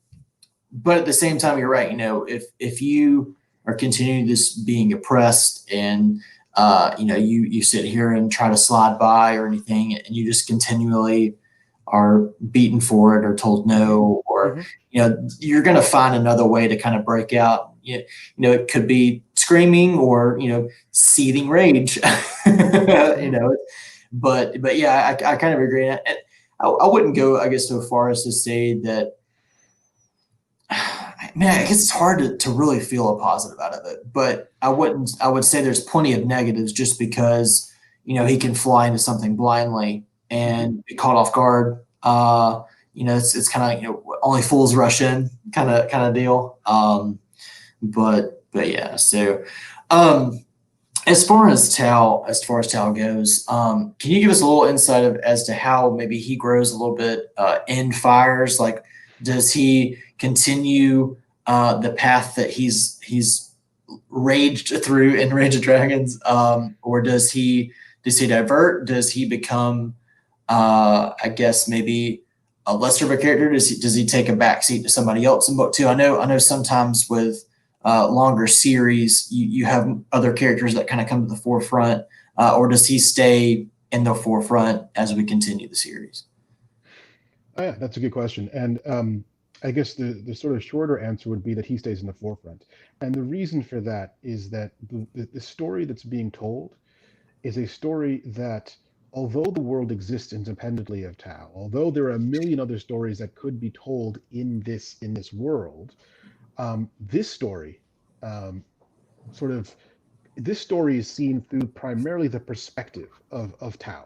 but 0.72 0.98
at 0.98 1.06
the 1.06 1.12
same 1.12 1.38
time, 1.38 1.58
you're 1.58 1.68
right. 1.68 1.90
You 1.90 1.96
know, 1.96 2.24
if 2.24 2.44
if 2.58 2.82
you 2.82 3.34
are 3.66 3.74
continuing 3.74 4.26
this 4.26 4.52
being 4.54 4.92
oppressed 4.92 5.70
and 5.72 6.20
uh, 6.54 6.94
you 6.98 7.06
know 7.06 7.16
you 7.16 7.44
you 7.44 7.62
sit 7.62 7.84
here 7.84 8.12
and 8.12 8.30
try 8.30 8.50
to 8.50 8.56
slide 8.56 8.98
by 8.98 9.36
or 9.36 9.46
anything, 9.46 9.96
and 9.96 10.14
you 10.14 10.24
just 10.24 10.46
continually 10.46 11.34
are 11.86 12.20
beaten 12.50 12.80
for 12.80 13.18
it 13.18 13.24
or 13.24 13.34
told 13.34 13.66
no 13.66 14.22
or 14.26 14.54
Mhm. 14.56 14.66
you 14.90 15.02
know 15.02 15.28
you're 15.40 15.62
going 15.62 15.76
to 15.76 15.82
find 15.82 16.14
another 16.14 16.46
way 16.46 16.68
to 16.68 16.76
kind 16.76 16.94
of 16.96 17.04
break 17.04 17.32
out 17.32 17.69
you, 17.90 17.98
you 17.98 18.04
know 18.38 18.52
it 18.52 18.68
could 18.68 18.86
be 18.86 19.22
screaming 19.34 19.98
or 19.98 20.36
you 20.40 20.48
know 20.48 20.68
seething 20.92 21.48
rage. 21.48 21.98
You 22.46 23.30
know 23.30 23.54
but 24.12 24.60
but 24.60 24.76
yeah 24.76 25.16
i, 25.22 25.32
I 25.32 25.36
kind 25.36 25.54
of 25.54 25.60
agree. 25.60 25.86
And 25.86 26.00
I, 26.58 26.66
I 26.66 26.88
wouldn't 26.88 27.14
go 27.14 27.38
i 27.38 27.48
guess 27.48 27.68
so 27.68 27.80
far 27.82 28.08
as 28.08 28.24
to 28.24 28.32
say 28.32 28.74
that 28.80 29.18
man 31.36 31.60
i 31.60 31.62
guess 31.62 31.82
it's 31.82 31.90
hard 31.90 32.18
to, 32.18 32.36
to 32.38 32.50
really 32.50 32.80
feel 32.80 33.08
a 33.10 33.20
positive 33.20 33.60
out 33.60 33.74
of 33.74 33.86
it 33.86 34.00
but 34.12 34.52
i 34.62 34.68
wouldn't 34.68 35.10
i 35.20 35.28
would 35.28 35.44
say 35.44 35.62
there's 35.62 35.84
plenty 35.84 36.12
of 36.12 36.26
negatives 36.26 36.72
just 36.72 36.98
because 36.98 37.70
you 38.04 38.14
know 38.14 38.26
he 38.26 38.36
can 38.36 38.54
fly 38.54 38.86
into 38.86 38.98
something 38.98 39.36
blindly 39.36 40.04
and 40.30 40.84
be 40.84 40.94
caught 40.94 41.16
off 41.16 41.32
guard. 41.32 41.84
Uh 42.02 42.62
you 42.92 43.04
know 43.04 43.16
it's, 43.16 43.34
it's 43.34 43.48
kind 43.48 43.72
of 43.72 43.82
you 43.82 43.88
know 43.88 44.02
only 44.22 44.42
fools 44.42 44.74
rush 44.74 45.00
in 45.00 45.30
kind 45.52 45.70
of 45.70 45.90
kind 45.90 46.06
of 46.06 46.14
deal. 46.14 46.58
Um 46.66 47.18
but 47.82 48.44
but 48.52 48.68
yeah 48.68 48.96
so 48.96 49.42
um 49.90 50.44
as 51.06 51.26
far 51.26 51.48
as 51.48 51.74
Tau, 51.74 52.24
as 52.28 52.44
far 52.44 52.60
as 52.60 52.68
Tau 52.68 52.92
goes, 52.92 53.44
um, 53.48 53.94
can 53.98 54.10
you 54.10 54.20
give 54.20 54.30
us 54.30 54.42
a 54.42 54.46
little 54.46 54.64
insight 54.64 55.04
of 55.04 55.16
as 55.16 55.44
to 55.44 55.54
how 55.54 55.90
maybe 55.90 56.18
he 56.18 56.36
grows 56.36 56.72
a 56.72 56.76
little 56.76 56.94
bit 56.94 57.32
uh, 57.36 57.60
in 57.66 57.90
fires? 57.90 58.60
Like, 58.60 58.84
does 59.22 59.52
he 59.52 59.96
continue 60.18 61.16
uh, 61.46 61.78
the 61.78 61.92
path 61.92 62.34
that 62.34 62.50
he's 62.50 63.00
he's 63.02 63.50
raged 64.10 64.84
through 64.84 65.14
in 65.14 65.32
Rage 65.34 65.56
of 65.56 65.62
Dragons, 65.62 66.20
um, 66.26 66.76
or 66.82 67.00
does 67.00 67.32
he 67.32 67.72
does 68.04 68.18
he 68.18 68.26
divert? 68.26 68.86
Does 68.86 69.10
he 69.10 69.26
become, 69.26 69.94
uh, 70.48 71.12
I 71.22 71.28
guess 71.30 71.66
maybe 71.66 72.22
a 72.66 72.76
lesser 72.76 73.06
of 73.06 73.10
a 73.10 73.16
character? 73.16 73.50
Does 73.50 73.68
he 73.68 73.80
does 73.80 73.94
he 73.94 74.04
take 74.04 74.28
a 74.28 74.36
backseat 74.36 74.82
to 74.82 74.88
somebody 74.88 75.24
else 75.24 75.48
in 75.48 75.56
book 75.56 75.72
two? 75.72 75.88
I 75.88 75.94
know 75.94 76.20
I 76.20 76.26
know 76.26 76.38
sometimes 76.38 77.06
with 77.08 77.44
uh, 77.84 78.08
longer 78.08 78.46
series, 78.46 79.28
you, 79.30 79.46
you 79.46 79.64
have 79.64 79.98
other 80.12 80.32
characters 80.32 80.74
that 80.74 80.86
kind 80.86 81.00
of 81.00 81.08
come 81.08 81.22
to 81.22 81.28
the 81.32 81.40
forefront, 81.40 82.04
uh, 82.36 82.56
or 82.56 82.68
does 82.68 82.86
he 82.86 82.98
stay 82.98 83.66
in 83.90 84.04
the 84.04 84.14
forefront 84.14 84.86
as 84.96 85.14
we 85.14 85.24
continue 85.24 85.68
the 85.68 85.74
series? 85.74 86.24
Oh, 87.56 87.62
yeah, 87.62 87.72
that's 87.72 87.96
a 87.96 88.00
good 88.00 88.12
question. 88.12 88.48
And 88.52 88.80
um, 88.86 89.24
I 89.62 89.70
guess 89.70 89.94
the, 89.94 90.22
the 90.24 90.34
sort 90.34 90.54
of 90.54 90.64
shorter 90.64 90.98
answer 90.98 91.28
would 91.28 91.44
be 91.44 91.54
that 91.54 91.66
he 91.66 91.76
stays 91.76 92.00
in 92.00 92.06
the 92.06 92.12
forefront. 92.12 92.66
And 93.00 93.14
the 93.14 93.22
reason 93.22 93.62
for 93.62 93.80
that 93.80 94.16
is 94.22 94.50
that 94.50 94.72
the, 94.90 95.28
the, 95.32 95.40
story 95.40 95.84
that's 95.84 96.04
being 96.04 96.30
told 96.30 96.76
is 97.42 97.56
a 97.56 97.66
story 97.66 98.22
that, 98.26 98.74
although 99.12 99.50
the 99.50 99.60
world 99.60 99.90
exists 99.90 100.32
independently 100.32 101.04
of 101.04 101.18
Tau, 101.18 101.50
although 101.54 101.90
there 101.90 102.04
are 102.04 102.12
a 102.12 102.18
million 102.18 102.60
other 102.60 102.78
stories 102.78 103.18
that 103.18 103.34
could 103.34 103.60
be 103.60 103.70
told 103.70 104.20
in 104.32 104.60
this 104.60 104.96
in 105.02 105.12
this 105.12 105.32
world, 105.32 105.94
um, 106.60 106.90
this 107.00 107.28
story 107.30 107.80
um, 108.22 108.62
sort 109.32 109.50
of 109.50 109.74
this 110.36 110.60
story 110.60 110.98
is 110.98 111.08
seen 111.10 111.40
through 111.48 111.66
primarily 111.84 112.28
the 112.28 112.40
perspective 112.40 113.10
of, 113.30 113.54
of 113.60 113.78
Tau 113.78 114.04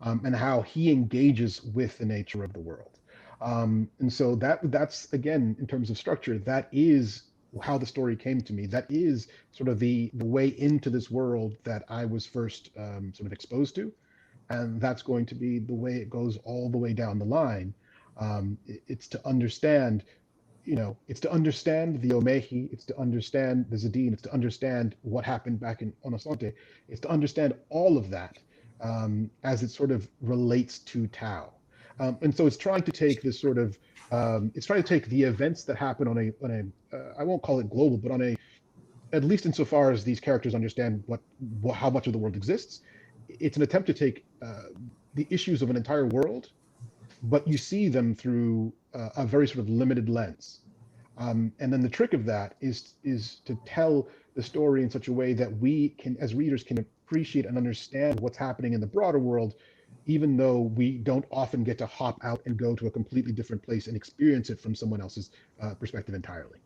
um, 0.00 0.20
and 0.24 0.34
how 0.34 0.62
he 0.62 0.90
engages 0.90 1.62
with 1.62 1.96
the 1.98 2.04
nature 2.04 2.44
of 2.44 2.52
the 2.52 2.60
world. 2.60 2.98
Um, 3.40 3.88
and 4.00 4.12
so 4.12 4.34
that 4.36 4.58
that's 4.70 5.12
again 5.12 5.56
in 5.60 5.66
terms 5.66 5.90
of 5.90 5.98
structure, 5.98 6.38
that 6.38 6.68
is 6.72 7.24
how 7.60 7.76
the 7.78 7.86
story 7.86 8.16
came 8.16 8.40
to 8.42 8.52
me. 8.52 8.66
That 8.66 8.86
is 8.88 9.28
sort 9.50 9.68
of 9.68 9.78
the 9.78 10.10
the 10.14 10.24
way 10.24 10.48
into 10.48 10.88
this 10.90 11.10
world 11.10 11.56
that 11.64 11.82
I 11.88 12.04
was 12.04 12.24
first 12.26 12.70
um, 12.78 13.12
sort 13.14 13.26
of 13.26 13.32
exposed 13.32 13.74
to, 13.76 13.92
and 14.48 14.80
that's 14.80 15.02
going 15.02 15.26
to 15.26 15.34
be 15.34 15.58
the 15.58 15.74
way 15.74 15.94
it 15.96 16.08
goes 16.10 16.38
all 16.44 16.70
the 16.70 16.78
way 16.78 16.92
down 16.92 17.18
the 17.18 17.24
line. 17.40 17.74
Um, 18.16 18.58
it- 18.66 18.82
it's 18.88 19.08
to 19.08 19.18
understand 19.26 20.04
you 20.64 20.76
know, 20.76 20.96
it's 21.08 21.20
to 21.20 21.32
understand 21.32 22.00
the 22.00 22.10
Omehi, 22.10 22.72
it's 22.72 22.84
to 22.86 22.98
understand 22.98 23.66
the 23.68 23.76
Xiddeen, 23.76 24.12
it's 24.12 24.22
to 24.22 24.32
understand 24.32 24.94
what 25.02 25.24
happened 25.24 25.58
back 25.58 25.82
in 25.82 25.92
Onosante, 26.04 26.52
it's 26.88 27.00
to 27.00 27.08
understand 27.08 27.54
all 27.68 27.98
of 27.98 28.10
that 28.10 28.38
um, 28.80 29.30
as 29.42 29.62
it 29.62 29.70
sort 29.70 29.90
of 29.90 30.08
relates 30.20 30.78
to 30.80 31.06
Tau. 31.08 31.52
Um, 31.98 32.16
and 32.22 32.34
so 32.34 32.46
it's 32.46 32.56
trying 32.56 32.82
to 32.82 32.92
take 32.92 33.22
this 33.22 33.40
sort 33.40 33.58
of, 33.58 33.78
um, 34.12 34.52
it's 34.54 34.66
trying 34.66 34.82
to 34.82 34.88
take 34.88 35.06
the 35.06 35.22
events 35.22 35.64
that 35.64 35.76
happen 35.76 36.06
on 36.06 36.18
a, 36.18 36.44
on 36.44 36.72
a, 36.92 36.96
uh, 36.96 37.14
I 37.18 37.24
won't 37.24 37.42
call 37.42 37.58
it 37.60 37.68
global, 37.68 37.96
but 37.96 38.12
on 38.12 38.22
a, 38.22 38.36
at 39.12 39.24
least 39.24 39.46
insofar 39.46 39.90
as 39.90 40.04
these 40.04 40.20
characters 40.20 40.54
understand 40.54 41.02
what, 41.06 41.20
what 41.60 41.74
how 41.74 41.90
much 41.90 42.06
of 42.06 42.12
the 42.12 42.18
world 42.18 42.36
exists, 42.36 42.82
it's 43.28 43.56
an 43.56 43.62
attempt 43.62 43.86
to 43.88 43.94
take 43.94 44.24
uh, 44.40 44.64
the 45.14 45.26
issues 45.28 45.60
of 45.60 45.70
an 45.70 45.76
entire 45.76 46.06
world 46.06 46.50
but 47.22 47.46
you 47.46 47.56
see 47.56 47.88
them 47.88 48.14
through 48.14 48.72
uh, 48.94 49.10
a 49.16 49.26
very 49.26 49.46
sort 49.46 49.60
of 49.60 49.68
limited 49.68 50.08
lens. 50.08 50.60
Um, 51.18 51.52
and 51.60 51.72
then 51.72 51.80
the 51.80 51.88
trick 51.88 52.14
of 52.14 52.24
that 52.26 52.54
is 52.60 52.94
is 53.04 53.40
to 53.44 53.58
tell 53.66 54.08
the 54.34 54.42
story 54.42 54.82
in 54.82 54.90
such 54.90 55.08
a 55.08 55.12
way 55.12 55.34
that 55.34 55.58
we 55.58 55.90
can, 55.90 56.16
as 56.18 56.34
readers, 56.34 56.64
can 56.64 56.78
appreciate 56.78 57.44
and 57.44 57.58
understand 57.58 58.18
what's 58.20 58.38
happening 58.38 58.72
in 58.72 58.80
the 58.80 58.86
broader 58.86 59.18
world, 59.18 59.54
even 60.06 60.36
though 60.36 60.60
we 60.60 60.98
don't 60.98 61.26
often 61.30 61.62
get 61.64 61.76
to 61.78 61.86
hop 61.86 62.18
out 62.24 62.40
and 62.46 62.56
go 62.56 62.74
to 62.74 62.86
a 62.86 62.90
completely 62.90 63.32
different 63.32 63.62
place 63.62 63.86
and 63.88 63.96
experience 63.96 64.48
it 64.48 64.58
from 64.58 64.74
someone 64.74 65.00
else's 65.00 65.30
uh, 65.60 65.74
perspective 65.74 66.14
entirely. 66.14 66.58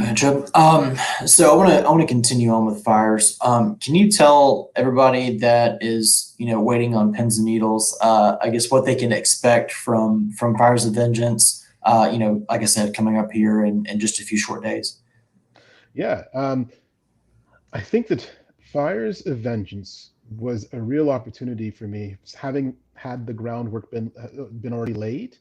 Gotcha. 0.00 0.58
Um, 0.58 0.96
so 1.26 1.52
I 1.52 1.56
want 1.56 1.68
to 1.68 1.84
I 1.84 1.90
want 1.90 2.00
to 2.00 2.06
continue 2.06 2.50
on 2.50 2.64
with 2.64 2.82
fires. 2.82 3.36
Um, 3.42 3.76
can 3.76 3.94
you 3.94 4.10
tell 4.10 4.70
everybody 4.74 5.36
that 5.38 5.82
is 5.82 6.34
you 6.38 6.46
know 6.46 6.60
waiting 6.60 6.94
on 6.94 7.12
pins 7.12 7.36
and 7.38 7.44
needles, 7.44 7.96
uh, 8.00 8.36
I 8.40 8.48
guess 8.48 8.70
what 8.70 8.86
they 8.86 8.94
can 8.94 9.12
expect 9.12 9.72
from 9.72 10.32
from 10.32 10.56
Fires 10.56 10.86
of 10.86 10.94
Vengeance? 10.94 11.66
Uh, 11.82 12.08
you 12.12 12.18
know, 12.18 12.44
like 12.48 12.62
I 12.62 12.66
said, 12.66 12.94
coming 12.94 13.18
up 13.18 13.30
here 13.30 13.64
in, 13.64 13.86
in 13.86 14.00
just 14.00 14.20
a 14.20 14.24
few 14.24 14.38
short 14.38 14.62
days. 14.62 14.98
Yeah, 15.94 16.24
um, 16.34 16.70
I 17.72 17.80
think 17.80 18.06
that 18.08 18.30
Fires 18.72 19.26
of 19.26 19.38
Vengeance 19.38 20.10
was 20.38 20.66
a 20.72 20.80
real 20.80 21.10
opportunity 21.10 21.70
for 21.70 21.86
me, 21.86 22.16
having 22.36 22.74
had 22.94 23.26
the 23.26 23.32
groundwork 23.32 23.90
been 23.90 24.12
uh, 24.18 24.44
been 24.60 24.72
already 24.72 24.94
laid. 24.94 25.36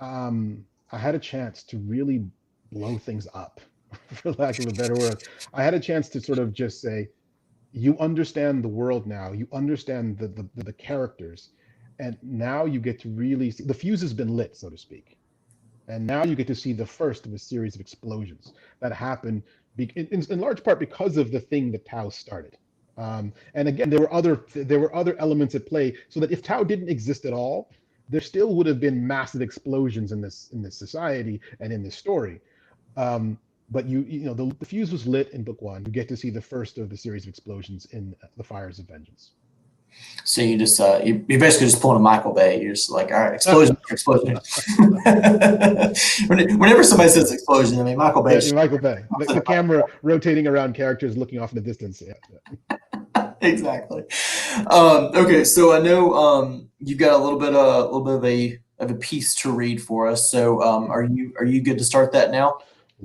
Um, 0.00 0.64
I 0.92 0.98
had 0.98 1.14
a 1.14 1.18
chance 1.18 1.62
to 1.64 1.78
really 1.78 2.26
blow 2.74 2.98
things 2.98 3.26
up, 3.34 3.60
for 4.12 4.32
lack 4.32 4.58
of 4.58 4.66
a 4.66 4.72
better 4.72 4.94
word. 4.94 5.22
I 5.54 5.62
had 5.62 5.74
a 5.74 5.80
chance 5.80 6.08
to 6.10 6.20
sort 6.20 6.38
of 6.38 6.52
just 6.52 6.80
say, 6.80 7.08
you 7.72 7.98
understand 7.98 8.62
the 8.62 8.68
world 8.68 9.06
now, 9.06 9.32
you 9.32 9.48
understand 9.52 10.18
the 10.18 10.28
the, 10.28 10.46
the 10.62 10.72
characters, 10.72 11.50
and 11.98 12.18
now 12.22 12.64
you 12.66 12.80
get 12.80 13.00
to 13.00 13.08
really 13.08 13.50
see 13.50 13.64
the 13.64 13.74
fuse 13.74 14.00
has 14.00 14.12
been 14.12 14.36
lit, 14.36 14.56
so 14.56 14.68
to 14.68 14.78
speak. 14.78 15.16
And 15.88 16.06
now 16.06 16.24
you 16.24 16.34
get 16.34 16.46
to 16.46 16.54
see 16.54 16.72
the 16.72 16.86
first 16.86 17.26
of 17.26 17.32
a 17.34 17.38
series 17.38 17.74
of 17.74 17.80
explosions 17.80 18.54
that 18.80 18.92
happen 18.92 19.42
be, 19.76 19.90
in, 19.96 20.06
in, 20.30 20.40
large 20.40 20.64
part 20.64 20.78
because 20.78 21.16
of 21.16 21.30
the 21.30 21.40
thing 21.40 21.70
that 21.72 21.84
Tau 21.84 22.08
started. 22.08 22.56
Um, 22.96 23.32
and 23.54 23.68
again, 23.68 23.90
there 23.90 24.00
were 24.00 24.12
other 24.12 24.46
there 24.54 24.78
were 24.78 24.94
other 24.94 25.16
elements 25.18 25.54
at 25.54 25.66
play, 25.66 25.96
so 26.08 26.20
that 26.20 26.30
if 26.30 26.42
Tau 26.42 26.62
didn't 26.62 26.88
exist 26.88 27.24
at 27.24 27.32
all, 27.32 27.70
there 28.08 28.20
still 28.20 28.54
would 28.54 28.66
have 28.66 28.80
been 28.80 29.06
massive 29.06 29.42
explosions 29.42 30.12
in 30.12 30.20
this 30.20 30.50
in 30.52 30.62
this 30.62 30.76
society 30.76 31.40
and 31.60 31.72
in 31.72 31.82
this 31.82 31.96
story. 31.96 32.40
Um, 32.96 33.38
but 33.70 33.86
you 33.86 34.00
you 34.02 34.20
know 34.20 34.34
the, 34.34 34.54
the 34.58 34.64
fuse 34.64 34.92
was 34.92 35.06
lit 35.06 35.30
in 35.32 35.42
book 35.42 35.60
one. 35.62 35.84
You 35.84 35.92
get 35.92 36.08
to 36.08 36.16
see 36.16 36.30
the 36.30 36.40
first 36.40 36.78
of 36.78 36.90
the 36.90 36.96
series 36.96 37.24
of 37.24 37.28
explosions 37.28 37.86
in 37.86 38.14
the 38.36 38.44
Fires 38.44 38.78
of 38.78 38.86
Vengeance. 38.86 39.32
So 40.24 40.42
you 40.42 40.58
just 40.58 40.80
uh, 40.80 41.00
you, 41.04 41.24
you're 41.28 41.40
basically 41.40 41.68
just 41.68 41.80
pulling 41.80 41.98
a 41.98 42.00
Michael 42.00 42.32
Bay. 42.32 42.60
You're 42.60 42.74
just 42.74 42.90
like, 42.90 43.12
all 43.12 43.20
right, 43.20 43.34
explosion, 43.34 43.76
explosion. 43.90 44.38
Whenever 46.58 46.82
somebody 46.82 47.10
says 47.10 47.32
explosion, 47.32 47.78
I 47.78 47.84
mean 47.84 47.96
Michael 47.96 48.22
Bay. 48.22 48.38
Yeah, 48.40 48.54
Michael 48.54 48.78
Bay, 48.78 49.04
the, 49.18 49.34
the 49.34 49.40
camera 49.40 49.84
rotating 50.02 50.46
around 50.46 50.74
characters, 50.74 51.16
looking 51.16 51.38
off 51.40 51.52
in 51.52 51.56
the 51.56 51.62
distance. 51.62 52.02
Yeah, 52.04 52.14
yeah. 52.70 53.32
exactly. 53.40 54.04
Um, 54.70 55.10
okay, 55.14 55.44
so 55.44 55.72
I 55.72 55.80
know 55.80 56.14
um, 56.14 56.68
you've 56.78 56.98
got 56.98 57.12
a 57.12 57.18
little 57.22 57.38
bit, 57.38 57.54
uh, 57.54 57.58
a 57.58 57.84
little 57.84 58.00
bit 58.02 58.14
of 58.14 58.24
a 58.24 58.58
of 58.80 58.90
a 58.90 58.94
piece 58.94 59.34
to 59.36 59.52
read 59.52 59.80
for 59.80 60.08
us. 60.08 60.30
So 60.30 60.60
um, 60.62 60.90
are 60.90 61.04
you 61.04 61.32
are 61.38 61.44
you 61.44 61.60
good 61.60 61.78
to 61.78 61.84
start 61.84 62.12
that 62.12 62.30
now? 62.30 62.58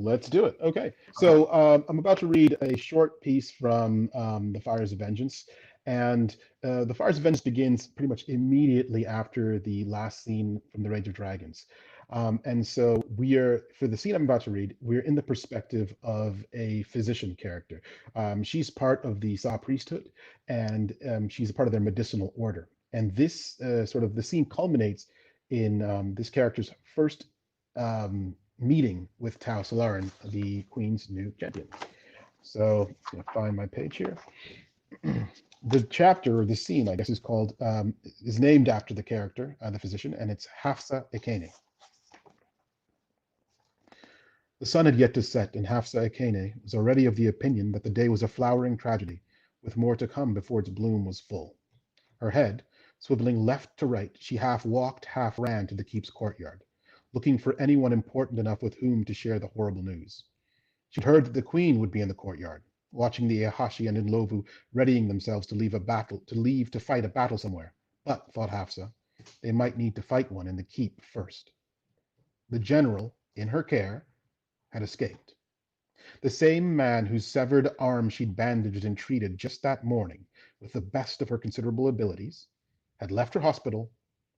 Let's 0.04 0.30
do 0.30 0.46
it. 0.46 0.58
Okay. 0.62 0.94
So 1.14 1.52
um, 1.52 1.86
I'm 1.90 2.00
about 2.00 2.18
to 2.20 2.28
read 2.28 2.58
a 2.62 2.78
short 2.78 3.22
piece 3.22 3.52
from 3.52 4.10
um, 4.14 4.54
The 4.54 4.62
Fires 4.62 4.92
of 4.92 5.00
Vengeance. 5.00 5.46
And 5.86 6.36
uh, 6.64 6.86
The 6.86 6.94
Fires 6.94 7.18
of 7.18 7.24
Vengeance 7.24 7.42
begins 7.42 7.88
pretty 7.88 8.10
much 8.10 8.30
immediately 8.30 9.06
after 9.06 9.60
the 9.60 9.84
last 9.86 10.24
scene 10.24 10.62
from 10.72 10.84
The 10.84 10.90
Rage 10.90 11.08
of 11.08 11.14
Dragons. 11.14 11.66
Um, 12.12 12.40
and 12.46 12.66
so 12.66 13.04
we 13.18 13.38
are, 13.38 13.62
for 13.78 13.88
the 13.88 13.98
scene 13.98 14.16
I'm 14.16 14.24
about 14.24 14.42
to 14.42 14.52
read, 14.52 14.76
we're 14.82 15.02
in 15.02 15.16
the 15.16 15.22
perspective 15.22 15.94
of 16.04 16.44
a 16.54 16.84
physician 16.84 17.36
character. 17.36 17.82
Um, 18.16 18.44
she's 18.44 18.70
part 18.70 19.06
of 19.06 19.22
the 19.22 19.38
Sa 19.38 19.58
priesthood, 19.58 20.10
and 20.48 20.96
um, 21.08 21.30
she's 21.30 21.50
a 21.50 21.54
part 21.54 21.68
of 21.68 21.72
their 21.72 21.82
medicinal 21.82 22.34
order. 22.36 22.70
And 22.94 23.16
this 23.16 23.60
uh, 23.62 23.86
sort 23.86 24.04
of 24.04 24.16
the 24.16 24.24
scene 24.24 24.46
culminates 24.46 25.08
in 25.52 25.84
um, 25.84 26.16
this 26.16 26.30
character's 26.30 26.72
first 26.96 27.26
um, 27.78 28.36
meeting 28.60 29.08
with 29.20 29.40
Tau 29.40 29.62
Solarin, 29.62 30.12
the 30.26 30.64
Queen's 30.64 31.10
new 31.10 31.34
champion. 31.40 31.68
So 32.42 32.90
find 33.34 33.56
my 33.56 33.66
page 33.66 33.98
here. 33.98 34.18
the 35.64 35.82
chapter 35.90 36.40
or 36.40 36.46
the 36.46 36.56
scene, 36.56 36.88
I 36.90 36.96
guess, 36.96 37.10
is 37.10 37.20
called 37.20 37.54
um, 37.62 37.94
is 38.24 38.40
named 38.40 38.70
after 38.70 38.94
the 38.94 39.04
character, 39.04 39.58
uh, 39.62 39.70
the 39.70 39.80
physician, 39.80 40.14
and 40.14 40.32
it's 40.32 40.48
Hafsa 40.48 41.06
Ekene. 41.14 41.50
The 44.60 44.66
sun 44.66 44.86
had 44.86 44.98
yet 44.98 45.14
to 45.14 45.22
set, 45.22 45.56
and 45.56 45.66
Hafsa 45.66 46.10
Ekene 46.10 46.54
was 46.64 46.74
already 46.74 47.06
of 47.06 47.16
the 47.16 47.28
opinion 47.28 47.72
that 47.74 47.84
the 47.84 47.90
day 47.90 48.10
was 48.10 48.24
a 48.24 48.28
flowering 48.28 48.78
tragedy, 48.78 49.22
with 49.64 49.78
more 49.78 49.96
to 49.96 50.08
come 50.08 50.34
before 50.34 50.60
its 50.60 50.70
bloom 50.70 51.06
was 51.06 51.20
full. 51.20 51.56
Her 52.18 52.32
head, 52.32 52.64
swiveling 53.02 53.46
left 53.46 53.78
to 53.80 53.86
right, 53.86 54.12
she 54.20 54.36
half 54.36 54.66
walked, 54.66 55.06
half 55.06 55.40
ran 55.40 55.68
to 55.68 55.76
the 55.76 55.84
keep's 55.84 56.10
courtyard, 56.10 56.64
looking 57.14 57.38
for 57.38 57.60
anyone 57.60 57.94
important 57.94 58.40
enough 58.40 58.62
with 58.62 58.76
whom 58.76 59.04
to 59.06 59.14
share 59.14 59.40
the 59.40 59.48
horrible 59.48 59.84
news. 59.84 60.24
She'd 60.90 61.04
heard 61.04 61.26
that 61.26 61.34
the 61.34 61.42
queen 61.42 61.80
would 61.80 61.92
be 61.92 62.02
in 62.02 62.08
the 62.08 62.14
courtyard, 62.14 62.64
watching 62.92 63.28
the 63.28 63.44
Ihashe 63.44 63.88
and 63.88 63.98
Indlovu 63.98 64.46
readying 64.74 65.08
themselves 65.08 65.48
to 65.48 65.56
leave 65.56 65.74
a 65.74 65.80
battle 65.80 66.22
to 66.28 66.36
leave 66.36 66.72
to 66.72 66.80
fight 66.80 67.06
a 67.06 67.10
battle 67.10 67.38
somewhere. 67.38 67.74
But, 68.06 68.34
thought 68.34 68.50
Hafsa, 68.50 68.92
they 69.42 69.52
might 69.52 69.78
need 69.78 69.96
to 69.96 70.02
fight 70.02 70.32
one 70.32 70.48
in 70.48 70.56
the 70.56 70.64
keep 70.64 71.02
first. 71.02 71.52
The 72.50 72.60
general, 72.60 73.16
in 73.36 73.48
her 73.48 73.64
care, 73.64 74.06
had 74.70 74.84
escaped. 74.84 75.36
The 76.22 76.30
same 76.30 76.76
man 76.76 77.06
whose 77.06 77.28
severed 77.28 77.70
arm 77.78 78.10
she'd 78.10 78.36
bandaged 78.36 78.86
and 78.86 78.98
treated 78.98 79.38
just 79.38 79.62
that 79.62 79.84
morning 79.84 80.26
with 80.60 80.74
the 80.74 80.82
best 80.82 81.22
of 81.22 81.30
her 81.30 81.38
considerable 81.38 81.88
abilities 81.88 82.48
had 83.00 83.12
left 83.12 83.34
her 83.34 83.40
hospital 83.40 83.92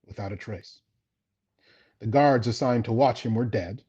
without 0.04 0.32
a 0.32 0.36
trace. 0.36 0.80
The 2.02 2.08
guards 2.08 2.48
assigned 2.48 2.84
to 2.86 2.92
watch 2.92 3.24
him 3.24 3.36
were 3.36 3.44
dead, 3.44 3.84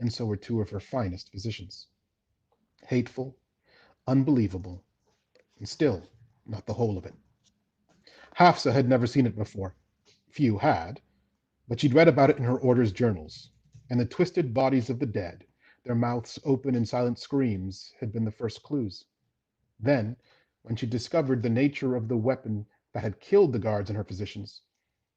and 0.00 0.12
so 0.12 0.26
were 0.26 0.36
two 0.36 0.60
of 0.60 0.70
her 0.70 0.80
finest 0.80 1.30
physicians. 1.30 1.86
Hateful, 2.88 3.36
unbelievable, 4.08 4.82
and 5.60 5.68
still 5.68 6.02
not 6.44 6.66
the 6.66 6.74
whole 6.74 6.98
of 6.98 7.06
it. 7.06 7.14
Hafsa 8.34 8.72
had 8.72 8.88
never 8.88 9.06
seen 9.06 9.24
it 9.24 9.36
before. 9.36 9.76
Few 10.30 10.58
had, 10.58 11.00
but 11.68 11.78
she'd 11.78 11.94
read 11.94 12.08
about 12.08 12.28
it 12.28 12.38
in 12.38 12.42
her 12.42 12.58
order's 12.58 12.90
journals, 12.90 13.50
and 13.88 14.00
the 14.00 14.04
twisted 14.04 14.52
bodies 14.52 14.90
of 14.90 14.98
the 14.98 15.06
dead 15.06 15.46
their 15.84 15.94
mouths 15.94 16.40
open 16.44 16.74
in 16.74 16.84
silent 16.84 17.20
screams, 17.20 17.92
had 18.00 18.12
been 18.12 18.24
the 18.24 18.32
first 18.32 18.64
clues. 18.64 19.04
Then, 19.78 20.16
when 20.62 20.74
she 20.74 20.86
discovered 20.86 21.40
the 21.40 21.50
nature 21.50 21.94
of 21.94 22.08
the 22.08 22.16
weapon 22.16 22.66
that 22.94 23.04
had 23.04 23.20
killed 23.20 23.52
the 23.52 23.60
guards 23.60 23.90
and 23.90 23.96
her 23.96 24.02
physicians, 24.02 24.62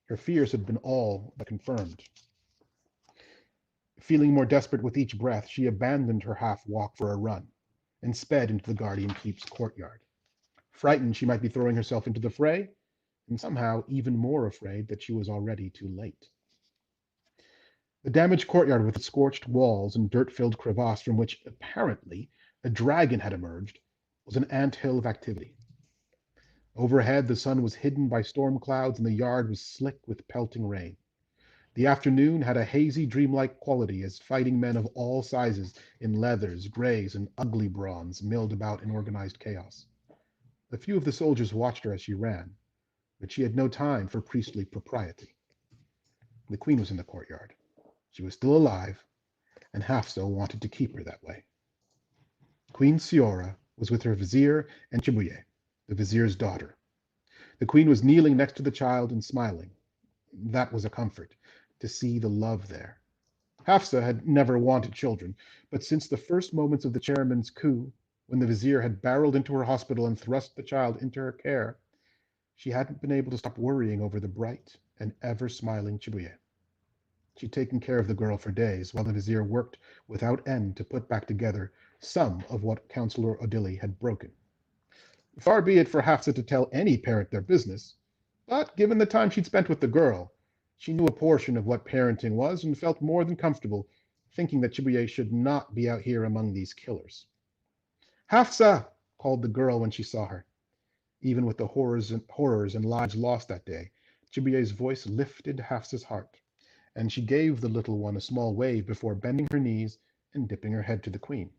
her 0.06 0.18
fears 0.18 0.52
had 0.52 0.68
been 0.68 0.78
all 0.78 1.34
but 1.36 1.48
confirmed. 1.48 2.04
Feeling 4.00 4.34
more 4.34 4.46
desperate 4.46 4.84
with 4.84 4.96
each 4.98 5.18
breath, 5.18 5.48
she 5.48 5.66
abandoned 5.66 6.24
her 6.24 6.36
half 6.36 6.66
walk 6.68 6.96
for 6.96 7.12
a 7.12 7.18
run 7.18 7.48
and 8.04 8.16
sped 8.16 8.52
into 8.52 8.64
the 8.66 8.74
guardian 8.74 9.14
keep's 9.16 9.44
courtyard. 9.44 10.02
Frightened 10.72 11.18
she 11.18 11.26
might 11.26 11.42
be 11.42 11.50
throwing 11.50 11.76
herself 11.76 12.06
into 12.06 12.20
the 12.20 12.30
fray, 12.30 12.70
and 13.28 13.40
somehow 13.40 13.84
even 13.88 14.16
more 14.16 14.46
afraid 14.46 14.88
that 14.88 15.02
she 15.02 15.14
was 15.14 15.28
already 15.30 15.70
too 15.72 15.90
late. 15.90 16.30
The 18.04 18.12
damaged 18.12 18.48
courtyard 18.48 18.86
with 18.86 18.96
its 18.96 19.06
scorched 19.08 19.48
walls 19.48 19.96
and 19.96 20.10
dirt-filled 20.10 20.58
crevasse 20.60 21.02
from 21.02 21.18
which, 21.18 21.42
apparently, 21.46 22.30
a 22.64 22.70
dragon 22.70 23.20
had 23.20 23.34
emerged, 23.34 23.80
was 24.26 24.38
an 24.38 24.46
ant 24.52 24.76
hill 24.76 25.00
of 25.00 25.06
activity. 25.08 25.58
Overhead, 26.76 27.28
the 27.28 27.36
sun 27.36 27.64
was 27.64 27.74
hidden 27.74 28.08
by 28.08 28.22
storm 28.22 28.60
clouds, 28.60 29.00
and 29.00 29.06
the 29.08 29.12
yard 29.12 29.50
was 29.50 29.62
slick 29.62 30.00
with 30.08 30.28
pelting 30.28 30.68
rain. 30.68 30.98
The 31.78 31.86
afternoon 31.86 32.42
had 32.42 32.58
a 32.58 32.66
hazy, 32.66 33.06
dreamlike 33.06 33.60
quality 33.60 34.02
as 34.02 34.18
fighting 34.18 34.60
men 34.60 34.78
of 34.78 34.88
all 34.96 35.22
sizes, 35.22 35.76
in 36.00 36.20
leathers, 36.20 36.68
grays, 36.68 37.14
and 37.14 37.30
ugly 37.38 37.68
bronze, 37.68 38.24
milled 38.24 38.52
about 38.52 38.82
in 38.82 38.90
organized 38.90 39.38
chaos. 39.38 39.86
A 40.72 40.78
few 40.80 40.98
of 40.98 41.04
the 41.06 41.12
soldiers 41.12 41.54
watched 41.54 41.84
her 41.84 41.94
as 41.94 42.02
she 42.02 42.16
ran, 42.16 42.56
but 43.20 43.32
she 43.32 43.44
had 43.44 43.56
no 43.56 43.68
time 43.68 44.08
for 44.08 44.22
priestly 44.22 44.66
propriety. 44.66 45.36
The 46.50 46.58
queen 46.58 46.80
was 46.80 46.90
in 46.90 46.98
the 46.98 47.04
courtyard. 47.04 47.54
She 48.10 48.24
was 48.24 48.34
still 48.34 48.58
alive, 48.58 49.06
and 49.72 49.84
Hafsa 49.84 50.26
wanted 50.26 50.64
to 50.64 50.70
keep 50.70 50.96
her 50.96 51.04
that 51.04 51.22
way. 51.22 51.44
Queen 52.74 52.98
Tsiora 52.98 53.56
was 53.78 53.92
with 53.92 54.02
her 54.02 54.16
vizier 54.16 54.68
and 54.92 55.04
Chibuye, 55.04 55.44
the 55.88 55.94
vizier's 55.94 56.36
daughter. 56.36 56.76
The 57.60 57.68
queen 57.68 57.88
was 57.88 58.04
kneeling 58.04 58.36
next 58.36 58.56
to 58.56 58.64
the 58.64 58.72
child 58.72 59.12
and 59.12 59.24
smiling. 59.24 59.70
That 60.34 60.74
was 60.74 60.84
a 60.84 60.90
comfort, 60.90 61.36
to 61.80 61.88
see 61.88 62.20
the 62.20 62.30
love 62.30 62.68
there. 62.68 63.00
Hafsa 63.66 64.02
had 64.02 64.28
never 64.28 64.58
wanted 64.58 64.94
children, 64.94 65.36
but 65.70 65.84
since 65.84 66.08
the 66.08 66.18
first 66.18 66.54
moments 66.54 66.86
of 66.86 66.94
the 66.94 67.00
chairman's 67.00 67.50
coup, 67.50 67.92
when 68.28 68.40
the 68.40 68.48
vizier 68.48 68.82
had 68.82 69.02
barreled 69.02 69.36
into 69.36 69.54
her 69.54 69.64
hospital 69.64 70.08
and 70.08 70.20
thrust 70.20 70.56
the 70.56 70.64
child 70.64 71.02
into 71.02 71.20
her 71.20 71.32
care, 71.32 71.78
she 72.56 72.72
hadn't 72.72 73.02
been 73.02 73.12
able 73.12 73.32
to 73.32 73.38
stop 73.38 73.58
worrying 73.58 74.02
over 74.02 74.20
the 74.20 74.28
bright 74.28 74.76
and 75.00 75.14
ever 75.22 75.48
smiling 75.48 76.00
Chibuye. 76.00 76.34
She'd 77.36 77.54
taken 77.54 77.80
care 77.80 78.00
of 78.00 78.08
the 78.08 78.16
girl 78.16 78.38
for 78.38 78.52
days, 78.52 78.94
while 78.94 79.04
the 79.04 79.14
vizier 79.14 79.44
worked 79.44 79.78
without 80.08 80.48
end 80.48 80.76
to 80.78 80.84
put 80.84 81.08
back 81.08 81.28
together 81.28 81.72
some 82.00 82.44
of 82.50 82.64
what 82.64 82.90
Councillor 82.90 83.38
Odili 83.38 83.80
had 83.80 84.00
broken. 84.00 84.32
Far 85.40 85.62
be 85.62 85.78
it 85.78 85.88
for 85.88 86.02
Hafsa 86.02 86.34
to 86.34 86.42
tell 86.42 86.70
any 86.72 86.98
parent 86.98 87.30
their 87.30 87.42
business, 87.42 87.96
but 88.48 88.76
given 88.76 88.98
the 88.98 89.06
time 89.06 89.30
she'd 89.30 89.46
spent 89.46 89.70
with 89.70 89.82
the 89.82 89.88
girl, 89.88 90.32
she 90.78 90.94
knew 90.94 91.06
a 91.06 91.12
portion 91.12 91.58
of 91.58 91.66
what 91.66 91.86
parenting 91.86 92.36
was 92.36 92.64
and 92.64 92.78
felt 92.78 93.02
more 93.02 93.26
than 93.26 93.36
comfortable 93.36 93.88
thinking 94.32 94.62
that 94.62 94.74
Chibuye 94.74 95.08
should 95.08 95.34
not 95.34 95.74
be 95.76 95.90
out 95.90 96.02
here 96.02 96.24
among 96.24 96.54
these 96.54 96.74
killers. 96.74 97.26
Hafsa, 98.28 98.88
called 99.18 99.42
the 99.42 99.48
girl 99.48 99.80
when 99.80 99.92
she 99.92 100.04
saw 100.04 100.28
her. 100.28 100.46
Even 101.22 101.46
with 101.46 101.58
the 101.58 101.68
horrors 101.68 102.12
and, 102.12 102.24
horrors 102.30 102.76
and 102.76 102.86
lives 102.86 103.16
lost 103.16 103.48
that 103.48 103.66
day, 103.66 103.92
Chibuye's 104.32 104.72
voice 104.72 105.08
lifted 105.08 105.60
Hafsa's 105.60 106.04
heart 106.04 106.40
and 106.98 107.12
she 107.12 107.22
gave 107.22 107.62
the 107.62 107.70
little 107.70 108.00
one 108.00 108.18
a 108.18 108.22
small 108.22 108.56
wave 108.56 108.88
before 108.88 109.14
bending 109.14 109.48
her 109.52 109.60
knees 109.60 110.00
and 110.34 110.50
dipping 110.50 110.72
her 110.72 110.82
head 110.82 111.04
to 111.04 111.12
the 111.12 111.20
queen. 111.20 111.52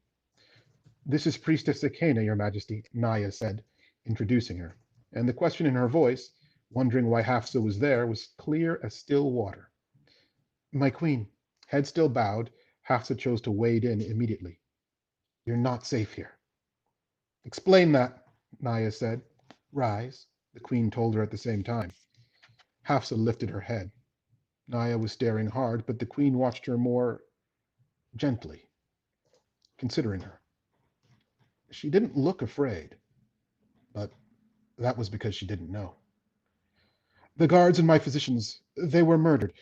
This 1.06 1.28
is 1.28 1.36
Priestess 1.36 1.84
Ekene, 1.84 2.24
your 2.24 2.34
majesty, 2.34 2.84
Nyah 2.92 3.32
said, 3.32 3.62
introducing 4.04 4.58
her, 4.58 4.76
and 5.12 5.28
the 5.28 5.32
question 5.32 5.64
in 5.64 5.74
her 5.74 5.88
voice, 5.88 6.32
wondering 6.70 7.08
why 7.08 7.22
Hafsa 7.22 7.60
was 7.60 7.78
there, 7.78 8.06
was 8.06 8.28
clear 8.38 8.80
as 8.82 8.94
still 8.94 9.32
water. 9.32 9.70
My 10.72 10.90
queen, 10.90 11.28
head 11.66 11.86
still 11.86 12.08
bowed, 12.08 12.50
Hafsa 12.82 13.14
chose 13.14 13.40
to 13.42 13.50
wade 13.50 13.84
in 13.84 14.00
immediately. 14.00 14.60
You're 15.44 15.56
not 15.56 15.86
safe 15.86 16.12
here. 16.12 16.38
Explain 17.44 17.92
that, 17.92 18.24
Nyah 18.62 18.92
said. 18.92 19.22
Rise, 19.72 20.26
the 20.54 20.60
queen 20.60 20.90
told 20.90 21.14
her 21.14 21.22
at 21.22 21.30
the 21.30 21.38
same 21.38 21.62
time. 21.62 21.90
Hafsa 22.82 23.14
lifted 23.16 23.50
her 23.50 23.60
head. 23.60 23.90
Nyah 24.70 24.98
was 24.98 25.12
staring 25.12 25.46
hard, 25.46 25.86
but 25.86 25.98
the 25.98 26.06
queen 26.06 26.36
watched 26.36 26.66
her 26.66 26.76
more 26.76 27.22
gently, 28.16 28.62
considering 29.78 30.20
her. 30.20 30.40
She 31.70 31.90
didn't 31.90 32.16
look 32.16 32.42
afraid, 32.42 32.96
but 33.92 34.12
that 34.78 34.96
was 34.96 35.08
because 35.10 35.34
she 35.34 35.46
didn't 35.46 35.70
know. 35.70 35.94
The 37.38 37.46
guards 37.48 37.78
and 37.78 37.86
my 37.86 37.98
physicians, 37.98 38.60
they 38.76 39.02
were 39.02 39.18
murdered. 39.18 39.54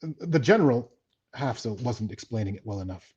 The 0.00 0.38
general, 0.38 0.92
Hafsa 1.34 1.72
wasn't 1.74 2.12
explaining 2.12 2.54
it 2.54 2.64
well 2.64 2.80
enough. 2.80 3.12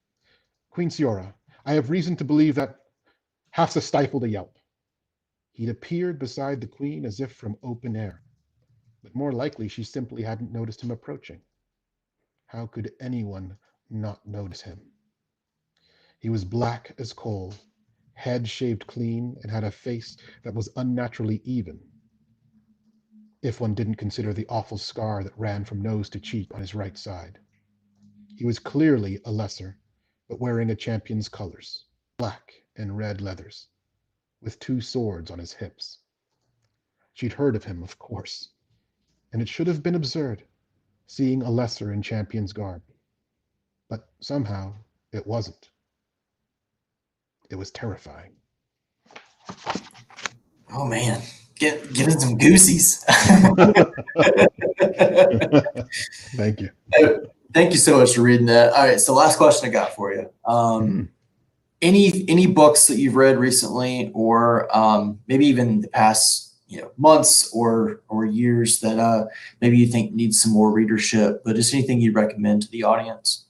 Queen 0.72 0.90
Tsiora, 0.90 1.36
I 1.66 1.74
have 1.74 1.92
reason 1.92 2.16
to 2.18 2.26
believe 2.26 2.56
that 2.56 2.80
Hafsa 3.52 3.82
stifled 3.82 4.24
a 4.24 4.30
yelp. 4.30 4.58
He'd 5.52 5.70
appeared 5.70 6.18
beside 6.20 6.62
the 6.62 6.68
queen 6.68 7.06
as 7.06 7.20
if 7.20 7.34
from 7.34 7.58
open 7.62 7.96
air 7.96 8.24
but 9.08 9.16
more 9.16 9.32
likely 9.32 9.70
she 9.70 9.84
simply 9.86 10.22
hadn't 10.22 10.52
noticed 10.52 10.82
him 10.82 10.92
approaching. 10.92 11.40
How 12.48 12.66
could 12.68 12.92
anyone 13.00 13.58
not 13.90 14.26
notice 14.28 14.60
him? 14.62 14.82
He 16.20 16.30
was 16.30 16.44
black 16.44 16.94
as 16.98 17.14
coal, 17.14 17.54
head 18.16 18.50
shaved 18.50 18.86
clean, 18.86 19.38
and 19.42 19.50
had 19.52 19.64
a 19.64 19.72
face 19.72 20.18
that 20.44 20.54
was 20.54 20.68
unnaturally 20.76 21.42
even, 21.46 21.80
if 23.42 23.62
one 23.62 23.76
didn't 23.76 23.96
consider 23.96 24.34
the 24.34 24.48
awful 24.48 24.78
scar 24.78 25.24
that 25.24 25.38
ran 25.38 25.64
from 25.64 25.82
nose 25.82 26.10
to 26.10 26.20
cheek 26.20 26.54
on 26.54 26.62
his 26.62 26.76
right 26.76 26.98
side. 26.98 27.40
He 28.36 28.46
was 28.46 28.60
clearly 28.60 29.20
a 29.26 29.32
lesser, 29.32 29.78
but 30.28 30.40
wearing 30.40 30.70
a 30.70 30.76
champion's 30.76 31.30
colors, 31.30 31.86
black 32.18 32.54
and 32.76 32.98
red 32.98 33.22
leathers, 33.22 33.68
with 34.42 34.60
two 34.60 34.82
swords 34.82 35.32
on 35.32 35.40
his 35.40 35.54
hips. 35.54 36.00
She'd 37.14 37.34
heard 37.34 37.56
of 37.56 37.64
him, 37.64 37.84
of 37.84 37.98
course, 37.98 38.50
and 39.34 39.42
it 39.42 39.50
should 39.50 39.68
have 39.68 39.82
been 39.82 39.96
absurd, 39.96 40.44
seeing 41.08 41.42
a 41.42 41.50
lesser 41.50 41.92
in 41.92 42.02
champion's 42.02 42.54
garb. 42.54 42.84
But 43.90 44.10
somehow 44.20 44.76
it 45.12 45.26
wasn't. 45.26 45.70
It 47.50 47.56
was 47.56 47.72
terrifying. 47.72 48.36
Oh 50.70 50.86
man, 50.86 51.22
get 51.60 51.94
some 52.20 52.38
goosies. 52.38 53.04
Thank 56.36 56.62
you. 56.62 56.70
Thank 57.54 57.72
you 57.72 57.78
so 57.78 57.98
much 57.98 58.16
for 58.16 58.22
reading 58.22 58.48
that. 58.48 58.74
All 58.74 58.86
right, 58.86 59.00
so 59.00 59.14
last 59.14 59.38
question 59.38 59.70
I 59.70 59.72
got 59.72 59.96
for 59.96 60.14
you. 60.14 60.30
Um, 60.46 61.10
any 61.82 62.28
any 62.28 62.48
books 62.48 62.88
that 62.88 62.98
you've 62.98 63.16
read 63.16 63.38
recently, 63.38 64.12
or 64.14 64.76
um, 64.76 65.20
maybe 65.28 65.46
even 65.46 65.82
the 65.82 65.88
past 65.88 66.56
you 66.68 66.82
know 66.82 66.92
months 66.98 67.50
or 67.54 68.02
or 68.10 68.26
years 68.26 68.80
that 68.82 69.00
uh, 69.00 69.26
maybe 69.62 69.78
you 69.78 69.88
think 69.88 70.14
needs 70.14 70.42
some 70.42 70.52
more 70.52 70.72
readership, 70.72 71.42
but 71.46 71.58
is 71.58 71.74
anything 71.74 72.02
you'd 72.02 72.16
recommend 72.16 72.64
to 72.64 72.72
the 72.72 72.84
audience? 72.84 73.46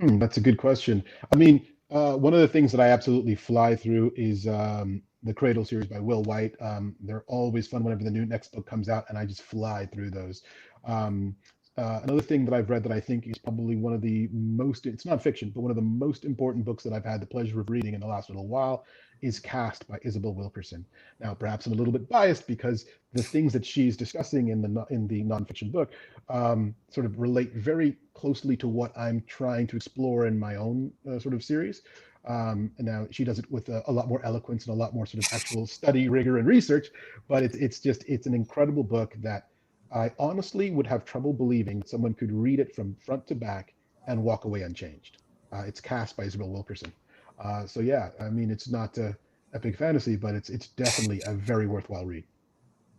Hmm, 0.00 0.18
that's 0.18 0.36
a 0.36 0.40
good 0.40 0.58
question. 0.58 1.04
I 1.32 1.36
mean, 1.36 1.66
uh, 1.90 2.14
one 2.14 2.34
of 2.34 2.40
the 2.40 2.48
things 2.48 2.72
that 2.72 2.80
I 2.80 2.88
absolutely 2.88 3.34
fly 3.34 3.76
through 3.76 4.12
is 4.16 4.46
um, 4.46 5.02
the 5.22 5.34
Cradle 5.34 5.64
series 5.64 5.86
by 5.86 6.00
Will 6.00 6.22
Wight. 6.22 6.54
Um, 6.60 6.94
they're 7.00 7.24
always 7.26 7.66
fun 7.68 7.84
whenever 7.84 8.04
the 8.04 8.10
new 8.10 8.26
next 8.26 8.52
book 8.52 8.66
comes 8.66 8.88
out, 8.88 9.04
and 9.08 9.16
I 9.16 9.24
just 9.24 9.42
fly 9.42 9.86
through 9.86 10.10
those. 10.10 10.42
Um, 10.84 11.36
uh, 11.78 12.00
another 12.02 12.20
thing 12.20 12.44
that 12.44 12.52
I've 12.52 12.68
read 12.68 12.82
that 12.82 12.92
I 12.92 13.00
think 13.00 13.26
is 13.26 13.38
probably 13.38 13.76
one 13.76 13.94
of 13.94 14.02
the 14.02 14.28
most, 14.30 14.84
it's 14.84 15.06
not 15.06 15.22
fiction, 15.22 15.50
but 15.54 15.62
one 15.62 15.70
of 15.70 15.76
the 15.76 15.82
most 15.82 16.24
important 16.24 16.66
books 16.66 16.84
that 16.84 16.92
I've 16.92 17.04
had 17.04 17.22
the 17.22 17.26
pleasure 17.26 17.60
of 17.60 17.70
reading 17.70 17.94
in 17.94 18.00
the 18.00 18.06
last 18.06 18.28
little 18.28 18.46
while 18.46 18.84
is 19.22 19.38
Caste 19.38 19.88
by 19.88 19.98
Isabel 20.02 20.34
Wilkerson. 20.34 20.84
Now, 21.18 21.32
perhaps 21.32 21.64
I'm 21.64 21.72
a 21.72 21.76
little 21.76 21.92
bit 21.92 22.08
biased 22.10 22.46
because 22.46 22.84
the 23.14 23.22
things 23.22 23.52
that 23.54 23.64
she's 23.64 23.96
discussing 23.96 24.48
in 24.48 24.60
the 24.60 24.84
in 24.90 25.06
the 25.06 25.22
nonfiction 25.22 25.72
book 25.72 25.92
um, 26.28 26.74
sort 26.90 27.06
of 27.06 27.18
relate 27.18 27.54
very 27.54 27.96
closely 28.14 28.56
to 28.58 28.68
what 28.68 28.96
I'm 28.98 29.22
trying 29.26 29.66
to 29.68 29.76
explore 29.76 30.26
in 30.26 30.38
my 30.38 30.56
own 30.56 30.92
uh, 31.10 31.18
sort 31.18 31.34
of 31.34 31.42
series. 31.42 31.82
Um, 32.24 32.70
and 32.78 32.86
now 32.86 33.06
she 33.10 33.24
does 33.24 33.38
it 33.38 33.50
with 33.50 33.68
a, 33.68 33.82
a, 33.88 33.92
lot 33.92 34.08
more 34.08 34.24
eloquence 34.24 34.66
and 34.66 34.74
a 34.74 34.78
lot 34.78 34.94
more 34.94 35.06
sort 35.06 35.26
of 35.26 35.32
actual 35.32 35.66
study, 35.66 36.08
rigor, 36.08 36.38
and 36.38 36.46
research. 36.46 36.88
But 37.28 37.42
it's 37.42 37.56
it's 37.56 37.80
just 37.80 38.04
it's 38.06 38.26
an 38.26 38.34
incredible 38.34 38.84
book 38.84 39.14
that 39.22 39.48
I 39.92 40.12
honestly 40.18 40.70
would 40.70 40.86
have 40.86 41.04
trouble 41.04 41.32
believing 41.32 41.82
someone 41.84 42.14
could 42.14 42.32
read 42.32 42.60
it 42.60 42.74
from 42.74 42.96
front 43.04 43.26
to 43.26 43.34
back 43.34 43.74
and 44.06 44.22
walk 44.22 44.44
away 44.44 44.62
unchanged. 44.62 45.18
Uh, 45.52 45.64
it's 45.66 45.80
Caste 45.80 46.16
by 46.16 46.24
Isabel 46.24 46.48
Wilkerson. 46.48 46.92
Uh, 47.42 47.66
so 47.66 47.80
yeah, 47.80 48.10
I 48.20 48.30
mean, 48.30 48.50
it's 48.50 48.68
not 48.68 48.96
a 48.98 49.16
epic 49.54 49.76
fantasy, 49.76 50.16
but 50.16 50.34
it's 50.34 50.48
it's 50.48 50.68
definitely 50.68 51.22
a 51.26 51.34
very 51.34 51.66
worthwhile 51.66 52.06
read. 52.06 52.24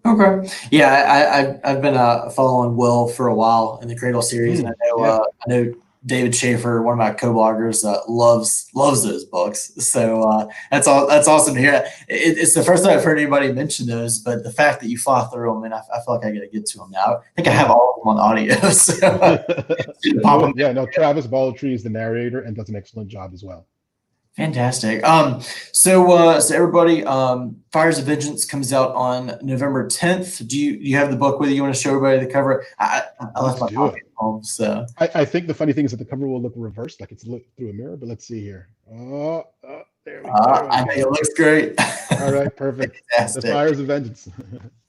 Okay. 0.05 0.49
Yeah, 0.69 0.91
I, 0.91 1.39
I 1.39 1.71
I've 1.71 1.81
been 1.81 1.95
uh, 1.95 2.29
following 2.29 2.75
Will 2.75 3.07
for 3.07 3.27
a 3.27 3.35
while 3.35 3.79
in 3.81 3.87
the 3.87 3.95
Cradle 3.95 4.21
series, 4.21 4.61
mm, 4.61 4.65
and 4.65 4.67
I 4.69 4.87
know 4.87 5.05
yeah. 5.05 5.11
uh, 5.11 5.23
I 5.23 5.49
know 5.49 5.73
David 6.05 6.35
Schaefer, 6.35 6.81
one 6.81 6.93
of 6.93 6.97
my 6.97 7.11
co-bloggers, 7.11 7.85
uh, 7.85 7.99
loves 8.07 8.69
loves 8.73 9.03
those 9.03 9.25
books. 9.25 9.71
So 9.77 10.23
uh, 10.23 10.47
that's 10.69 10.87
all. 10.87 11.07
That's 11.07 11.27
awesome 11.27 11.55
to 11.55 11.59
hear. 11.59 11.85
It, 12.07 12.37
it's 12.37 12.53
the 12.53 12.63
first 12.63 12.83
time 12.83 12.97
I've 12.97 13.03
heard 13.03 13.19
anybody 13.19 13.51
mention 13.51 13.85
those, 13.85 14.19
but 14.19 14.43
the 14.43 14.51
fact 14.51 14.81
that 14.81 14.89
you 14.89 14.97
fought 14.97 15.31
through 15.31 15.53
them, 15.53 15.63
and 15.63 15.73
I, 15.73 15.81
I 15.93 16.01
feel 16.03 16.15
like 16.15 16.25
I 16.25 16.31
got 16.31 16.41
to 16.41 16.47
get 16.47 16.65
to 16.65 16.77
them 16.79 16.91
now. 16.91 17.17
I 17.17 17.21
think 17.35 17.47
I 17.47 17.51
have 17.51 17.71
all 17.71 17.95
of 17.95 18.03
them 18.03 18.09
on 18.09 18.19
audio. 18.19 18.55
So 18.73 18.93
yeah, 20.55 20.71
no. 20.71 20.85
Travis 20.87 21.27
Baldree 21.27 21.73
is 21.73 21.83
the 21.83 21.89
narrator 21.89 22.41
and 22.41 22.55
does 22.55 22.69
an 22.69 22.75
excellent 22.75 23.09
job 23.09 23.31
as 23.33 23.43
well. 23.43 23.67
Fantastic. 24.35 25.03
Um, 25.03 25.41
so, 25.71 26.11
uh, 26.11 26.41
so 26.41 26.55
everybody, 26.55 27.03
um, 27.05 27.57
Fires 27.71 27.99
of 27.99 28.05
Vengeance 28.05 28.45
comes 28.45 28.73
out 28.73 28.93
on 28.95 29.37
November 29.43 29.87
10th. 29.87 30.47
Do 30.47 30.59
you 30.59 30.77
do 30.77 30.83
you 30.83 30.95
have 30.97 31.11
the 31.11 31.17
book 31.17 31.39
with 31.39 31.49
you? 31.49 31.55
You 31.55 31.61
want 31.61 31.75
to 31.75 31.79
show 31.79 31.89
everybody 31.89 32.25
the 32.25 32.31
cover? 32.31 32.65
I, 32.79 33.03
I 33.35 33.41
left 33.41 33.61
my 33.61 33.69
copy 33.69 33.99
at 33.99 34.07
home, 34.15 34.43
so 34.43 34.87
I, 34.97 35.09
I, 35.13 35.25
think 35.25 35.45
the 35.45 35.53
funny 35.53 35.71
thing 35.71 35.85
is 35.85 35.91
that 35.91 35.97
the 35.97 36.05
cover 36.05 36.27
will 36.27 36.41
look 36.41 36.53
reversed, 36.55 36.99
like 36.99 37.11
it's 37.11 37.25
looked 37.25 37.55
through 37.57 37.69
a 37.69 37.73
mirror. 37.73 37.95
But 37.95 38.09
let's 38.09 38.27
see 38.27 38.41
here. 38.41 38.69
Oh, 38.91 39.43
oh 39.67 39.83
there 40.05 40.21
we 40.21 40.29
go. 40.29 40.33
Uh, 40.33 40.67
I 40.69 40.83
think 40.83 40.99
it 40.99 41.07
looks 41.07 41.33
great. 41.33 41.73
All 42.21 42.31
right, 42.31 42.55
perfect. 42.55 43.01
The 43.17 43.41
Fires 43.41 43.79
of 43.79 43.87
Vengeance. 43.87 44.27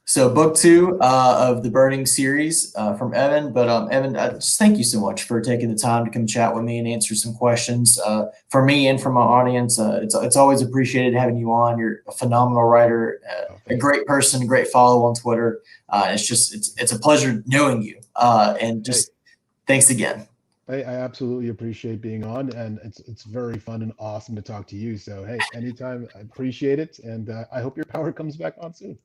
So 0.07 0.29
book 0.29 0.55
two 0.55 0.99
uh, 1.01 1.37
of 1.49 1.63
the 1.63 1.71
Burning 1.71 2.05
series 2.05 2.75
uh, 2.77 2.95
from 2.95 3.15
Evan. 3.15 3.53
But 3.55 3.71
um, 3.71 3.89
Evan, 3.91 4.17
uh, 4.17 4.35
just 4.35 4.59
thank 4.59 4.77
you 4.77 4.85
so 4.85 5.01
much 5.01 5.23
for 5.23 5.41
taking 5.41 5.71
the 5.71 5.79
time 5.79 6.05
to 6.05 6.11
come 6.11 6.27
chat 6.27 6.55
with 6.55 6.63
me 6.63 6.79
and 6.79 6.87
answer 6.87 7.15
some 7.15 7.35
questions 7.35 7.99
uh, 8.01 8.27
for 8.51 8.63
me 8.63 8.87
and 8.89 9.01
for 9.01 9.11
my 9.11 9.23
audience. 9.23 9.79
Uh, 9.79 10.01
it's 10.03 10.15
it's 10.15 10.37
always 10.37 10.61
appreciated 10.61 11.15
having 11.15 11.39
you 11.39 11.51
on. 11.53 11.79
You're 11.79 12.03
a 12.07 12.13
phenomenal 12.13 12.65
writer, 12.65 13.21
uh, 13.31 13.55
a 13.69 13.77
great 13.77 14.05
person, 14.05 14.43
a 14.43 14.47
great 14.47 14.69
follow 14.69 15.05
on 15.05 15.15
Twitter. 15.15 15.63
it's 15.93 16.27
just 16.27 16.55
it's 16.55 16.75
it's 16.77 16.93
a 16.93 16.99
pleasure 16.99 17.43
knowing 17.47 17.81
you. 17.81 17.99
and 18.17 18.85
just 18.85 19.09
hey. 19.09 19.33
thanks 19.67 19.89
again. 19.89 20.29
I, 20.69 20.77
I, 20.77 20.95
absolutely 20.95 21.51
appreciate 21.51 22.01
being 22.01 22.25
on, 22.25 22.51
and 22.55 22.79
it's 22.83 23.01
it's 23.01 23.25
very 23.25 23.59
fun 23.59 23.83
and 23.83 23.93
awesome 23.99 24.35
to 24.37 24.43
talk 24.43 24.67
to 24.69 24.77
you. 24.77 24.97
So 24.97 25.25
hey, 25.25 25.39
anytime, 25.55 26.09
I 26.17 26.21
appreciate 26.21 26.79
it, 26.79 27.01
and 27.01 27.31
I 27.53 27.61
hope 27.61 27.77
your 27.77 27.87
power 27.87 28.13
comes 28.13 28.37
back 28.37 28.55
on 28.61 28.73
soon. 28.73 28.99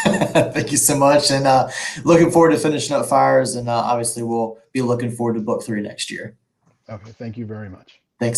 Thank 0.04 0.70
you 0.70 0.76
so 0.76 0.96
much. 0.96 1.30
And 1.30 1.46
uh, 1.46 1.68
looking 2.04 2.30
forward 2.30 2.50
to 2.50 2.58
finishing 2.58 2.94
up 2.94 3.06
Fires. 3.06 3.56
And 3.56 3.68
uh, 3.68 3.76
obviously, 3.76 4.22
we'll 4.22 4.58
be 4.72 4.82
looking 4.82 5.10
forward 5.10 5.34
to 5.34 5.40
book 5.40 5.62
three 5.62 5.80
next 5.80 6.10
year. 6.10 6.36
Okay. 6.88 7.10
Thank 7.12 7.36
you 7.36 7.46
very 7.46 7.68
much. 7.68 8.00
Thanks, 8.18 8.36